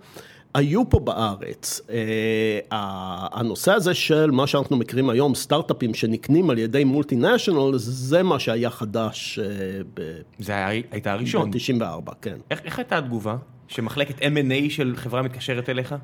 [0.53, 1.81] היו פה בארץ.
[1.89, 2.77] אה,
[3.31, 8.69] הנושא הזה של מה שאנחנו מכירים היום, סטארט-אפים שנקנים על ידי מולטינשיונל, זה מה שהיה
[8.69, 9.39] חדש.
[9.39, 9.45] אה,
[9.93, 11.51] ב- זה היה, הייתה הראשון.
[11.51, 12.38] ב-94, כן.
[12.51, 13.35] איך, איך הייתה התגובה?
[13.67, 15.95] שמחלקת M&A של חברה מתקשרת אליך?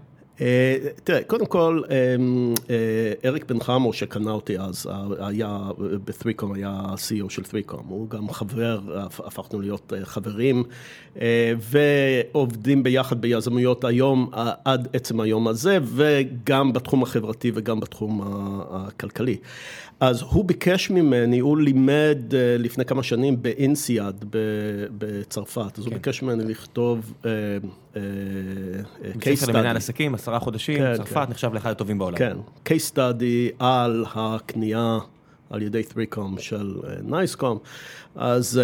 [1.03, 1.81] תראה, קודם כל,
[3.25, 4.87] אריק בן חמו שקנה אותי אז,
[5.19, 5.59] היה
[6.05, 8.79] ב-3Com, היה CEO של 3Com, הוא גם חבר,
[9.25, 10.63] הפכנו להיות חברים,
[11.59, 14.29] ועובדים ביחד ביזמויות היום,
[14.65, 18.21] עד עצם היום הזה, וגם בתחום החברתי וגם בתחום
[18.69, 19.37] הכלכלי.
[19.99, 22.17] אז הוא ביקש ממני, הוא לימד
[22.59, 24.25] לפני כמה שנים באינסיאד
[24.97, 27.13] בצרפת, אז הוא ביקש ממני לכתוב
[29.03, 29.51] case study.
[30.25, 32.17] עשרה חודשים, צרפת נחשב לאחד הטובים בעולם.
[32.17, 34.97] כן, case study על הקנייה
[35.49, 37.57] על ידי 3Com של נייסקום,
[38.15, 38.61] אז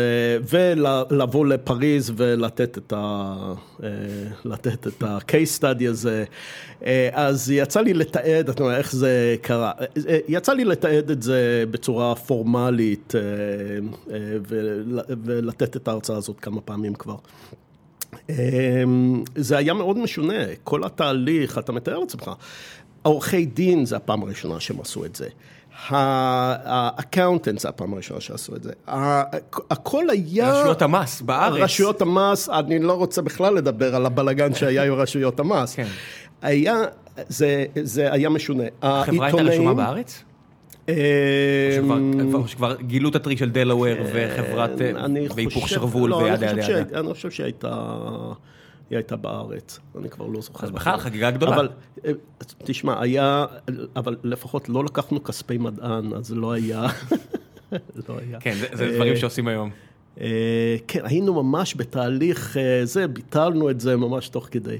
[0.49, 2.93] ולבוא לפריז ולתת את
[5.03, 6.23] ה-case study הזה,
[7.11, 9.71] אז יצא לי לתעד, את אומרת, איך זה קרה,
[10.27, 13.13] יצא לי לתעד את זה בצורה פורמלית
[15.23, 17.15] ולתת את ההרצאה הזאת כמה פעמים כבר.
[19.35, 22.31] זה היה מאוד משונה, כל התהליך, אתה מתאר לעצמך,
[23.01, 25.27] עורכי דין זה הפעם הראשונה שהם עשו את זה,
[25.89, 28.71] ה accountant זה הפעם הראשונה שעשו את זה,
[29.69, 30.51] הכל היה...
[30.51, 31.61] רשויות המס בארץ.
[31.61, 35.75] רשויות המס, אני לא רוצה בכלל לדבר על הבלגן שהיה עם רשויות המס.
[35.75, 35.87] כן.
[36.41, 36.77] היה,
[37.83, 38.63] זה היה משונה.
[38.81, 40.23] החברה הייתה רשומה בארץ?
[42.47, 44.72] שכבר גילו את הטריק של דלוור וחברת
[45.35, 46.99] והיפוך שרוול וידה ידה ידה.
[46.99, 47.53] אני חושב שהיא
[48.91, 50.65] הייתה בארץ, אני כבר לא זוכר.
[50.65, 51.55] אז בכלל חגיגה גדולה.
[51.55, 51.69] אבל
[52.63, 53.45] תשמע, היה,
[53.95, 56.88] אבל לפחות לא לקחנו כספי מדען, אז לא היה.
[58.39, 59.69] כן, זה דברים שעושים היום.
[60.88, 64.77] כן, היינו ממש בתהליך זה, ביטלנו את זה ממש תוך כדי.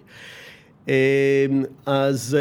[1.86, 2.38] אז...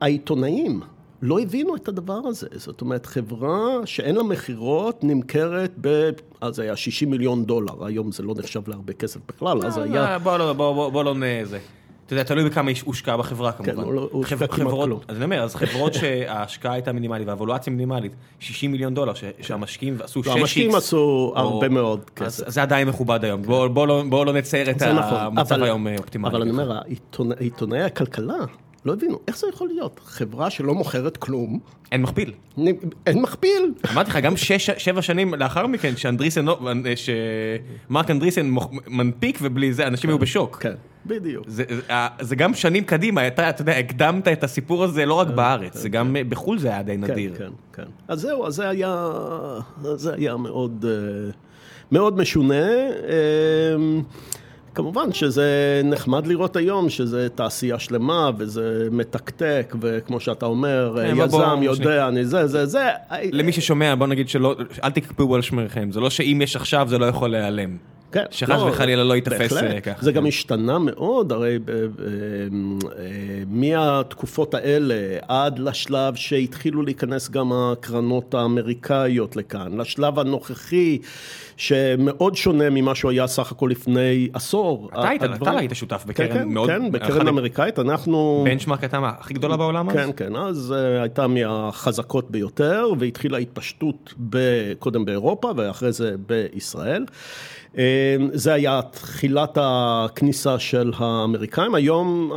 [0.00, 0.80] העיתונאים
[1.22, 6.10] לא הבינו את הדבר הזה, זאת אומרת חברה שאין לה מכירות נמכרת ב...
[6.40, 10.18] אז היה 60 מיליון דולר, היום זה לא נחשב להרבה כסף בכלל, אז היה...
[10.18, 11.58] בוא לא נזה.
[12.06, 13.72] אתה יודע, תלוי בכמה הושקע בחברה כמובן.
[13.72, 15.00] כן, הוא הושקע כמעט כלום.
[15.08, 20.20] אז אני אומר, אז חברות שההשקעה הייתה מינימלית והאבולואציה מינימלית, 60 מיליון דולר, שהמשקיעים עשו
[20.20, 20.30] 6x.
[20.30, 22.48] המשקיעים עשו הרבה מאוד כסף.
[22.48, 26.30] זה עדיין מכובד היום, בואו לא נצייר את המצב היום אופטימלי.
[26.30, 26.80] אבל אני אומר,
[27.38, 28.44] עיתונאי הכלכלה,
[28.84, 30.00] לא הבינו, איך זה יכול להיות?
[30.04, 31.58] חברה שלא מוכרת כלום.
[31.92, 32.32] אין מכפיל.
[33.06, 33.74] אין מכפיל.
[33.92, 36.46] אמרתי לך, גם שש, שבע שנים לאחר מכן, שאנדריסן,
[36.96, 38.50] שמרק אנדריסן
[38.86, 40.56] מנפיק ובלי זה, אנשים היו בשוק.
[40.56, 40.74] כן,
[41.06, 41.44] בדיוק.
[41.48, 41.64] זה,
[42.20, 45.88] זה גם שנים קדימה, אתה, אתה יודע, הקדמת את הסיפור הזה לא רק בארץ, זה
[45.88, 47.34] גם בחו"ל זה היה די נדיר.
[47.34, 47.88] כן, כן, כן.
[48.08, 49.10] אז זהו, אז זה היה,
[49.82, 50.84] זה היה מאוד,
[51.92, 52.64] מאוד משונה.
[54.74, 62.08] כמובן שזה נחמד לראות היום, שזה תעשייה שלמה וזה מתקתק, וכמו שאתה אומר, יזם יודע,
[62.08, 62.88] אני זה, זה, זה.
[63.32, 66.98] למי ששומע, בוא נגיד שלא, אל תקפאו על שמריכם, זה לא שאם יש עכשיו זה
[66.98, 67.93] לא יכול להיעלם.
[68.14, 68.24] כן.
[68.30, 70.02] שחס וחלילה לא ייתפס ככה.
[70.02, 71.58] זה גם השתנה מאוד, הרי
[73.46, 74.94] מהתקופות האלה
[75.28, 80.98] עד לשלב שהתחילו להיכנס גם הקרנות האמריקאיות לכאן, לשלב הנוכחי
[81.56, 84.90] שמאוד שונה ממה שהוא היה סך הכל לפני עשור.
[84.92, 86.68] אתה היית שותף בקרן מאוד...
[86.70, 88.44] כן, בקרן אמריקאית, אנחנו...
[88.46, 89.94] בנצ'מארק הייתה הכי גדולה בעולם אז?
[89.94, 94.14] כן, כן, אז הייתה מהחזקות ביותר והתחילה התפשטות
[94.78, 97.04] קודם באירופה ואחרי זה בישראל.
[98.32, 102.32] זה היה תחילת הכניסה של האמריקאים, היום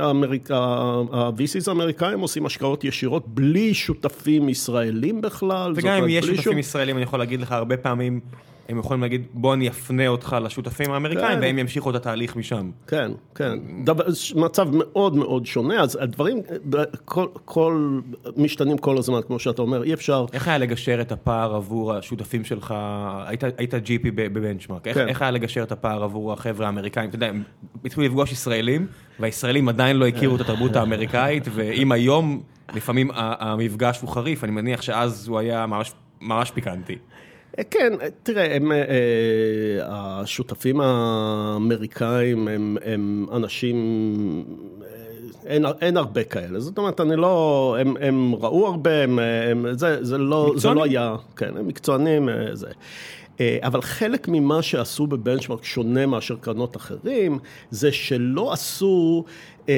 [0.00, 5.72] ה-VCs האמריקאים עושים השקעות ישירות בלי שותפים ישראלים בכלל.
[5.76, 8.20] וגם אם יש שותפים ישראלים, אני יכול להגיד לך הרבה פעמים,
[8.68, 12.70] הם יכולים להגיד בוא אני אפנה אותך לשותפים האמריקאים והם ימשיכו את התהליך משם.
[12.86, 13.58] כן, כן,
[14.34, 16.40] מצב מאוד מאוד שונה, אז הדברים,
[17.44, 18.00] כל
[18.36, 20.26] משתנים כל הזמן, כמו שאתה אומר, אי אפשר.
[20.32, 22.74] איך היה לגשר את הפער עבור השותפים שלך,
[23.58, 27.42] היית GP בבנצ'מארק, איך היה לגשר את הפער עבור החבר'ה האמריקאים, אתה יודע, הם
[27.84, 28.86] התחילו לפגוש ישראלים,
[29.20, 32.42] והישראלים עדיין לא הכירו את התרבות האמריקאית, ואם היום
[32.74, 35.66] לפעמים המפגש הוא חריף, אני מניח שאז הוא היה
[36.20, 36.98] ממש פיקנטי.
[37.70, 38.72] כן, תראה, הם,
[39.82, 44.44] השותפים האמריקאים הם, הם אנשים,
[45.46, 50.04] אין, אין הרבה כאלה, זאת אומרת, אני לא, הם, הם ראו הרבה, הם, הם, זה,
[50.04, 52.68] זה, לא, זה לא היה, כן, הם מקצוענים, זה.
[53.40, 57.38] אבל חלק ממה שעשו בבנצ'מרק שונה מאשר קרנות אחרים,
[57.70, 59.24] זה שלא עשו
[59.68, 59.74] אה,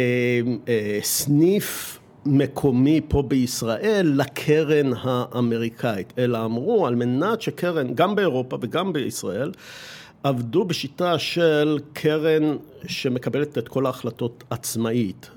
[0.68, 8.92] אה, סניף מקומי פה בישראל לקרן האמריקאית, אלא אמרו על מנת שקרן, גם באירופה וגם
[8.92, 9.52] בישראל,
[10.22, 15.30] עבדו בשיטה של קרן שמקבלת את כל ההחלטות עצמאית.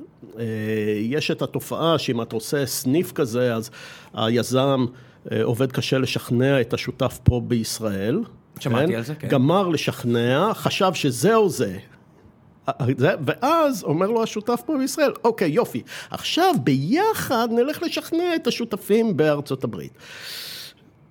[1.02, 3.70] יש את התופעה שאם אתה עושה סניף כזה, אז
[4.14, 4.86] היזם
[5.44, 8.20] עובד קשה לשכנע את השותף פה בישראל.
[8.60, 8.98] שמעתי כן?
[8.98, 9.28] על זה, כן.
[9.28, 11.78] גמר לשכנע, חשב שזהו זה.
[13.26, 15.82] ואז אומר לו השותף פה בישראל, אוקיי, יופי,
[16.12, 19.92] עכשיו ביחד נלך לשכנע את השותפים בארצות הברית.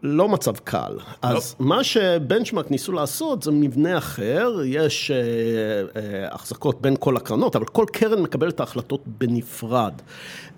[0.02, 0.92] לא מצב קל.
[0.92, 1.28] לא.
[1.28, 7.56] אז מה שבנצ'מארק ניסו לעשות זה מבנה אחר, יש אה, אה, החזקות בין כל הקרנות,
[7.56, 9.92] אבל כל קרן מקבלת את ההחלטות בנפרד.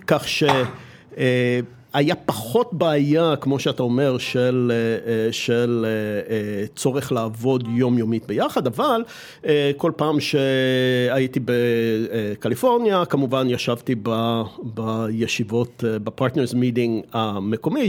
[0.06, 0.42] כך ש...
[1.18, 1.60] אה,
[1.92, 5.86] היה פחות בעיה, כמו שאתה אומר, של, אה, אה, של
[6.28, 9.04] אה, צורך לעבוד יומיומית ביחד, אבל
[9.76, 17.88] כל פעם שהייתי בקליפורניה, כמובן ישבתי ב, בישיבות, ב-partners meeting המקומי,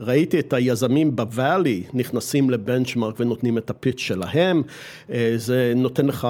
[0.00, 4.62] ראיתי את היזמים בוואלי נכנסים ל-Benchmark ונותנים את ה-pitch שלהם,
[5.36, 6.28] זה נותן לך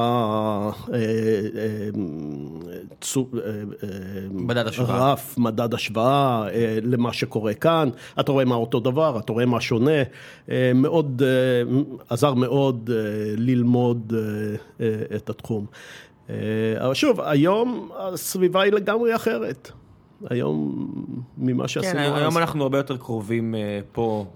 [4.30, 5.12] מדד השוואה.
[5.12, 6.47] רף, מדד השוואה
[6.82, 7.89] למה מה שקורה כאן,
[8.20, 10.03] אתה רואה מה אותו דבר, אתה רואה מה שונה,
[10.51, 12.97] אה, מאוד, אה, עזר מאוד אה,
[13.37, 14.12] ללמוד
[15.16, 15.66] את התחום.
[16.78, 19.70] אבל שוב, היום הסביבה היא לגמרי אחרת.
[20.31, 20.89] היום
[21.39, 22.19] ממה שעשינו כן, אז.
[22.19, 23.55] היום אנחנו הרבה יותר קרובים
[23.93, 24.27] פה,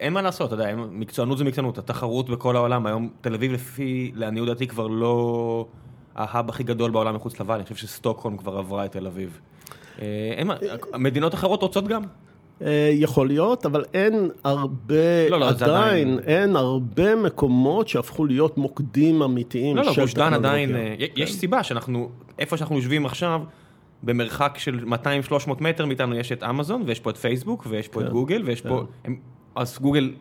[0.00, 4.12] אין מה לעשות, אתה יודע, מקצוענות זה מקצוענות, התחרות בכל העולם, היום תל אביב לפי,
[4.14, 5.66] לעניות דעתי כבר לא
[6.14, 9.40] ההאב הכי גדול בעולם מחוץ לוואלי, אני חושב שסטוקהולם כבר עברה את תל אביב.
[10.02, 10.42] אה,
[10.98, 12.02] מדינות אחרות רוצות גם.
[12.62, 18.58] אה, יכול להיות, אבל אין הרבה, לא, לא, עדיין, עדיין, אין הרבה מקומות שהפכו להיות
[18.58, 21.04] מוקדים אמיתיים לא, לא, גוש דן עדיין, אה, כן.
[21.16, 22.08] יש סיבה שאנחנו,
[22.38, 23.42] איפה שאנחנו יושבים עכשיו,
[24.02, 24.84] במרחק של
[25.48, 28.42] 200-300 מטר מאיתנו יש את אמזון, ויש פה את פייסבוק, ויש פה כן, את גוגל,
[28.44, 28.68] ויש כן.
[28.68, 29.16] פה, הם,
[29.54, 30.12] אז גוגל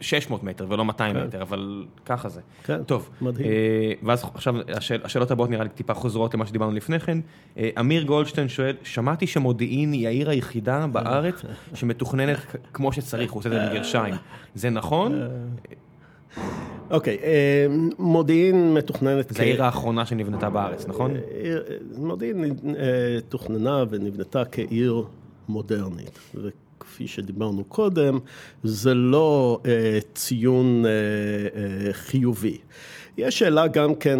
[0.00, 1.26] 600 מטר ולא 200 כן.
[1.26, 2.40] מטר, אבל ככה זה.
[2.64, 3.10] כן, טוב.
[3.20, 3.46] מדהים.
[3.46, 7.18] אה, ואז עכשיו השאל, השאלות הבאות נראה לי טיפה חוזרות למה שדיברנו לפני כן.
[7.58, 11.42] אה, אמיר גולדשטיין שואל, שמעתי שמודיעין היא העיר היחידה בארץ
[11.74, 12.38] שמתוכננת
[12.72, 14.14] כמו שצריך, הוא עושה את זה בגרשיים.
[14.54, 15.22] זה נכון?
[15.22, 15.28] אה,
[16.90, 17.66] אוקיי, אה,
[17.98, 19.32] מודיעין מתוכננת...
[19.32, 21.16] זו העיר האחרונה שנבנתה בארץ, נכון?
[21.16, 21.58] אה,
[21.96, 22.54] מודיעין
[23.28, 25.04] תוכננה ונבנתה כעיר
[25.48, 26.18] מודרנית.
[26.86, 28.18] כפי שדיברנו קודם,
[28.64, 32.58] זה לא אה, ציון אה, אה, חיובי.
[33.18, 34.18] יש שאלה גם כן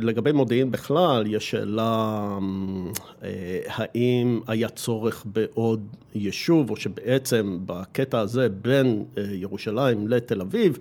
[0.00, 2.38] לגבי מודיעין בכלל, יש שאלה
[3.22, 10.78] אה, האם היה צורך בעוד יישוב, או שבעצם בקטע הזה בין ירושלים לתל אביב,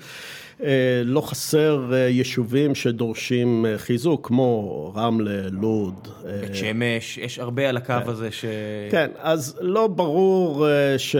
[1.05, 6.07] לא חסר יישובים שדורשים חיזוק, כמו רמלה, לוד.
[6.41, 8.09] בית שמש, יש הרבה על הקו כן.
[8.09, 8.45] הזה ש...
[8.91, 10.67] כן, אז לא ברור
[10.97, 11.15] ש...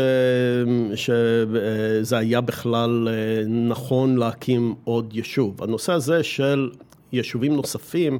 [0.96, 3.08] שזה היה בכלל
[3.48, 5.64] נכון להקים עוד יישוב.
[5.64, 6.70] הנושא הזה הזה של
[7.14, 8.20] יישובים נוספים,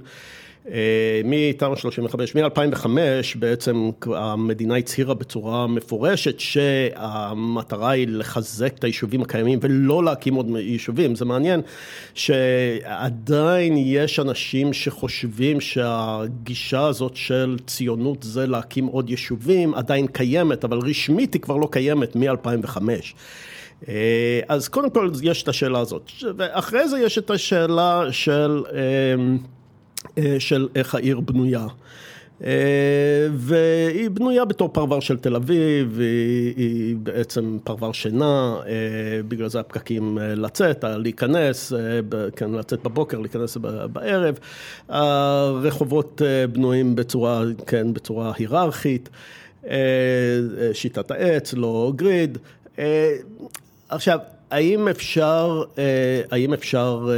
[1.24, 2.88] מתמ"א 35, מ-2005
[3.36, 11.16] בעצם המדינה הצהירה בצורה מפורשת שהמטרה היא לחזק את היישובים הקיימים ולא להקים עוד יישובים.
[11.16, 11.62] זה מעניין
[12.14, 20.78] שעדיין יש אנשים שחושבים שהגישה הזאת של ציונות זה להקים עוד יישובים עדיין קיימת, אבל
[20.78, 22.78] רשמית היא כבר לא קיימת מ-2005.
[23.88, 29.16] אה, אז קודם כל יש את השאלה הזאת, ואחרי זה יש את השאלה של, אה,
[30.40, 31.68] של איך העיר בנויה.
[33.32, 38.58] והיא בנויה בתור פרבר של תל אביב, היא, היא בעצם פרבר שינה,
[39.28, 41.74] בגלל זה הפקקים לצאת, להיכנס,
[42.36, 43.58] כן, לצאת בבוקר, להיכנס
[43.92, 44.40] בערב.
[44.90, 46.22] הרחובות
[46.52, 49.10] בנויים בצורה, כן, בצורה היררכית,
[50.74, 52.38] שיטת העץ, לא גריד.
[53.90, 54.20] עכשיו,
[54.52, 57.14] האם אפשר, אה, האם אפשר אה,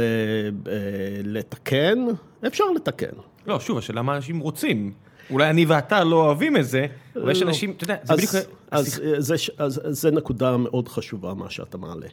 [0.72, 1.98] אה, לתקן?
[2.46, 3.06] אפשר לתקן.
[3.46, 4.92] לא, שוב, השאלה מה אנשים רוצים.
[5.30, 6.86] אולי אני ואתה לא אוהבים את זה,
[7.16, 7.48] אבל יש לא.
[7.48, 8.32] אנשים, אתה יודע, זה בדיוק...
[8.70, 12.06] אז, זה, אז זה נקודה מאוד חשובה, מה שאתה מעלה.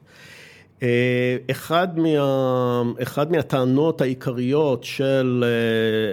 [1.52, 5.44] אחד, מה, אחד מהטענות העיקריות של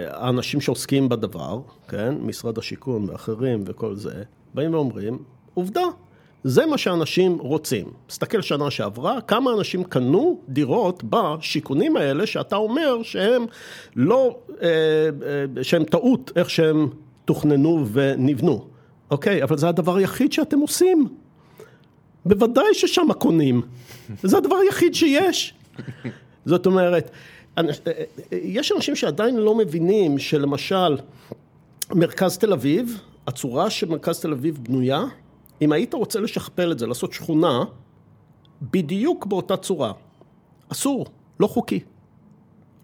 [0.09, 4.23] האנשים שעוסקים בדבר, כן, משרד השיכון ואחרים וכל זה,
[4.53, 5.17] באים ואומרים,
[5.53, 5.83] עובדה,
[6.47, 7.85] זה מה שאנשים רוצים.
[8.07, 13.45] תסתכל שנה שעברה, כמה אנשים קנו דירות בשיכונים האלה שאתה אומר שהם
[13.95, 16.89] לא, אה, אה, שהם טעות איך שהם
[17.25, 18.65] תוכננו ונבנו.
[19.11, 21.07] אוקיי, אבל זה הדבר היחיד שאתם עושים.
[22.25, 23.61] בוודאי ששם קונים.
[24.23, 25.53] זה הדבר היחיד שיש.
[26.45, 27.11] זאת אומרת,
[27.57, 27.63] אה,
[28.31, 30.97] יש אנשים שעדיין לא מבינים שלמשל
[31.91, 35.05] מרכז תל אביב, הצורה שמרכז תל אביב בנויה,
[35.61, 37.63] אם היית רוצה לשכפל את זה, לעשות שכונה,
[38.61, 39.91] בדיוק באותה צורה.
[40.69, 41.05] אסור,
[41.39, 41.79] לא חוקי.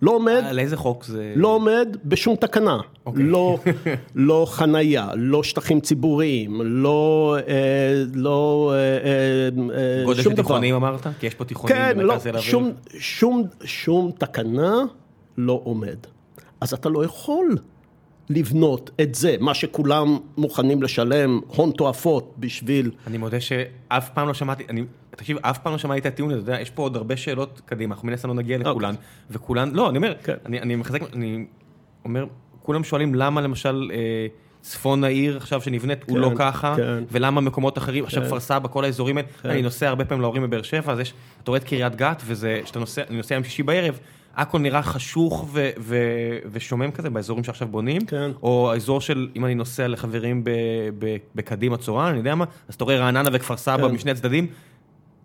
[0.02, 0.44] לא עומד...
[0.46, 1.34] על איזה חוק זה...
[1.36, 2.78] לא עומד בשום תקנה.
[2.78, 3.00] Okay.
[3.06, 3.24] אוקיי.
[3.24, 3.58] לא,
[4.16, 7.38] לא חנייה, לא שטחים ציבוריים, לא...
[7.48, 9.10] אה, לא אה,
[9.78, 11.08] אה, גודל של תיכונים אמרת?
[11.20, 14.84] כי יש פה תיכונים כן, לא, שום, שום, שום תקנה
[15.38, 15.98] לא עומד.
[16.62, 17.58] אז אתה לא יכול
[18.30, 22.92] לבנות את זה, מה שכולם מוכנים לשלם הון תועפות בשביל...
[23.08, 26.42] אני מודה שאף פעם לא שמעתי, אני, תקשיב, אף פעם לא שמעתי את הטיעון הזה,
[26.42, 28.72] אתה יודע, יש פה עוד הרבה שאלות קדימה, אנחנו מן הסתם לא נגיע אוקיי.
[28.72, 28.96] לכולן,
[29.32, 30.36] וכולן, לא, אני אומר, כן.
[30.46, 31.46] אני, אני מחזק, אני
[32.06, 32.26] אומר,
[32.62, 34.28] כולם שואלים למה למשל אה,
[34.62, 37.04] צפון העיר עכשיו שנבנית הוא כן, לא ככה, כן.
[37.12, 40.62] ולמה מקומות אחרים, עכשיו כפר סבא, כל האזורים האלה, אני נוסע הרבה פעמים להורים בבאר
[40.62, 43.64] שבע, אז יש, אתה רואה את קריית גת, וזה, שאתה נוסע, אני נוסע יום שישי
[43.64, 44.00] בערב,
[44.36, 48.32] הכל נראה חשוך ו- ו- ושומם כזה באזורים שעכשיו בונים, כן.
[48.44, 50.50] או האזור של, אם אני נוסע לחברים ב-
[51.00, 53.94] ב- בקדימה צורן, אני יודע מה, אז אתה רואה רעננה וכפר סבא כן.
[53.94, 54.48] משני הצדדים,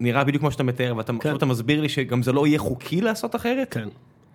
[0.01, 1.37] נראה בדיוק כמו שאתה מתאר, ואתה כן.
[1.37, 3.69] אתה מסביר לי שגם זה לא יהיה חוקי לעשות אחרת?
[3.70, 3.89] כן.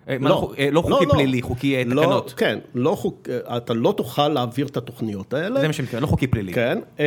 [0.08, 2.34] אה, מה, לא, לא חוקי פלילי, חוקי אה, לא, תקנות.
[2.36, 5.60] כן, לא חוק, אתה לא תוכל להעביר את התוכניות האלה.
[5.60, 6.52] זה מה שאני מתכוון, לא חוקי פלילי.
[6.52, 7.04] כן, אה,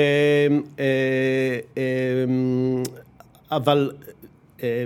[0.80, 1.84] אה, אה,
[3.52, 3.92] אבל,
[4.64, 4.86] אה,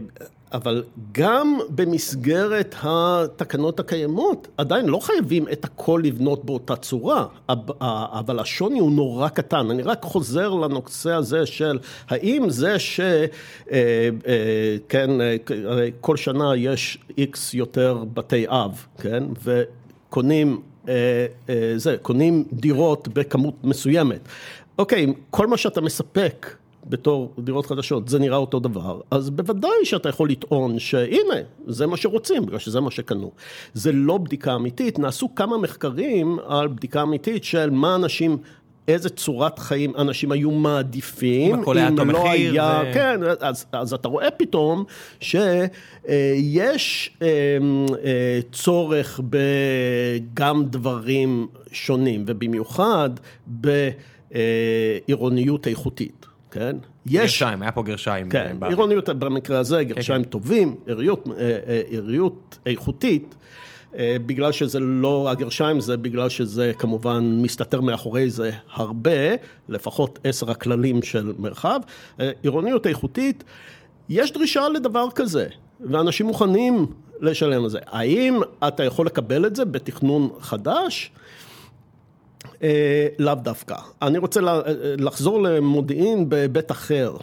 [0.53, 8.79] אבל גם במסגרת התקנות הקיימות, עדיין לא חייבים את הכל לבנות באותה צורה, אבל השוני
[8.79, 9.71] הוא נורא קטן.
[9.71, 12.99] אני רק חוזר לנושא הזה של האם זה ש...
[12.99, 13.27] אה,
[13.71, 14.09] אה,
[14.89, 15.35] כן, אה,
[16.01, 20.61] כל שנה יש איקס יותר בתי אב, כן, וקונים...
[21.75, 24.19] זה, קונים דירות בכמות מסוימת.
[24.79, 26.55] אוקיי, כל מה שאתה מספק
[26.87, 31.97] בתור דירות חדשות, זה נראה אותו דבר, אז בוודאי שאתה יכול לטעון שהנה, זה מה
[31.97, 33.31] שרוצים, בגלל שזה מה שקנו.
[33.73, 38.37] זה לא בדיקה אמיתית, נעשו כמה מחקרים על בדיקה אמיתית של מה אנשים...
[38.87, 44.07] איזה צורת חיים אנשים היו מעדיפים, אם אותו לא היה, ו- כן, אז, אז אתה
[44.07, 44.83] רואה פתאום
[45.19, 47.17] שיש
[48.51, 53.09] צורך בגם דברים שונים, ובמיוחד
[55.07, 56.75] בעירוניות איכותית, כן?
[57.05, 58.29] יש, גרשיים, היה פה גרשיים.
[58.29, 58.71] כן, אה, בארץ.
[58.71, 60.29] עירוניות במקרה הזה, גרשיים כן.
[60.29, 63.35] טובים, עיריות, אה, אה, איכותית.
[64.25, 69.11] בגלל שזה לא הגרשיים, זה בגלל שזה כמובן מסתתר מאחורי זה הרבה,
[69.69, 71.79] לפחות עשר הכללים של מרחב.
[72.43, 73.43] עירוניות איכותית,
[74.09, 75.47] יש דרישה לדבר כזה,
[75.79, 76.85] ואנשים מוכנים
[77.21, 77.79] לשלם על זה.
[77.85, 81.11] האם אתה יכול לקבל את זה בתכנון חדש?
[82.63, 83.75] אה, לאו דווקא.
[84.01, 84.61] אני רוצה אה,
[84.97, 87.17] לחזור למודיעין בהיבט אחר.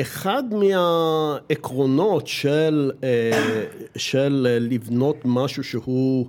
[0.00, 3.64] אחד מהעקרונות של, אה,
[3.96, 6.28] של אה, לבנות משהו שהוא,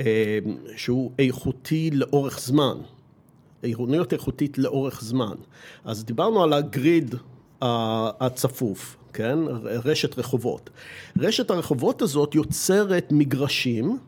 [0.00, 0.38] אה,
[0.76, 2.76] שהוא איכותי לאורך זמן,
[3.62, 5.34] עירוניות איכותית לאורך זמן.
[5.84, 7.14] אז דיברנו על הגריד
[8.20, 9.38] הצפוף, כן?
[9.62, 10.70] רשת רחובות.
[11.18, 13.98] רשת הרחובות הזאת יוצרת מגרשים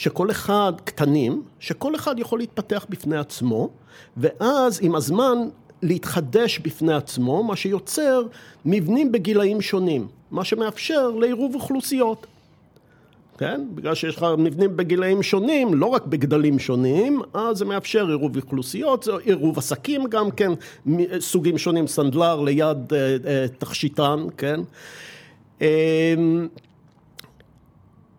[0.00, 3.68] שכל אחד, קטנים, שכל אחד יכול להתפתח בפני עצמו,
[4.16, 5.38] ואז עם הזמן
[5.82, 8.22] להתחדש בפני עצמו, מה שיוצר
[8.64, 12.26] מבנים בגילאים שונים, מה שמאפשר לעירוב אוכלוסיות.
[13.38, 13.66] כן?
[13.74, 19.08] בגלל שיש לך מבנים בגילאים שונים, לא רק בגדלים שונים, אז זה מאפשר עירוב אוכלוסיות,
[19.24, 20.52] עירוב עסקים גם כן,
[21.18, 24.60] סוגים שונים, סנדלר ליד אה, אה, תכשיטן, כן?
[25.62, 26.14] אה,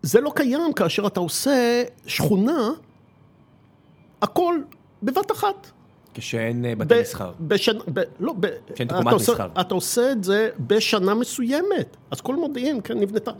[0.02, 2.70] זה לא קיים כאשר אתה עושה שכונה,
[4.22, 4.54] הכל
[5.02, 5.70] בבת אחת.
[6.14, 7.32] כשאין אה, בתי מסחר.
[7.40, 9.48] בשנה, ב, לא, ב, שאין אתה תקומת עושה, מסחר.
[9.60, 13.30] אתה עושה את זה בשנה מסוימת, אז כל מודיעין כן נבנתה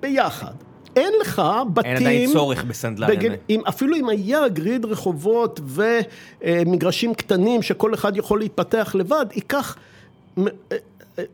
[0.00, 0.52] ביחד.
[0.96, 1.42] אין לך
[1.74, 1.90] בתים...
[1.90, 3.06] אין עדיין צורך בסנדלר.
[3.08, 5.60] בגל, אין- אם, אפילו אם היה גריד רחובות
[6.40, 9.76] ומגרשים קטנים שכל אחד יכול להתפתח לבד, ייקח
[10.38, 10.76] אה, אה,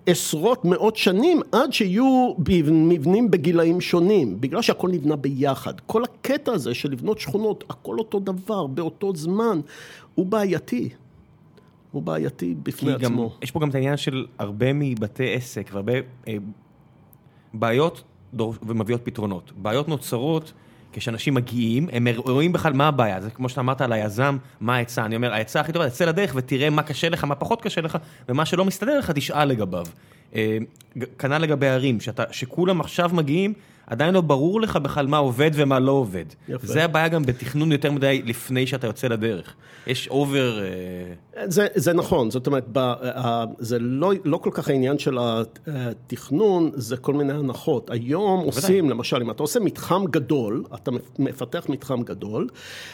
[0.06, 2.34] עשרות, מאות שנים עד שיהיו
[2.68, 5.80] מבנים בגילאים שונים, בגלל שהכל נבנה ביחד.
[5.80, 9.60] כל הקטע הזה של לבנות שכונות, הכל אותו דבר, באותו זמן,
[10.14, 10.88] הוא בעייתי.
[11.92, 13.30] הוא בעייתי בפני כי גם, עצמו.
[13.42, 15.92] יש פה גם את העניין של הרבה מבתי עסק והרבה
[16.28, 16.36] אה,
[17.54, 18.02] בעיות
[18.34, 19.52] דור, ומביאות פתרונות.
[19.56, 20.52] בעיות נוצרות
[20.98, 25.04] כשאנשים מגיעים, הם רואים בכלל מה הבעיה, זה כמו שאתה אמרת על היזם, מה העצה,
[25.04, 27.98] אני אומר, העצה הכי טובה, תצא לדרך ותראה מה קשה לך, מה פחות קשה לך,
[28.28, 29.86] ומה שלא מסתדר לך, תשאל לגביו.
[30.34, 30.58] אה,
[31.18, 33.52] כנ"ל לגבי ערים, שאתה, שכולם עכשיו מגיעים,
[33.86, 36.24] עדיין לא ברור לך בכלל מה עובד ומה לא עובד.
[36.48, 36.66] יפה.
[36.66, 39.54] זה הבעיה גם בתכנון יותר מדי לפני שאתה יוצא לדרך.
[39.86, 40.60] יש אובר...
[40.62, 40.66] אה,
[41.44, 46.70] זה, זה נכון, זאת אומרת, ב, ה, זה לא, לא כל כך העניין של התכנון,
[46.74, 47.90] זה כל מיני הנחות.
[47.90, 52.48] היום עושים, למשל, אם אתה עושה מתחם גדול, אתה מפתח מתחם גדול,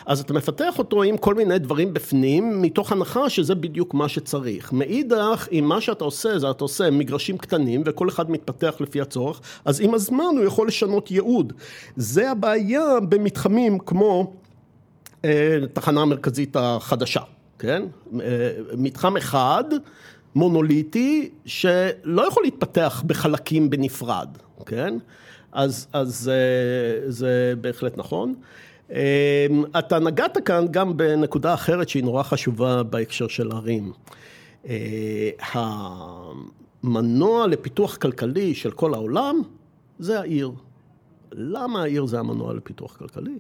[0.06, 4.73] אז אתה מפתח אותו עם כל מיני דברים בפנים, מתוך הנחה שזה בדיוק מה שצריך.
[4.73, 9.40] מאידך, אם מה שאתה עושה, זה אתה עושה מגרשים קטנים, וכל אחד מתפתח לפי הצורך,
[9.64, 11.53] אז עם הזמן הוא יכול לשנות ייעוד.
[11.97, 14.33] זה הבעיה במתחמים כמו...
[15.25, 17.21] אה, תחנה המרכזית החדשה,
[17.59, 17.83] כן?
[18.21, 19.65] אה, מתחם אחד,
[20.35, 24.29] מונוליטי, שלא יכול להתפתח בחלקים בנפרד,
[24.67, 24.95] כן?
[25.53, 28.35] אז, אז אה, זה בהחלט נכון.
[29.79, 33.93] אתה נגעת כאן גם בנקודה אחרת שהיא נורא חשובה בהקשר של ערים.
[35.53, 39.43] המנוע לפיתוח כלכלי של כל העולם
[39.99, 40.51] זה העיר.
[41.33, 43.39] למה העיר זה המנוע לפיתוח כלכלי?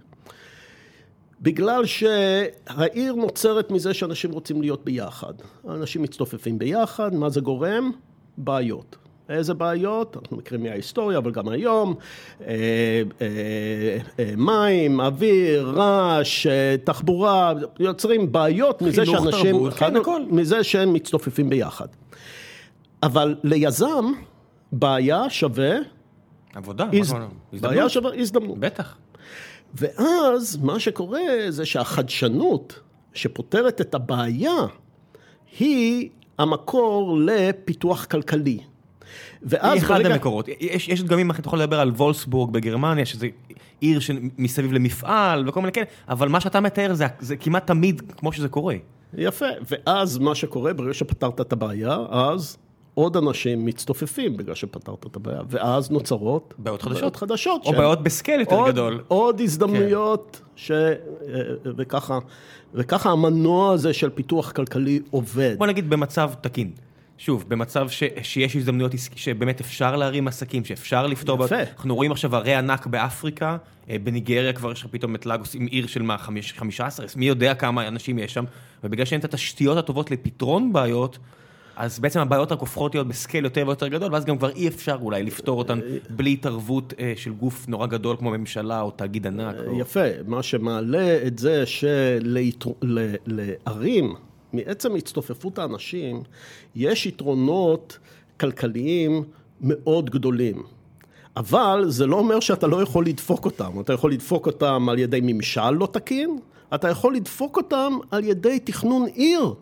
[1.40, 5.34] בגלל שהעיר נוצרת מזה שאנשים רוצים להיות ביחד.
[5.68, 7.90] אנשים מצטופפים ביחד, מה זה גורם?
[8.38, 8.96] בעיות.
[9.28, 10.16] איזה בעיות?
[10.22, 11.94] אנחנו מכירים מההיסטוריה, אבל גם היום,
[12.40, 12.46] אה,
[13.20, 13.26] אה,
[14.18, 16.46] אה, מים, אוויר, רעש,
[16.84, 20.22] תחבורה, יוצרים בעיות מזה שאנשים, תרבות, כן, הכל.
[20.30, 21.86] מזה שהם מצטופפים ביחד.
[23.02, 24.04] אבל ליזם,
[24.72, 25.76] בעיה שווה...
[26.54, 27.14] עבודה, הז...
[27.60, 28.58] בעיה שווה הזדמנות.
[28.58, 28.96] בטח.
[29.74, 32.80] ואז מה שקורה זה שהחדשנות
[33.14, 34.66] שפותרת את הבעיה
[35.58, 36.08] היא
[36.38, 38.58] המקור לפיתוח כלכלי.
[39.42, 40.14] ואז היא אחד ברגע...
[40.14, 43.28] המקורות, יש, יש דגמים, אתה יכול לדבר על וולסבורג בגרמניה, שזה
[43.80, 48.32] עיר שמסביב למפעל וכל מיני כאלה, אבל מה שאתה מתאר זה, זה כמעט תמיד כמו
[48.32, 48.76] שזה קורה.
[49.14, 52.56] יפה, ואז מה שקורה, ברגע שפתרת את הבעיה, אז
[52.94, 58.02] עוד אנשים מצטופפים בגלל שפתרת את הבעיה, ואז נוצרות בעיות חדשות, בעיות חדשות או בעיות
[58.02, 59.02] בסקייל יותר עוד, גדול.
[59.08, 60.50] עוד הזדמנויות, כן.
[60.56, 60.70] ש...
[61.76, 62.18] וככה,
[62.74, 65.54] וככה המנוע הזה של פיתוח כלכלי עובד.
[65.58, 66.70] בוא נגיד במצב תקין.
[67.18, 71.44] שוב, במצב ש, שיש הזדמנויות שבאמת אפשר להרים עסקים, שאפשר לפתור...
[71.44, 71.56] יפה.
[71.56, 73.56] בה, אנחנו רואים עכשיו הרי ענק באפריקה,
[73.90, 77.54] אה, בניגריה כבר יש לך פתאום את לגוס עם עיר של מה, 15, מי יודע
[77.54, 78.44] כמה אנשים יש שם,
[78.84, 81.18] ובגלל שאין את התשתיות הטובות לפתרון בעיות,
[81.82, 84.98] אז בעצם הבעיות רק הופכות להיות בסקייל יותר ויותר גדול, ואז גם כבר אי אפשר
[85.02, 85.80] אולי לפתור אותן
[86.10, 89.56] בלי התערבות אה, של גוף נורא גדול כמו ממשלה או תאגיד ענק.
[89.78, 91.66] יפה, מה שמעלה את זה
[92.86, 94.14] שלערים,
[94.52, 96.22] מעצם הצטופפות האנשים,
[96.74, 97.98] יש יתרונות
[98.40, 99.24] כלכליים
[99.60, 100.62] מאוד גדולים.
[101.36, 105.20] אבל זה לא אומר שאתה לא יכול לדפוק אותם, אתה יכול לדפוק אותם על ידי
[105.22, 106.38] ממשל לא תקין,
[106.74, 109.54] אתה יכול לדפוק אותם על ידי תכנון עיר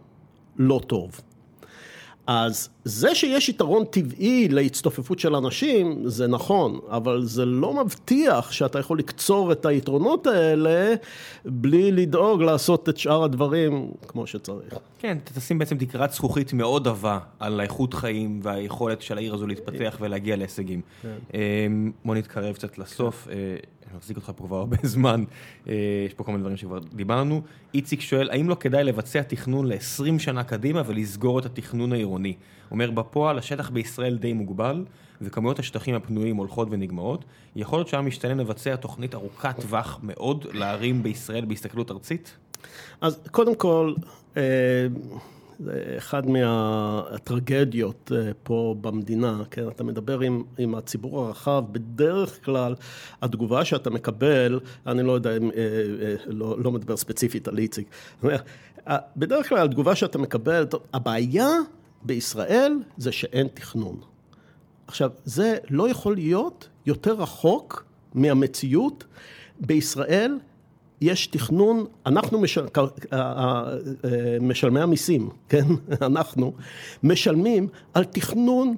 [0.56, 1.20] לא טוב.
[2.32, 8.78] אז זה שיש יתרון טבעי להצטופפות של אנשים, זה נכון, אבל זה לא מבטיח שאתה
[8.78, 10.94] יכול לקצור את היתרונות האלה
[11.44, 14.74] בלי לדאוג לעשות את שאר הדברים כמו שצריך.
[14.98, 19.96] כן, תשים בעצם תקרת זכוכית מאוד עבה על האיכות חיים והיכולת של העיר הזו להתפתח
[20.00, 20.80] ולהגיע להישגים.
[21.02, 21.16] כן.
[21.34, 23.28] אמ, בוא נתקרב קצת לסוף.
[23.30, 23.34] אה,
[23.90, 25.24] אני מחזיק אותך פה כבר הרבה זמן,
[25.68, 25.74] אה,
[26.06, 27.42] יש פה כל מיני דברים שכבר דיברנו.
[27.74, 32.34] איציק שואל, האם לא כדאי לבצע תכנון ל-20 שנה קדימה ולסגור את התכנון העירוני?
[32.70, 34.84] אומר, בפועל השטח בישראל די מוגבל,
[35.20, 37.24] וכמויות השטחים הפנויים הולכות ונגמרות.
[37.56, 42.36] יכול להיות שהיה משתלם לבצע תוכנית ארוכת טווח מאוד לערים בישראל בהסתכלות ארצית?
[43.00, 43.94] אז קודם כל,
[44.36, 44.42] אה,
[45.64, 52.74] זה אחד מהטרגדיות אה, פה במדינה, כן, אתה מדבר עם, עם הציבור הרחב, בדרך כלל
[53.22, 57.88] התגובה שאתה מקבל, אני לא יודע, אה, אה, לא, לא מדבר ספציפית על איציק,
[59.16, 61.48] בדרך כלל התגובה שאתה מקבל, הבעיה
[62.02, 64.00] בישראל זה שאין תכנון.
[64.86, 67.84] עכשיו, זה לא יכול להיות יותר רחוק
[68.14, 69.04] מהמציאות.
[69.60, 70.38] בישראל
[71.00, 72.66] יש תכנון, אנחנו משל,
[74.40, 75.64] משלמי המיסים, כן,
[76.02, 76.52] אנחנו
[77.02, 78.76] משלמים על תכנון,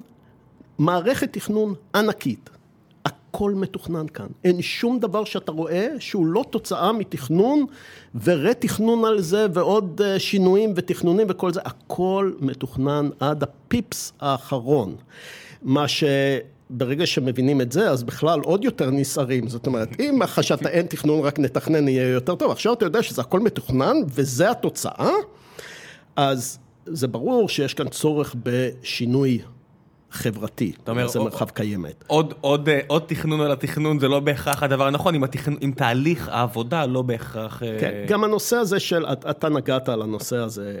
[0.77, 2.49] מערכת תכנון ענקית.
[3.05, 4.27] הכל מתוכנן כאן.
[4.43, 7.65] אין שום דבר שאתה רואה שהוא לא תוצאה מתכנון
[8.15, 14.95] ורה-תכנון על זה ועוד אה, שינויים ותכנונים וכל זה, הכל מתוכנן עד הפיפס האחרון.
[15.61, 16.03] מה ש...
[16.69, 19.47] ברגע שמבינים את זה, אז בכלל עוד יותר נסערים.
[19.47, 22.51] זאת אומרת, אם חשבת אין תכנון, רק נתכנן, יהיה יותר טוב.
[22.51, 25.11] עכשיו אתה יודע שזה הכל מתוכנן, וזה התוצאה,
[26.15, 29.39] אז זה ברור שיש כאן צורך בשינוי
[30.11, 30.71] חברתי.
[30.83, 32.03] אתה אומר, זה מרחב קיימת.
[32.07, 35.71] עוד, עוד, אה, עוד תכנון על התכנון זה לא בהכרח הדבר הנכון, אם, התכנון, אם
[35.75, 37.63] תהליך העבודה לא בהכרח...
[37.63, 40.79] אה, כן, גם הנושא הזה של, אתה נגעת על הנושא הזה,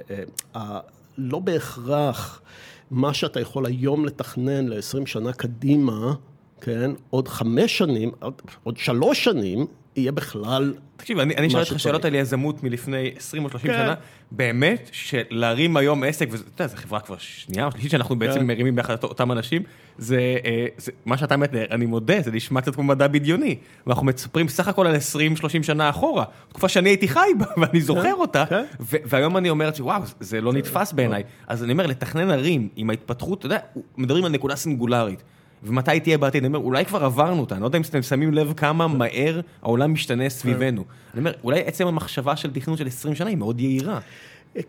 [0.55, 0.79] אה,
[1.17, 2.41] לא בהכרח...
[2.93, 6.13] מה שאתה יכול היום לתכנן ל-20 שנה קדימה,
[6.61, 8.33] כן, עוד חמש שנים, עוד,
[8.63, 10.73] עוד שלוש שנים, יהיה בכלל...
[10.97, 13.77] תקשיב, אני, אני שואל אותך שאלות על יזמות מלפני 20 או 30 כן.
[13.77, 13.93] שנה,
[14.31, 18.47] באמת, שלהרים היום עסק, ואתה יודע, זו חברה כבר שנייה או שלישית שאנחנו בעצם כן.
[18.47, 19.63] מרימים ביחד את אותם אנשים,
[19.97, 23.55] זה, אה, זה מה שאתה מתאר, אני מודה, זה נשמע קצת כמו מדע בדיוני,
[23.87, 28.03] ואנחנו מספרים סך הכל על 20-30 שנה אחורה, תקופה שאני הייתי חי בה, ואני זוכר
[28.03, 28.63] כן, אותה, כן.
[28.79, 33.39] והיום אני אומר, וואו, זה לא נתפס בעיניי, אז אני אומר, לתכנן ערים עם ההתפתחות,
[33.39, 33.59] אתה יודע,
[33.97, 35.23] מדברים על נקודה סינגולרית.
[35.63, 38.33] ומתי תהיה בעתיד, אני אומר, אולי כבר עברנו אותה, אני לא יודע אם אתם שמים
[38.33, 40.83] לב כמה מהר העולם משתנה סביבנו.
[41.13, 43.99] אני אומר, אולי עצם המחשבה של תכנון של 20 שנה היא מאוד יהירה.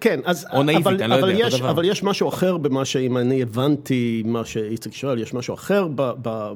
[0.00, 0.46] כן, אז...
[0.52, 4.22] או נאיבית, אבל, אני לא יודע, יש, אבל יש משהו אחר במה שאם אני הבנתי
[4.26, 5.88] מה שאיציק שואל, יש משהו אחר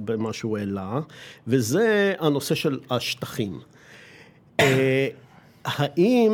[0.05, 1.01] במה שהוא העלה,
[1.47, 3.61] וזה הנושא של השטחים.
[4.61, 5.09] אה,
[5.65, 6.33] האם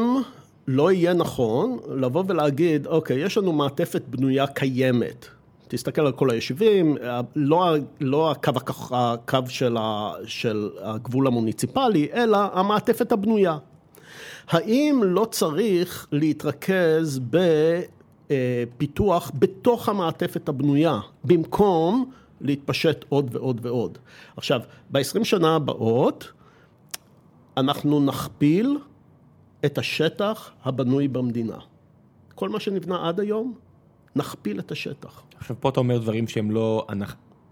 [0.68, 5.26] לא יהיה נכון לבוא ולהגיד, אוקיי, יש לנו מעטפת בנויה קיימת.
[5.68, 6.96] תסתכל על כל היישובים,
[7.36, 8.52] לא, לא הקו,
[8.90, 13.58] הקו של, ה, של הגבול המוניציפלי, אלא המעטפת הבנויה.
[14.48, 17.20] האם לא צריך להתרכז
[18.28, 22.10] בפיתוח בתוך המעטפת הבנויה, במקום
[22.40, 23.98] להתפשט עוד ועוד ועוד?
[24.36, 24.60] עכשיו,
[24.90, 26.32] ב-20 שנה הבאות,
[27.56, 28.78] אנחנו נכפיל
[29.64, 31.56] את השטח הבנוי במדינה.
[32.34, 33.54] כל מה שנבנה עד היום,
[34.16, 35.22] נכפיל את השטח.
[35.38, 36.86] עכשיו פה אתה אומר דברים שהם לא,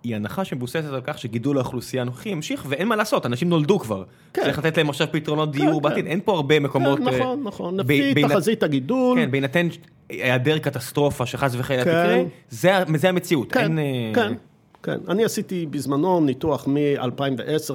[0.05, 4.05] היא הנחה שמבוססת על כך שגידול האוכלוסייה הנוכחי ימשיך, ואין מה לעשות, אנשים נולדו כבר.
[4.33, 4.43] כן.
[4.43, 5.89] צריך לתת להם עכשיו פתרונות כן, דיור כן.
[5.89, 6.99] בעתיד, אין פה הרבה מקומות...
[6.99, 9.19] כן, נכון, אה, נכון, לפי תחזית הגידול.
[9.19, 9.69] כן, בהינתן
[10.09, 11.91] היעדר קטסטרופה שחס וחלילה כן.
[11.91, 13.53] תקרה, זה, זה המציאות.
[13.53, 14.35] כן, אין, אה, כן.
[14.83, 17.73] כן, אני עשיתי בזמנו ניתוח מ-2010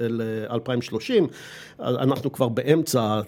[0.00, 1.10] ל-2030,
[1.80, 3.20] אנחנו כבר באמצע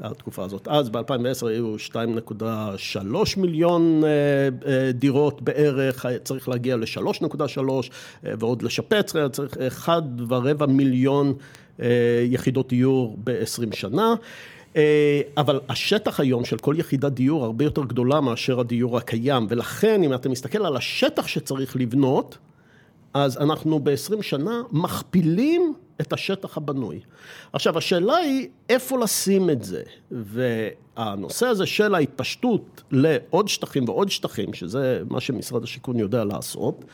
[0.00, 0.68] התקופה הזאת.
[0.68, 3.06] אז ב-2010 היו 2.3
[3.36, 4.08] מיליון אה,
[4.66, 7.58] אה, דירות בערך, צריך להגיע ל-3.3
[8.26, 9.56] אה, ועוד לשפץ, צריך
[9.86, 11.34] 1.4 מיליון
[12.24, 14.14] יחידות דיור ב-20 שנה.
[14.76, 20.02] אה, אבל השטח היום של כל יחידת דיור הרבה יותר גדולה מאשר הדיור הקיים, ולכן
[20.02, 22.38] אם אתה מסתכל על השטח שצריך לבנות,
[23.14, 27.00] אז אנחנו ב-20 שנה מכפילים את השטח הבנוי.
[27.52, 34.54] עכשיו, השאלה היא איפה לשים את זה, והנושא הזה של ההתפשטות לעוד שטחים ועוד שטחים,
[34.54, 36.84] שזה מה שמשרד השיכון יודע לעשות,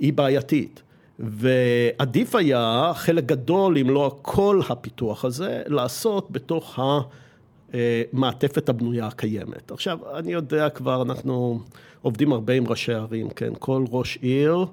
[0.00, 0.82] היא בעייתית.
[1.18, 6.78] ועדיף היה חלק גדול, אם לא כל הפיתוח הזה, לעשות בתוך
[7.72, 9.70] המעטפת הבנויה הקיימת.
[9.70, 11.60] עכשיו, אני יודע כבר, אנחנו
[12.02, 13.52] עובדים הרבה עם ראשי ערים, כן?
[13.58, 14.66] כל ראש עיר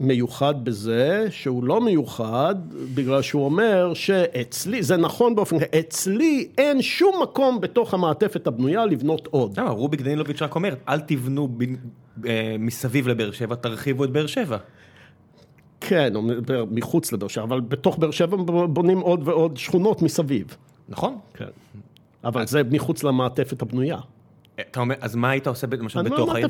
[0.00, 2.54] מיוחד בזה שהוא לא מיוחד
[2.94, 9.28] בגלל שהוא אומר שאצלי, זה נכון באופן, אצלי אין שום מקום בתוך המעטפת הבנויה לבנות
[9.30, 9.60] עוד.
[9.60, 11.48] למה, רוביק דנילוביץ' רק אומר, אל תבנו
[12.26, 14.56] אה, מסביב לבאר שבע, תרחיבו את באר שבע.
[15.88, 16.12] כן,
[16.70, 18.36] מחוץ לבאר שבע, אבל בתוך באר שבע
[18.68, 20.56] בונים עוד ועוד שכונות מסביב.
[20.88, 21.18] נכון.
[21.34, 21.44] כן.
[22.24, 23.98] אבל זה מחוץ למעטפת הבנויה.
[24.60, 26.48] אתה אומר, אז מה היית עושה למשל בתוך העיר?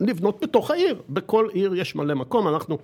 [0.00, 2.78] לבנות בתוך העיר, בכל עיר יש מלא מקום, אנחנו,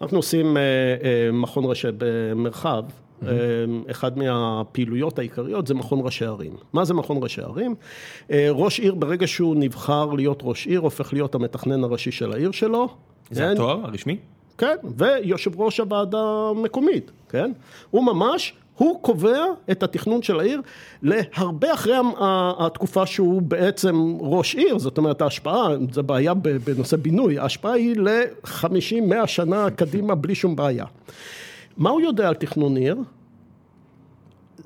[0.00, 2.84] אנחנו עושים אה, אה, מכון ראשי במרחב,
[3.26, 3.30] אה,
[3.90, 6.56] אחד מהפעילויות העיקריות זה מכון ראשי ערים.
[6.72, 7.74] מה זה מכון ראשי ערים?
[8.50, 12.88] ראש עיר ברגע שהוא נבחר להיות ראש עיר, הופך להיות המתכנן הראשי של העיר שלו.
[13.30, 13.50] זה כן?
[13.50, 14.16] התואר הרשמי?
[14.58, 17.52] כן, ויושב ראש הוועדה המקומית, כן?
[17.90, 20.60] הוא ממש, הוא קובע את התכנון של העיר
[21.02, 21.96] להרבה אחרי
[22.58, 29.26] התקופה שהוא בעצם ראש עיר, זאת אומרת ההשפעה, זו בעיה בנושא בינוי, ההשפעה היא ל-50-100
[29.26, 30.84] שנה קדימה בלי שום בעיה.
[31.76, 32.96] מה הוא יודע על תכנון עיר?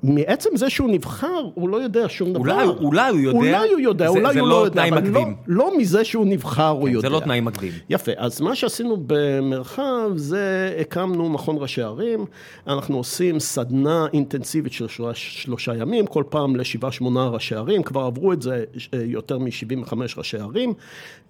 [0.03, 2.41] מעצם זה שהוא נבחר, הוא לא יודע שום דבר.
[2.41, 3.39] אולי, אולי הוא יודע.
[3.39, 6.27] אולי הוא יודע, זה, אולי זה הוא לא, לא יודע, אבל לא, לא מזה שהוא
[6.27, 7.09] נבחר הוא כן, יודע.
[7.09, 7.73] זה לא תנאי מקדים.
[7.91, 12.25] יפה, אז מה שעשינו במרחב זה הקמנו מכון ראשי ערים,
[12.67, 18.33] אנחנו עושים סדנה אינטנסיבית של שלושה ימים, כל פעם לשבעה שמונה ראשי ערים, כבר עברו
[18.33, 18.65] את זה
[18.95, 20.75] אה, יותר מ-75 ראשי ערים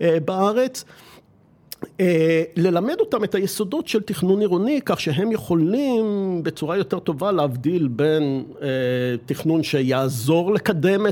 [0.00, 0.84] אה, בארץ.
[2.00, 6.04] אה, ללמד אותם את היסודות של תכנון עירוני, כך שהם יכולים
[6.42, 8.68] בצורה יותר טובה להבדיל בין אה,
[9.26, 11.06] תכנון שיעזור לקדם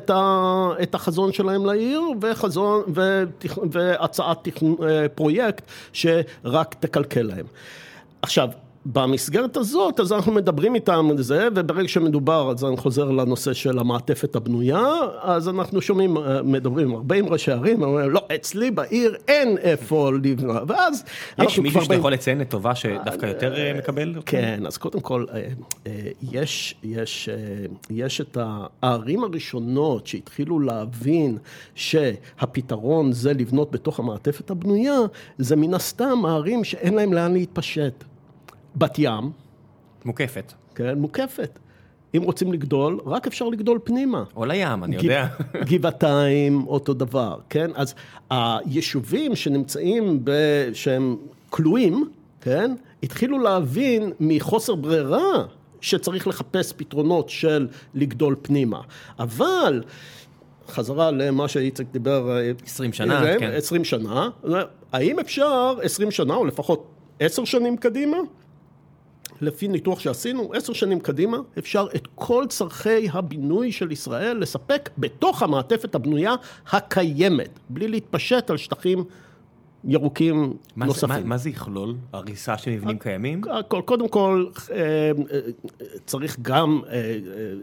[0.83, 2.83] את החזון שלהם לעיר, וחזון,
[3.71, 7.47] והצעת תכנון, אה, פרויקט שרק תקלקל להם.
[8.23, 8.49] עכשיו,
[8.93, 13.79] במסגרת הזאת, אז אנחנו מדברים איתם על זה, וברגע שמדובר, אז אני חוזר לנושא של
[13.79, 14.85] המעטפת הבנויה,
[15.23, 20.63] אז אנחנו שומעים, מדברים הרבה עם ראשי ערים, אומרים, לא, אצלי בעיר אין איפה לבנות,
[20.67, 21.05] ואז...
[21.43, 24.15] יש מישהו שאתה יכול לציין לטובה שדווקא יותר אה, מקבל?
[24.27, 25.49] כן, אז קודם כל, אה,
[25.87, 25.93] אה,
[26.33, 27.29] יש, יש,
[27.91, 28.39] יש את
[28.83, 31.39] הערים הראשונות שהתחילו להבין
[31.75, 34.99] שהפתרון זה לבנות בתוך המעטפת הבנויה,
[35.39, 38.05] זה מן הסתם הערים שאין להם לאן להתפשט.
[38.77, 39.31] בת ים.
[40.05, 40.53] מוקפת.
[40.75, 41.59] כן, מוקפת.
[42.17, 44.25] אם רוצים לגדול, רק אפשר לגדול פנימה.
[44.37, 45.27] או לים, אני יודע.
[45.55, 47.71] גבעתיים, אותו דבר, כן?
[47.75, 47.95] אז
[48.31, 50.31] היישובים שנמצאים, ב...
[50.73, 51.17] שהם
[51.51, 52.09] כלואים,
[52.41, 52.75] כן?
[53.03, 55.45] התחילו להבין מחוסר ברירה
[55.81, 58.81] שצריך לחפש פתרונות של לגדול פנימה.
[59.19, 59.83] אבל...
[60.69, 62.37] חזרה למה שאיציק דיבר...
[62.67, 63.51] 20 שנה, זה, כן.
[63.55, 64.29] 20 שנה.
[64.93, 66.87] האם אפשר 20 שנה, או לפחות
[67.21, 68.17] 10 שנים קדימה,
[69.41, 75.43] לפי ניתוח שעשינו, עשר שנים קדימה, אפשר את כל צורכי הבינוי של ישראל לספק בתוך
[75.43, 76.35] המעטפת הבנויה
[76.71, 79.05] הקיימת, בלי להתפשט על שטחים
[79.87, 81.09] ירוקים מה נוספים.
[81.15, 81.95] זה, מה, מה זה יכלול?
[82.13, 83.41] הריסה של מבנים קיימים?
[83.69, 85.41] קודם כל, אה, אה,
[86.07, 87.19] צריך גם, אה,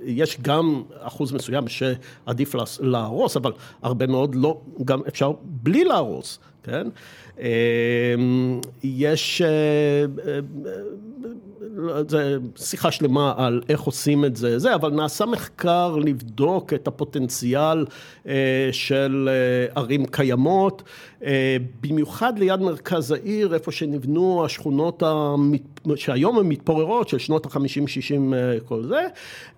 [0.06, 3.52] יש גם אחוז מסוים שעדיף להרוס, אבל
[3.82, 6.88] הרבה מאוד לא, גם אפשר בלי להרוס, כן?
[8.84, 9.42] יש,
[12.08, 17.86] זה שיחה שלמה על איך עושים את זה, זה, אבל נעשה מחקר לבדוק את הפוטנציאל
[18.28, 20.84] אה, של אה, ערים קיימות,
[21.26, 25.62] אה, במיוחד ליד מרכז העיר, איפה שנבנו השכונות המת...
[25.96, 29.08] שהיום הן מתפוררות, של שנות החמישים, שישים, אה, כל זה,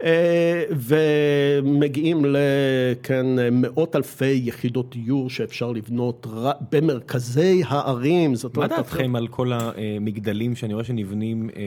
[0.04, 8.68] אה, ומגיעים לכן מאות אלפי יחידות דיור שאפשר לבנות ר- במרכזי הערים, מה.
[8.68, 11.64] דעתכם על כל המגדלים שאני רואה שנבנים אה,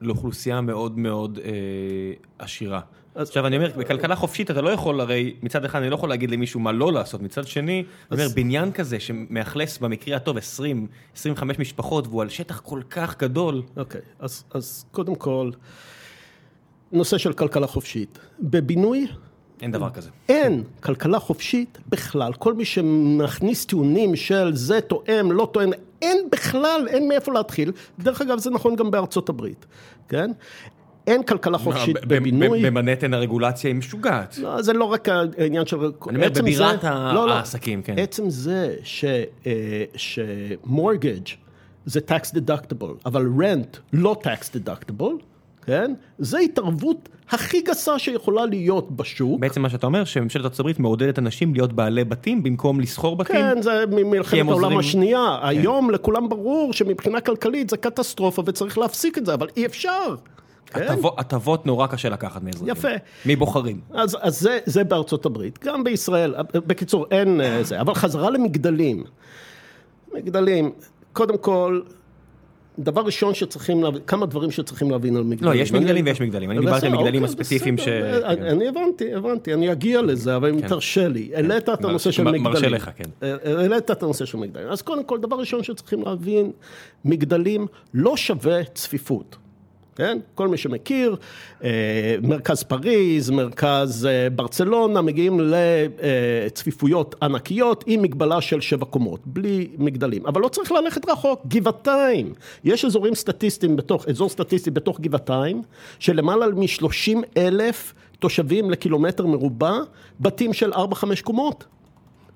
[0.00, 1.50] לאוכלוסייה מאוד מאוד אה,
[2.38, 2.80] עשירה?
[3.14, 6.08] אז- עכשיו אני אומר, בכלכלה חופשית אתה לא יכול, הרי מצד אחד אני לא יכול
[6.08, 10.86] להגיד למישהו מה לא לעשות, מצד שני, אני אומר, בניין כזה שמאכלס במקרה הטוב 20,
[11.16, 15.50] 25 משפחות והוא על שטח כל כך גדול, אוקיי, אז, אז קודם כל,
[16.92, 18.18] נושא של כלכלה חופשית.
[18.40, 19.06] בבינוי
[19.62, 20.10] אין דבר כזה.
[20.28, 22.32] אין כלכלה חופשית בכלל.
[22.32, 25.70] כל מי שמכניס טיעונים של זה תואם, לא תואם,
[26.02, 27.72] אין בכלל, אין מאיפה להתחיל.
[27.98, 29.66] דרך אגב, זה נכון גם בארצות הברית,
[30.08, 30.30] כן?
[31.06, 32.62] אין כלכלה חופשית ב- בבינוי.
[32.66, 34.38] במנהטן הרגולציה היא משוגעת.
[34.38, 35.76] לא, זה לא רק העניין של...
[35.76, 35.86] אני
[36.16, 37.32] אומר, בבירת זה- לא, לא.
[37.32, 37.94] העסקים, כן.
[37.98, 39.04] עצם זה ש-
[39.46, 41.28] אה, שמורגג'
[41.86, 45.12] זה tax deductible, אבל rent לא tax deductible,
[45.66, 45.94] כן?
[46.18, 49.40] זה התערבות הכי גסה שיכולה להיות בשוק.
[49.40, 53.34] בעצם מה שאתה אומר, שממשלת ארצות הברית מעודדת אנשים להיות בעלי בתים במקום לשכור בתים.
[53.36, 55.38] כן, זה ממלחמת העולם עוזרים- השנייה.
[55.42, 60.14] היום לכולם ברור שמבחינה כלכלית זה קטסטרופה וצריך להפסיק את זה, אבל אי אפשר.
[60.66, 60.82] כן?
[60.82, 62.68] הטבות- הטבות נורא קשה לקחת מאזרחים.
[62.68, 62.88] יפה.
[63.26, 63.80] מבוחרים.
[63.94, 69.04] אז, אז זה, זה בארצות הברית, גם בישראל, בקיצור אין אה, זה, אבל חזרה למגדלים.
[70.14, 70.70] מגדלים,
[71.12, 71.80] קודם כל,
[72.78, 75.52] דבר ראשון שצריכים להבין, כמה דברים שצריכים להבין על מגדלים.
[75.52, 76.50] לא, יש מגדלים ויש מגדלים.
[76.50, 77.80] אני דיברתי על בסדר, מגדלים אוקיי, הספציפיים ש...
[77.80, 80.68] בסדר, אני אני הבנתי, הבנתי, אני אגיע לזה, אבל אם כן.
[80.68, 82.42] תרשה לי, העלית את הנושא של מגדלים.
[82.42, 83.04] מרשה לך, כן.
[83.22, 84.68] אה, העלית את הנושא של מגדלים.
[84.68, 86.52] אז קודם כל, דבר ראשון שצריכים להבין,
[87.04, 89.36] מגדלים לא שווה צפיפות.
[90.00, 90.18] כן?
[90.34, 91.16] כל מי שמכיר,
[91.64, 99.68] אה, מרכז פריז, מרכז אה, ברצלונה, מגיעים לצפיפויות ענקיות עם מגבלה של שבע קומות, בלי
[99.78, 100.26] מגדלים.
[100.26, 102.34] אבל לא צריך ללכת רחוק, גבעתיים.
[102.64, 105.62] יש אזורים סטטיסטיים בתוך, אזור סטטיסטי בתוך גבעתיים,
[105.98, 109.78] שלמעלה מ-30 אלף תושבים לקילומטר מרובע,
[110.20, 110.76] בתים של 4-5
[111.22, 111.64] קומות.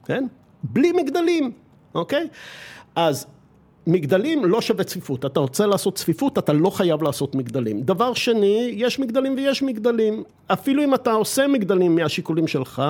[0.07, 0.27] כן?
[0.63, 1.53] בלי מגדלים,
[1.95, 2.29] אוקיי?
[2.97, 3.27] אז
[3.87, 5.25] מגדלים לא שווה צפיפות.
[5.25, 7.81] אתה רוצה לעשות צפיפות, אתה לא חייב לעשות מגדלים.
[7.83, 10.23] דבר שני, יש מגדלים ויש מגדלים.
[10.47, 12.83] אפילו אם אתה עושה מגדלים מהשיקולים שלך,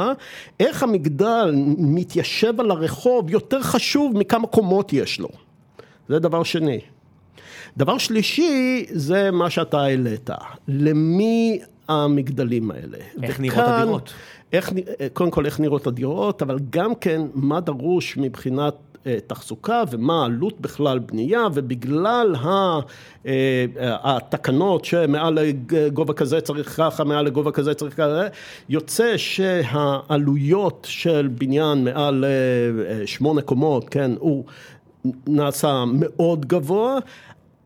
[0.60, 5.28] איך המגדל מתיישב על הרחוב יותר חשוב מכמה קומות יש לו.
[6.08, 6.80] זה דבר שני.
[7.76, 10.30] דבר שלישי, זה מה שאתה העלית.
[10.68, 11.58] למי
[11.88, 12.98] המגדלים האלה?
[13.22, 14.12] איך נראות וכאן- הדירות?
[14.52, 14.72] איך,
[15.12, 18.74] קודם כל איך נראות הדירות, אבל גם כן מה דרוש מבחינת
[19.26, 22.80] תחזוקה ומה העלות בכלל בנייה, ובגלל אה,
[23.26, 23.66] אה,
[24.16, 25.38] התקנות שמעל
[25.72, 28.22] לגובה כזה צריך ככה, מעל לגובה כזה צריך ככה,
[28.68, 34.44] יוצא שהעלויות של בניין מעל אה, שמונה קומות, כן, הוא
[35.26, 36.98] נעשה מאוד גבוה.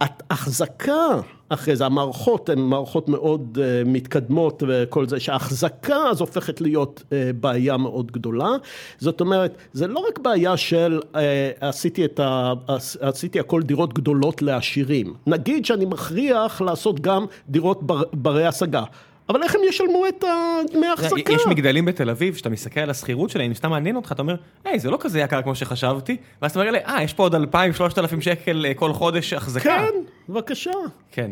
[0.01, 7.03] ההחזקה אחרי זה, המערכות הן מערכות מאוד אה, מתקדמות וכל זה, שההחזקה אז הופכת להיות
[7.13, 8.51] אה, בעיה מאוד גדולה.
[8.99, 12.53] זאת אומרת, זה לא רק בעיה של אה, עשיתי, את ה,
[13.01, 15.15] עשיתי הכל דירות גדולות לעשירים.
[15.27, 18.83] נגיד שאני מכריח לעשות גם דירות בר, ברי השגה.
[19.29, 20.25] אבל איך הם ישלמו את
[20.73, 21.33] דמי ההחזקה?
[21.33, 24.37] יש מגדלים בתל אביב, שאתה מסתכל על השכירות שלהם, אם סתם מעניין אותך, אתה אומר,
[24.65, 27.35] היי, זה לא כזה יקר כמו שחשבתי, ואז אתה אומר לי, אה, יש פה עוד
[27.35, 29.63] 2,000-3,000 שקל אה, כל חודש החזקה.
[29.63, 29.93] כן,
[30.29, 30.71] בבקשה.
[31.13, 31.31] כן.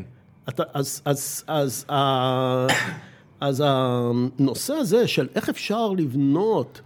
[0.48, 2.70] אתה, אז, אז, אז, אז,
[3.40, 6.80] אז הנושא הזה של איך אפשר לבנות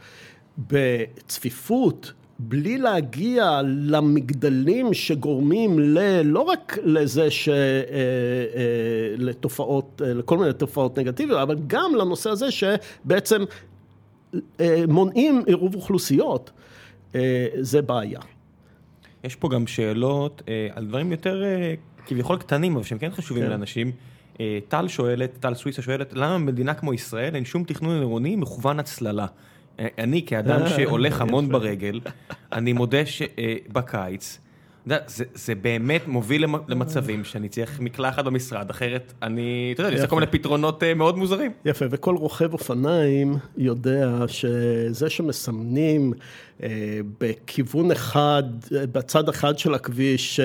[0.59, 6.23] בצפיפות בלי להגיע למגדלים שגורמים ל...
[6.25, 7.49] לא רק לזה ש...
[7.49, 13.45] אה, אה, לתופעות, אה, לכל מיני תופעות נגטיביות, אבל גם לנושא הזה שבעצם
[14.89, 16.51] מונעים עירוב אוכלוסיות,
[17.61, 18.21] זה בעיה.
[19.25, 20.43] יש פה גם שאלות
[20.75, 21.43] על דברים יותר
[22.07, 23.51] כביכול קטנים, אבל שהם כן חשובים כן.
[23.51, 23.93] לאנשים.
[24.69, 29.27] טל שואלת, טל סוויסה שואלת, למה במדינה כמו ישראל אין שום תכנון עירוני מכוון הצללה?
[29.81, 32.01] אה, אני כאדם שהולך המון ברגל,
[32.53, 34.39] אני מודה שבקיץ,
[34.87, 40.07] זה, זה באמת מוביל למצבים שאני צריך מקלחת במשרד, אחרת אני, אתה יודע, אני עושה
[40.07, 41.53] כל מיני פתרונות מאוד מוזרים.
[41.65, 46.13] יפה, וכל רוכב אופניים יודע שזה שמסמנים
[47.21, 50.41] בכיוון אחד, בצד אחד של הכביש,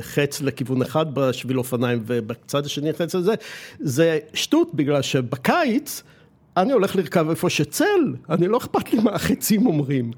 [0.00, 3.34] חץ לכיוון אחד בשביל אופניים ובצד השני חץ לזה,
[3.80, 6.02] זה שטות, בגלל שבקיץ
[6.56, 10.10] אני הולך לרכב איפה שצל, אני לא אכפת לי מה החצים אומרים.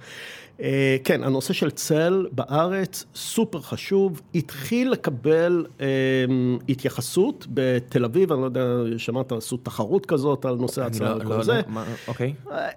[0.60, 5.86] אה, כן, הנושא של צל בארץ סופר חשוב, התחיל לקבל אה,
[6.68, 8.66] התייחסות בתל אביב, אני לא יודע,
[8.96, 11.60] שמעת, עשו תחרות כזאת על נושא הצל וכל זה.
[12.08, 12.34] אוקיי.
[12.50, 12.68] אה,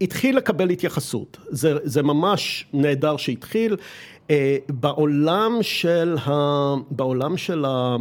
[0.00, 3.76] התחיל לקבל התייחסות, זה, זה ממש נהדר שהתחיל.
[4.68, 6.30] בעולם של, ה,
[6.90, 7.96] בעולם של, ה,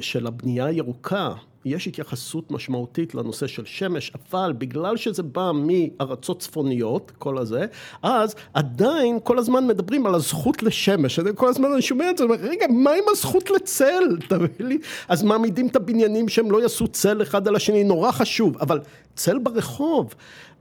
[0.00, 1.32] של הבנייה הירוקה,
[1.64, 7.66] יש התייחסות משמעותית לנושא של שמש, אבל בגלל שזה בא מארצות צפוניות, כל הזה,
[8.02, 11.20] אז עדיין כל הזמן מדברים על הזכות לשמש.
[11.20, 14.04] כל הזמן אני שומע את זה, אומר, רגע, מה עם הזכות לצל?
[14.60, 14.78] לי.
[15.08, 18.80] אז מעמידים את הבניינים שהם לא יעשו צל אחד על השני, נורא חשוב, אבל
[19.14, 20.14] צל ברחוב.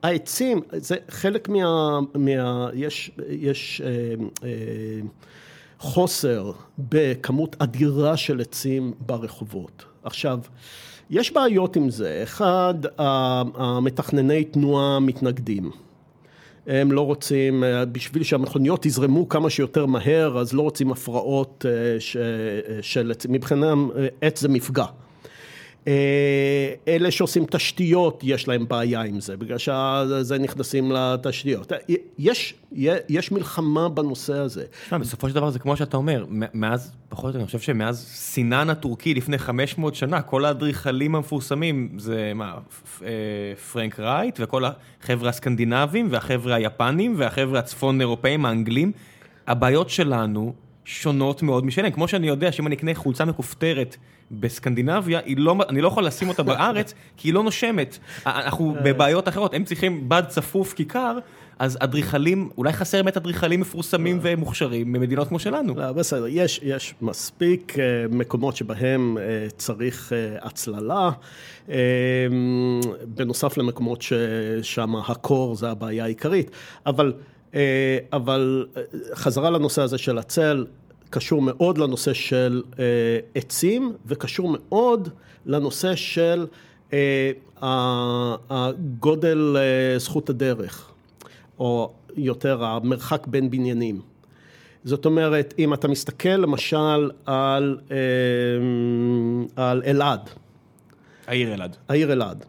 [0.03, 1.99] העצים, זה חלק מה...
[2.15, 3.89] מה יש, יש אה,
[4.43, 4.49] אה,
[5.79, 9.85] חוסר בכמות אדירה של עצים ברחובות.
[10.03, 10.39] עכשיו,
[11.09, 12.19] יש בעיות עם זה.
[12.23, 12.73] אחד,
[13.55, 15.71] המתכנני תנועה מתנגדים.
[16.67, 21.99] הם לא רוצים, בשביל שהמכוניות יזרמו כמה שיותר מהר, אז לא רוצים הפרעות אה,
[22.81, 23.89] של, מבחינתם
[24.21, 24.85] עץ זה מפגע.
[25.87, 31.71] אה, אלה שעושים תשתיות, יש להם בעיה עם זה, בגלל שזה נכנסים לתשתיות.
[32.19, 32.53] יש,
[33.09, 34.65] יש מלחמה בנושא הזה.
[34.89, 38.05] שמה, בסופו של דבר זה כמו שאתה אומר, מאז, פחות או יותר, אני חושב שמאז
[38.07, 42.57] סינן הטורקי לפני 500 שנה, כל האדריכלים המפורסמים זה מה,
[43.01, 43.07] אה,
[43.71, 48.91] פרנק רייט וכל החבר'ה הסקנדינבים והחבר'ה היפנים והחבר'ה הצפון אירופאים, האנגלים,
[49.47, 50.53] הבעיות שלנו
[50.85, 53.97] שונות מאוד משלהם, כמו שאני יודע שאם אני אקנה חולצה מכופתרת
[54.31, 57.97] בסקנדינביה, לא, אני לא יכול לשים אותה בארץ, כי היא לא נושמת.
[58.25, 61.17] אנחנו בבעיות אחרות, הם צריכים בד צפוף כיכר,
[61.59, 65.75] אז אדריכלים, אולי חסר באמת אדריכלים מפורסמים ומוכשרים במדינות כמו שלנו.
[65.75, 71.09] לא, בסדר, יש, יש מספיק אה, מקומות שבהם אה, צריך אה, הצללה,
[73.07, 76.51] בנוסף למקומות ששם הקור זה הבעיה העיקרית,
[76.85, 77.13] אבל...
[78.13, 78.65] אבל
[79.13, 80.65] חזרה לנושא הזה של הצל,
[81.13, 82.83] קשור מאוד לנושא של אה,
[83.35, 85.09] עצים וקשור מאוד
[85.45, 86.47] לנושא של
[86.93, 87.31] אה,
[88.49, 90.91] הגודל אה, זכות הדרך,
[91.59, 94.01] או יותר המרחק בין בניינים.
[94.83, 97.77] זאת אומרת, אם אתה מסתכל למשל על,
[99.55, 100.29] על אלעד.
[101.27, 101.75] העיר אלעד.
[101.89, 102.45] העיר אלעד.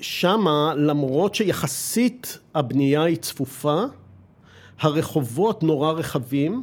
[0.00, 3.82] שמה, למרות שיחסית הבנייה היא צפופה,
[4.80, 6.62] הרחובות נורא רחבים,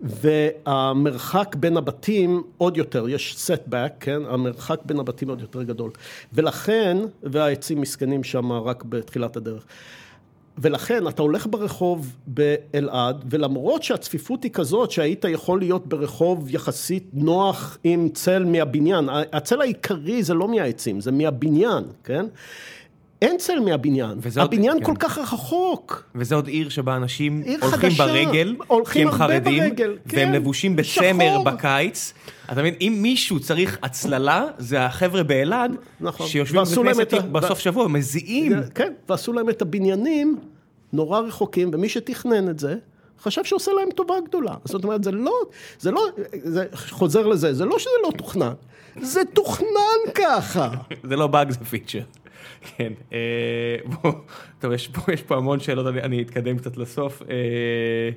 [0.00, 4.22] והמרחק בין הבתים עוד יותר, יש setback, כן?
[4.28, 5.90] המרחק בין הבתים עוד יותר גדול.
[6.32, 9.64] ולכן, והעצים מסכנים שם רק בתחילת הדרך.
[10.58, 17.78] ולכן אתה הולך ברחוב באלעד, ולמרות שהצפיפות היא כזאת שהיית יכול להיות ברחוב יחסית נוח
[17.84, 22.26] עם צל מהבניין, הצל העיקרי זה לא מהעצים, זה מהבניין, כן?
[23.22, 25.08] אין צל מהבניין, הבניין עוד, כל כן.
[25.08, 26.04] כך רחוק.
[26.14, 30.32] וזה עוד עיר שבה אנשים הולכים חדשה, ברגל, הולכים כי הם חרדים, ברגל, כן, והם
[30.32, 32.12] לבושים בצמר בקיץ.
[32.52, 36.26] אתה מבין, אם מישהו צריך הצללה, זה החבר'ה באלעד, נכון.
[36.26, 38.52] שיושבים בכנסת בסוף שבוע, מזיעים.
[38.74, 40.38] כן, ועשו להם את הבניינים
[40.92, 42.76] נורא רחוקים, ומי שתכנן את זה,
[43.22, 44.54] חשב שעושה להם טובה גדולה.
[44.64, 45.32] זאת אומרת, זה לא,
[45.78, 48.52] זה לא, זה חוזר לזה, זה לא שזה לא תוכנן,
[49.02, 50.70] זה תוכנן ככה.
[51.08, 52.00] זה לא באג, זה פיצ'ר.
[52.76, 54.12] כן, אה, בוא,
[54.60, 57.22] טוב, יש פה, יש פה המון שאלות, אני, אני אתקדם קצת לסוף.
[57.30, 58.10] אה,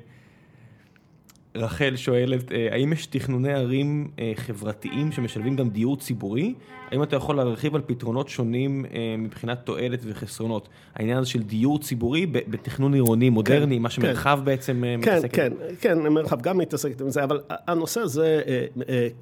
[1.56, 6.54] רחל שואלת, אה, האם יש תכנוני ערים חברתיים שמשלבים גם דיור ציבורי?
[6.92, 8.86] האם אתה יכול להרחיב על פתרונות שונים
[9.18, 10.70] מבחינת תועלת וחסרונות?
[10.96, 15.34] העניין הזה של דיור ציבורי בתכנון עירוני מודרני, כן, מה שמרחב כן, בעצם כן, מתעסק
[15.34, 18.42] כן, כן, כן, מרחב גם מתעסקת עם זה, אבל הנושא הזה,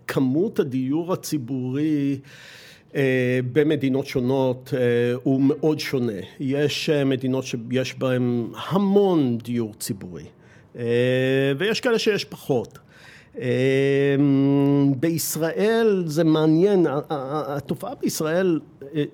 [0.08, 2.20] כמות הדיור הציבורי...
[2.96, 4.80] אה, במדינות שונות אה,
[5.24, 6.22] הוא מאוד שונה.
[6.40, 10.24] יש אה, מדינות שיש בהן המון דיור ציבורי,
[11.58, 12.78] ויש כאלה שיש פחות.
[15.00, 18.60] בישראל זה מעניין, התופעה בישראל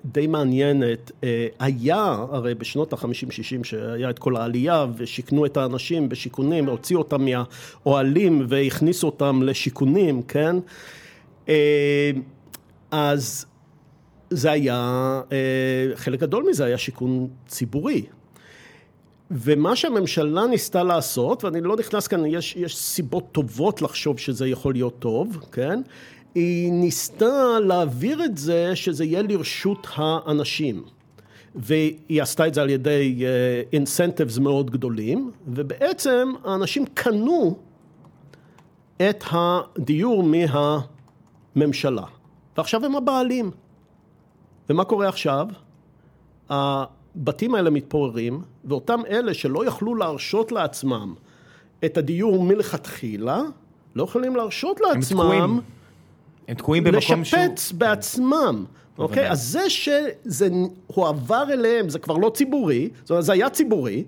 [0.04, 1.10] די מעניינת,
[1.58, 8.46] היה הרי בשנות ה-50-60 שהיה את כל העלייה ושיכנו את האנשים בשיכונים, הוציאו אותם מהאוהלים
[8.48, 10.56] והכניסו אותם לשיכונים, כן?
[12.90, 13.46] אז
[14.34, 18.04] זה היה, אה, חלק גדול מזה היה שיכון ציבורי.
[19.30, 24.74] ומה שהממשלה ניסתה לעשות, ואני לא נכנס כאן, יש, יש סיבות טובות לחשוב שזה יכול
[24.74, 25.80] להיות טוב, כן?
[26.34, 30.82] היא ניסתה להעביר את זה שזה יהיה לרשות האנשים.
[31.54, 33.24] והיא עשתה את זה על ידי
[33.72, 37.56] אינסנטיבס uh, מאוד גדולים, ובעצם האנשים קנו
[38.96, 42.04] את הדיור מהממשלה.
[42.56, 43.50] ועכשיו הם הבעלים.
[44.72, 45.46] ומה קורה עכשיו?
[46.50, 51.14] הבתים האלה מתפוררים, ואותם אלה שלא יכלו להרשות לעצמם
[51.84, 53.40] את הדיור מלכתחילה,
[53.94, 55.20] לא יכולים להרשות לעצמם...
[55.20, 55.60] הם תקועים.
[56.48, 57.40] הם תקועים במקום שהוא...
[57.40, 58.64] לשפץ בעצמם.
[58.98, 59.30] אוקיי?
[59.30, 60.48] אז זה שזה
[60.86, 64.04] הועבר אליהם, זה כבר לא ציבורי, זאת אומרת, זה היה ציבורי,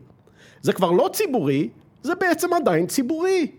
[0.63, 1.69] זה כבר לא ציבורי,
[2.03, 3.51] זה בעצם עדיין ציבורי.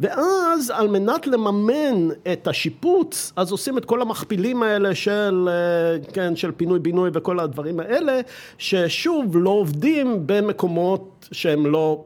[0.00, 6.36] ואז על מנת לממן את השיפוץ, אז עושים את כל המכפילים האלה של, אה, כן,
[6.36, 8.20] של פינוי-בינוי וכל הדברים האלה,
[8.58, 12.04] ששוב לא עובדים במקומות שהם לא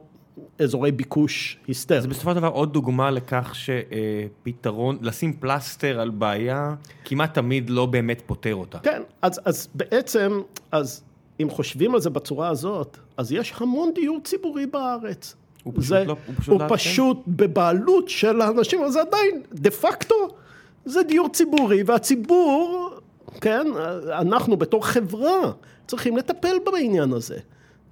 [0.59, 2.01] אזורי ביקוש היסטרי.
[2.01, 7.85] זה בסופו של דבר עוד דוגמה לכך שפתרון, לשים פלסטר על בעיה, כמעט תמיד לא
[7.85, 8.79] באמת פותר אותה.
[8.79, 10.41] כן, אז, אז בעצם,
[10.71, 11.03] אז
[11.41, 15.35] אם חושבים על זה בצורה הזאת, אז יש המון דיור ציבורי בארץ.
[15.65, 19.41] הוא פשוט זה, לא, הוא פשוט, הוא לא פשוט בבעלות של האנשים, אבל זה עדיין,
[19.53, 20.15] דה פקטו,
[20.85, 22.89] זה דיור ציבורי, והציבור,
[23.41, 23.67] כן,
[24.11, 25.51] אנחנו בתור חברה
[25.87, 27.37] צריכים לטפל בעניין הזה.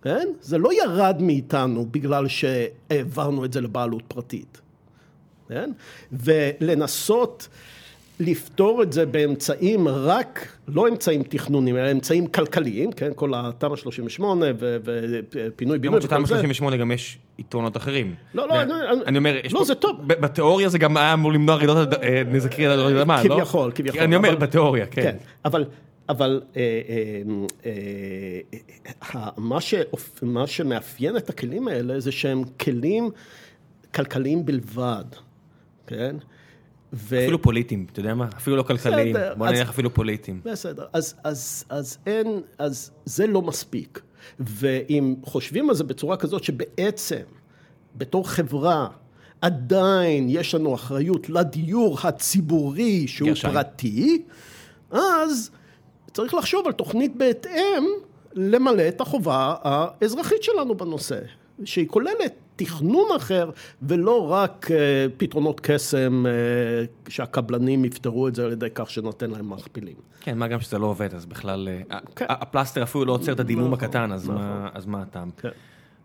[0.02, 0.28] כן?
[0.41, 4.62] זה לא ירד מאיתנו בגלל שהעברנו את זה לבעלות פרטית,
[5.50, 5.72] כן?
[6.12, 7.48] ולנסות
[8.19, 13.11] לפתור את זה באמצעים רק, לא אמצעים תכנוניים, אלא אמצעים כלכליים, כן?
[13.15, 15.80] כל התמ"א 38 ופינוי בינוי.
[15.88, 18.15] למרות שתמ"א 38 גם יש יתרונות אחרים.
[18.34, 18.56] לא, לא,
[19.06, 20.07] אני אומר, לא, זה טוב.
[20.07, 21.90] בתיאוריה זה גם היה אמור למנוע רעידות
[22.31, 23.35] נזקים על רעידות אדמה, לא?
[23.35, 24.02] כביכול, כביכול.
[24.02, 25.02] אני אומר, בתיאוריה, כן.
[25.02, 25.65] כן אבל
[26.10, 26.81] אבל אה,
[27.65, 27.72] אה,
[29.15, 30.23] אה, מה, שאופ...
[30.23, 33.10] מה שמאפיין את הכלים האלה זה שהם כלים
[33.95, 35.03] כלכליים בלבד,
[35.88, 36.15] כן?
[36.94, 37.20] ו...
[37.24, 38.28] אפילו פוליטיים, אתה יודע מה?
[38.38, 40.41] אפילו לא כלכליים, בסדר, בוא נניח אפילו פוליטיים.
[40.45, 44.02] בסדר, אז, אז, אז אין, אז זה לא מספיק.
[44.40, 47.24] ואם חושבים על זה בצורה כזאת שבעצם,
[47.95, 48.88] בתור חברה,
[49.41, 53.53] עדיין יש לנו אחריות לדיור הציבורי שהוא גרשיים.
[53.53, 54.24] פרטי,
[54.91, 55.52] אז
[56.14, 57.84] צריך לחשוב על תוכנית בהתאם
[58.34, 61.20] למלא את החובה האזרחית שלנו בנושא,
[61.65, 63.49] שהיא כוללת תכנון אחר
[63.81, 64.73] ולא רק uh,
[65.17, 69.95] פתרונות קסם uh, שהקבלנים יפתרו את זה על ידי כך שנותן להם מכפילים.
[70.21, 72.25] כן, מה גם שזה לא עובד, אז בכלל, uh, כן.
[72.30, 74.35] הפלסטר אפילו לא עוצר את הדימום נכון, הקטן, אז, נכון.
[74.35, 75.30] מה, אז מה הטעם?
[75.38, 75.49] כן.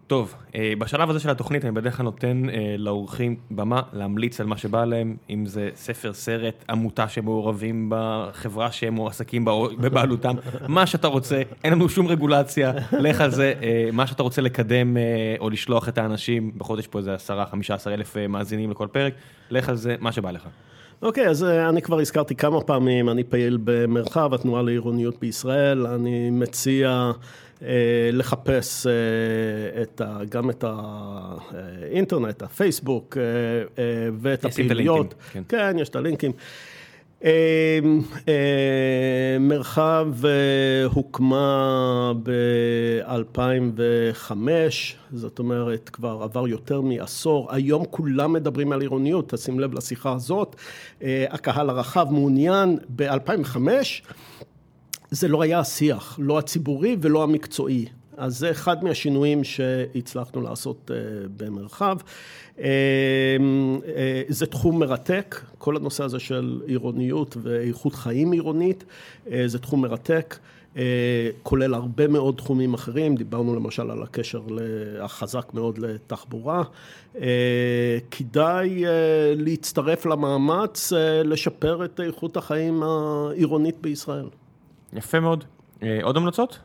[0.09, 4.47] טוב, אה, בשלב הזה של התוכנית אני בדרך כלל נותן אה, לאורחים במה להמליץ על
[4.47, 9.44] מה שבא להם, אם זה ספר, סרט, עמותה שמעורבים בחברה שהם מועסקים
[9.78, 10.35] בבעלותם,
[10.68, 14.97] מה שאתה רוצה, אין לנו שום רגולציה, לך על זה, אה, מה שאתה רוצה לקדם
[15.39, 19.12] או לשלוח את האנשים, בחודש פה זה 10-15 אלף מאזינים לכל פרק,
[19.51, 20.48] לך על זה, מה שבא לך.
[21.02, 26.30] אוקיי, okay, אז אני כבר הזכרתי כמה פעמים, אני פעיל במרחב התנועה לעירוניות בישראל, אני
[26.30, 27.12] מציע...
[27.62, 28.93] אה, לחפש אה,
[29.82, 33.22] את ה, גם את האינטרנט, הפייסבוק אה,
[34.20, 35.14] ואת הפעילויות.
[35.32, 35.43] כן.
[35.48, 36.32] כן, יש את הלינקים.
[39.40, 40.09] מרחב
[40.94, 44.32] הוקמה ב-2005,
[45.12, 50.56] זאת אומרת כבר עבר יותר מעשור, היום כולם מדברים על עירוניות, תשים לב לשיחה הזאת,
[51.30, 53.56] הקהל הרחב מעוניין ב-2005
[55.10, 57.86] זה לא היה השיח, לא הציבורי ולא המקצועי.
[58.16, 60.93] אז זה אחד מהשינויים שהצלחנו לעשות uh,
[61.36, 61.97] במרחב.
[62.56, 62.60] Uh, uh,
[64.28, 68.85] זה תחום מרתק, כל הנושא הזה של עירוניות ואיכות חיים עירונית,
[69.26, 70.39] uh, זה תחום מרתק.
[70.74, 70.78] uh,
[71.43, 74.43] כולל הרבה מאוד תחומים אחרים, דיברנו למשל על הקשר
[75.01, 76.62] החזק מאוד לתחבורה.
[77.14, 77.18] Uh,
[78.10, 78.89] כדאי uh,
[79.36, 84.26] להצטרף למאמץ uh, לשפר את איכות החיים העירונית בישראל.
[84.93, 85.44] יפה מאוד.
[85.82, 86.59] אה, עוד המלצות?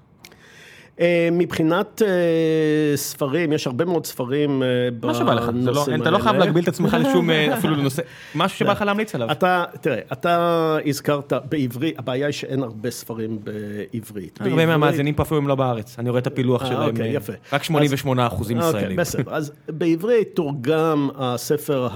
[1.00, 4.64] אה, מבחינת אה, ספרים, יש הרבה מאוד ספרים
[5.00, 5.42] בנושאים האלה.
[5.42, 8.02] מה שבא לך, לא- אתה לא חייב להגביל את עצמך לשום, אפילו לנושא,
[8.36, 9.32] משהו שבא לך להמליץ עליו.
[9.32, 14.42] אתה, תראה, אתה הזכרת בעברית, הבעיה היא שאין הרבה ספרים בעברית.
[14.42, 16.90] הרבה מהמאזינים פה אפילו הם לא בארץ, אני רואה את הפילוח שלהם.
[16.90, 17.16] אוקיי.
[17.54, 18.98] רק 88 אחוזים אוקיי, ישראלים.
[18.98, 21.88] בסדר, אז בעברית תורגם הספר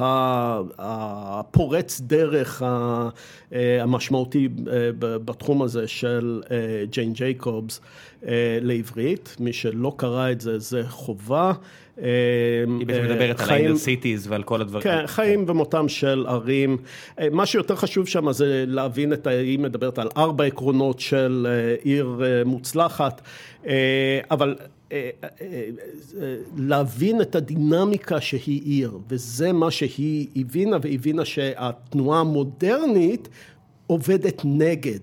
[0.78, 2.64] הפורץ דרך
[3.52, 4.50] המשמעותי
[5.00, 6.42] בתחום הזה של
[6.90, 7.82] ג'יין ג'ייקובס
[8.62, 8.88] לעברית.
[8.98, 11.54] לעברית, מי שלא קרא את זה, זה חובה.
[11.98, 14.84] היא בעצם מדברת על ה-inner cities ועל כל הדברים.
[14.84, 16.78] כן, חיים ומותם של ערים.
[17.32, 21.48] מה שיותר חשוב שם זה להבין את, היא מדברת על ארבע עקרונות של
[21.84, 23.22] עיר מוצלחת,
[24.32, 24.56] אבל
[26.58, 33.30] להבין את הדינמיקה שהיא עיר, וזה מה שהיא הבינה, והבינה שהתנועה המודרנית
[33.88, 35.00] עובדת נגד.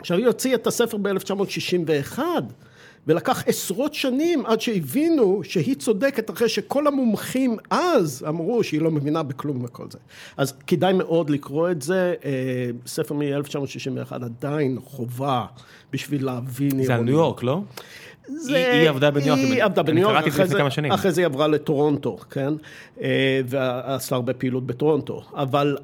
[0.00, 2.18] עכשיו היא הוציאה את הספר ב-1961
[3.06, 9.22] ולקח עשרות שנים עד שהבינו שהיא צודקת אחרי שכל המומחים אז אמרו שהיא לא מבינה
[9.22, 9.98] בכלום וכל זה.
[10.36, 12.14] אז כדאי מאוד לקרוא את זה,
[12.86, 15.44] ספר מ-1961 עדיין חובה
[15.92, 16.84] בשביל להבין.
[16.84, 17.60] זה על ניו יורק, לא?
[18.36, 20.46] זה, היא עבדה בניו יורק, היא עבדה בניו יורק, אחרי,
[20.94, 22.54] אחרי זה היא עברה לטורונטו, כן?
[23.46, 25.76] ועשתה הרבה פעילות בטורונטו, אבל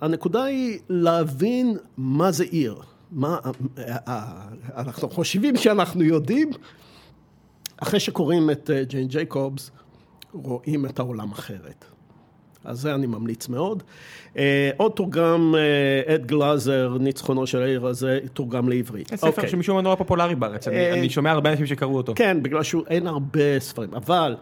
[0.00, 2.74] הנקודה היא להבין מה זה עיר.
[3.12, 3.38] מה,
[4.76, 6.50] אנחנו חושבים שאנחנו יודעים,
[7.76, 9.70] אחרי שקוראים את ג'יין ג'ייקובס,
[10.32, 11.84] רואים את העולם אחרת.
[12.64, 13.82] אז זה אני ממליץ מאוד.
[14.76, 15.54] עוד תורגם,
[16.06, 19.08] אד גלאזר, ניצחונו של העיר הזה, תורגם לעברית.
[19.08, 22.12] זה ספר שמשום מה נורא פופולרי בארץ, אני שומע הרבה אנשים שקראו אותו.
[22.16, 24.36] כן, בגלל שאין הרבה ספרים, אבל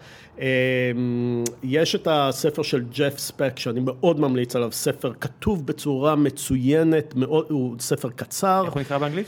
[1.63, 7.15] יש את הספר של ג'ף ספק, שאני מאוד ממליץ עליו, ספר כתוב בצורה מצוינת,
[7.49, 8.63] הוא ספר קצר.
[8.65, 9.27] איך הוא נקרא באנגלית?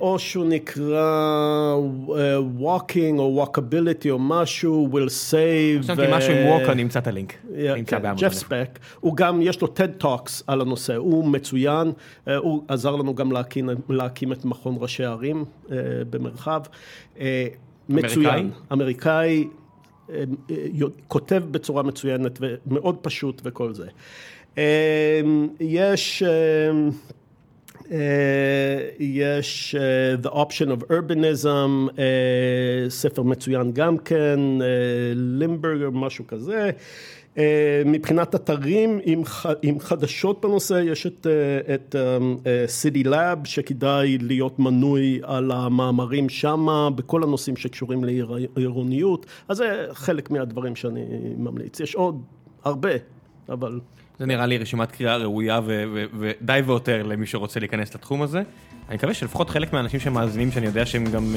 [0.00, 1.76] או שהוא נקרא
[2.60, 5.82] walking או walkability או משהו, will save.
[5.82, 7.34] חשבתי משהו עם walk, אני אמצא את הלינק.
[8.16, 11.92] ג'ף ספק, הוא גם, יש לו TED Talks על הנושא, הוא מצוין,
[12.36, 13.32] הוא עזר לנו גם
[13.88, 15.44] להקים את מכון ראשי הערים
[16.10, 16.60] במרחב.
[17.88, 18.50] מצוין.
[18.72, 19.48] אמריקאי.
[21.08, 23.86] כותב בצורה מצוינת ומאוד פשוט וכל זה.
[25.60, 26.22] יש...
[28.98, 29.76] יש
[30.22, 32.00] The Option of Urbanism,
[32.88, 34.40] ספר מצוין גם כן,
[35.14, 36.70] לימברגר, משהו כזה.
[37.86, 39.00] מבחינת אתרים
[39.62, 41.26] עם חדשות בנושא, יש את,
[41.74, 41.94] את
[42.66, 50.30] City Lab שכדאי להיות מנוי על המאמרים שמה, בכל הנושאים שקשורים לעירוניות, אז זה חלק
[50.30, 51.04] מהדברים שאני
[51.38, 51.80] ממליץ.
[51.80, 52.22] יש עוד
[52.64, 52.90] הרבה,
[53.48, 53.80] אבל...
[54.18, 55.60] זה נראה לי רשימת קריאה ראויה
[56.18, 58.42] ודי ויותר למי שרוצה להיכנס לתחום הזה.
[58.88, 61.34] אני מקווה שלפחות חלק מהאנשים שמאזינים, שאני יודע שהם גם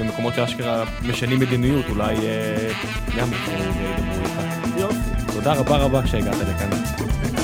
[0.00, 2.16] במקומות שאשכרה משנים מדיניות, אולי
[3.18, 3.54] גם ידברו
[4.20, 4.40] איתך.
[4.78, 5.32] יופי.
[5.32, 6.70] תודה רבה רבה שהגעת לכאן.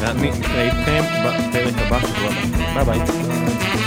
[0.01, 2.31] ואני אתראה איתכם בפרק הבא שבוע
[2.75, 2.85] הבא.
[2.85, 3.86] ביי ביי.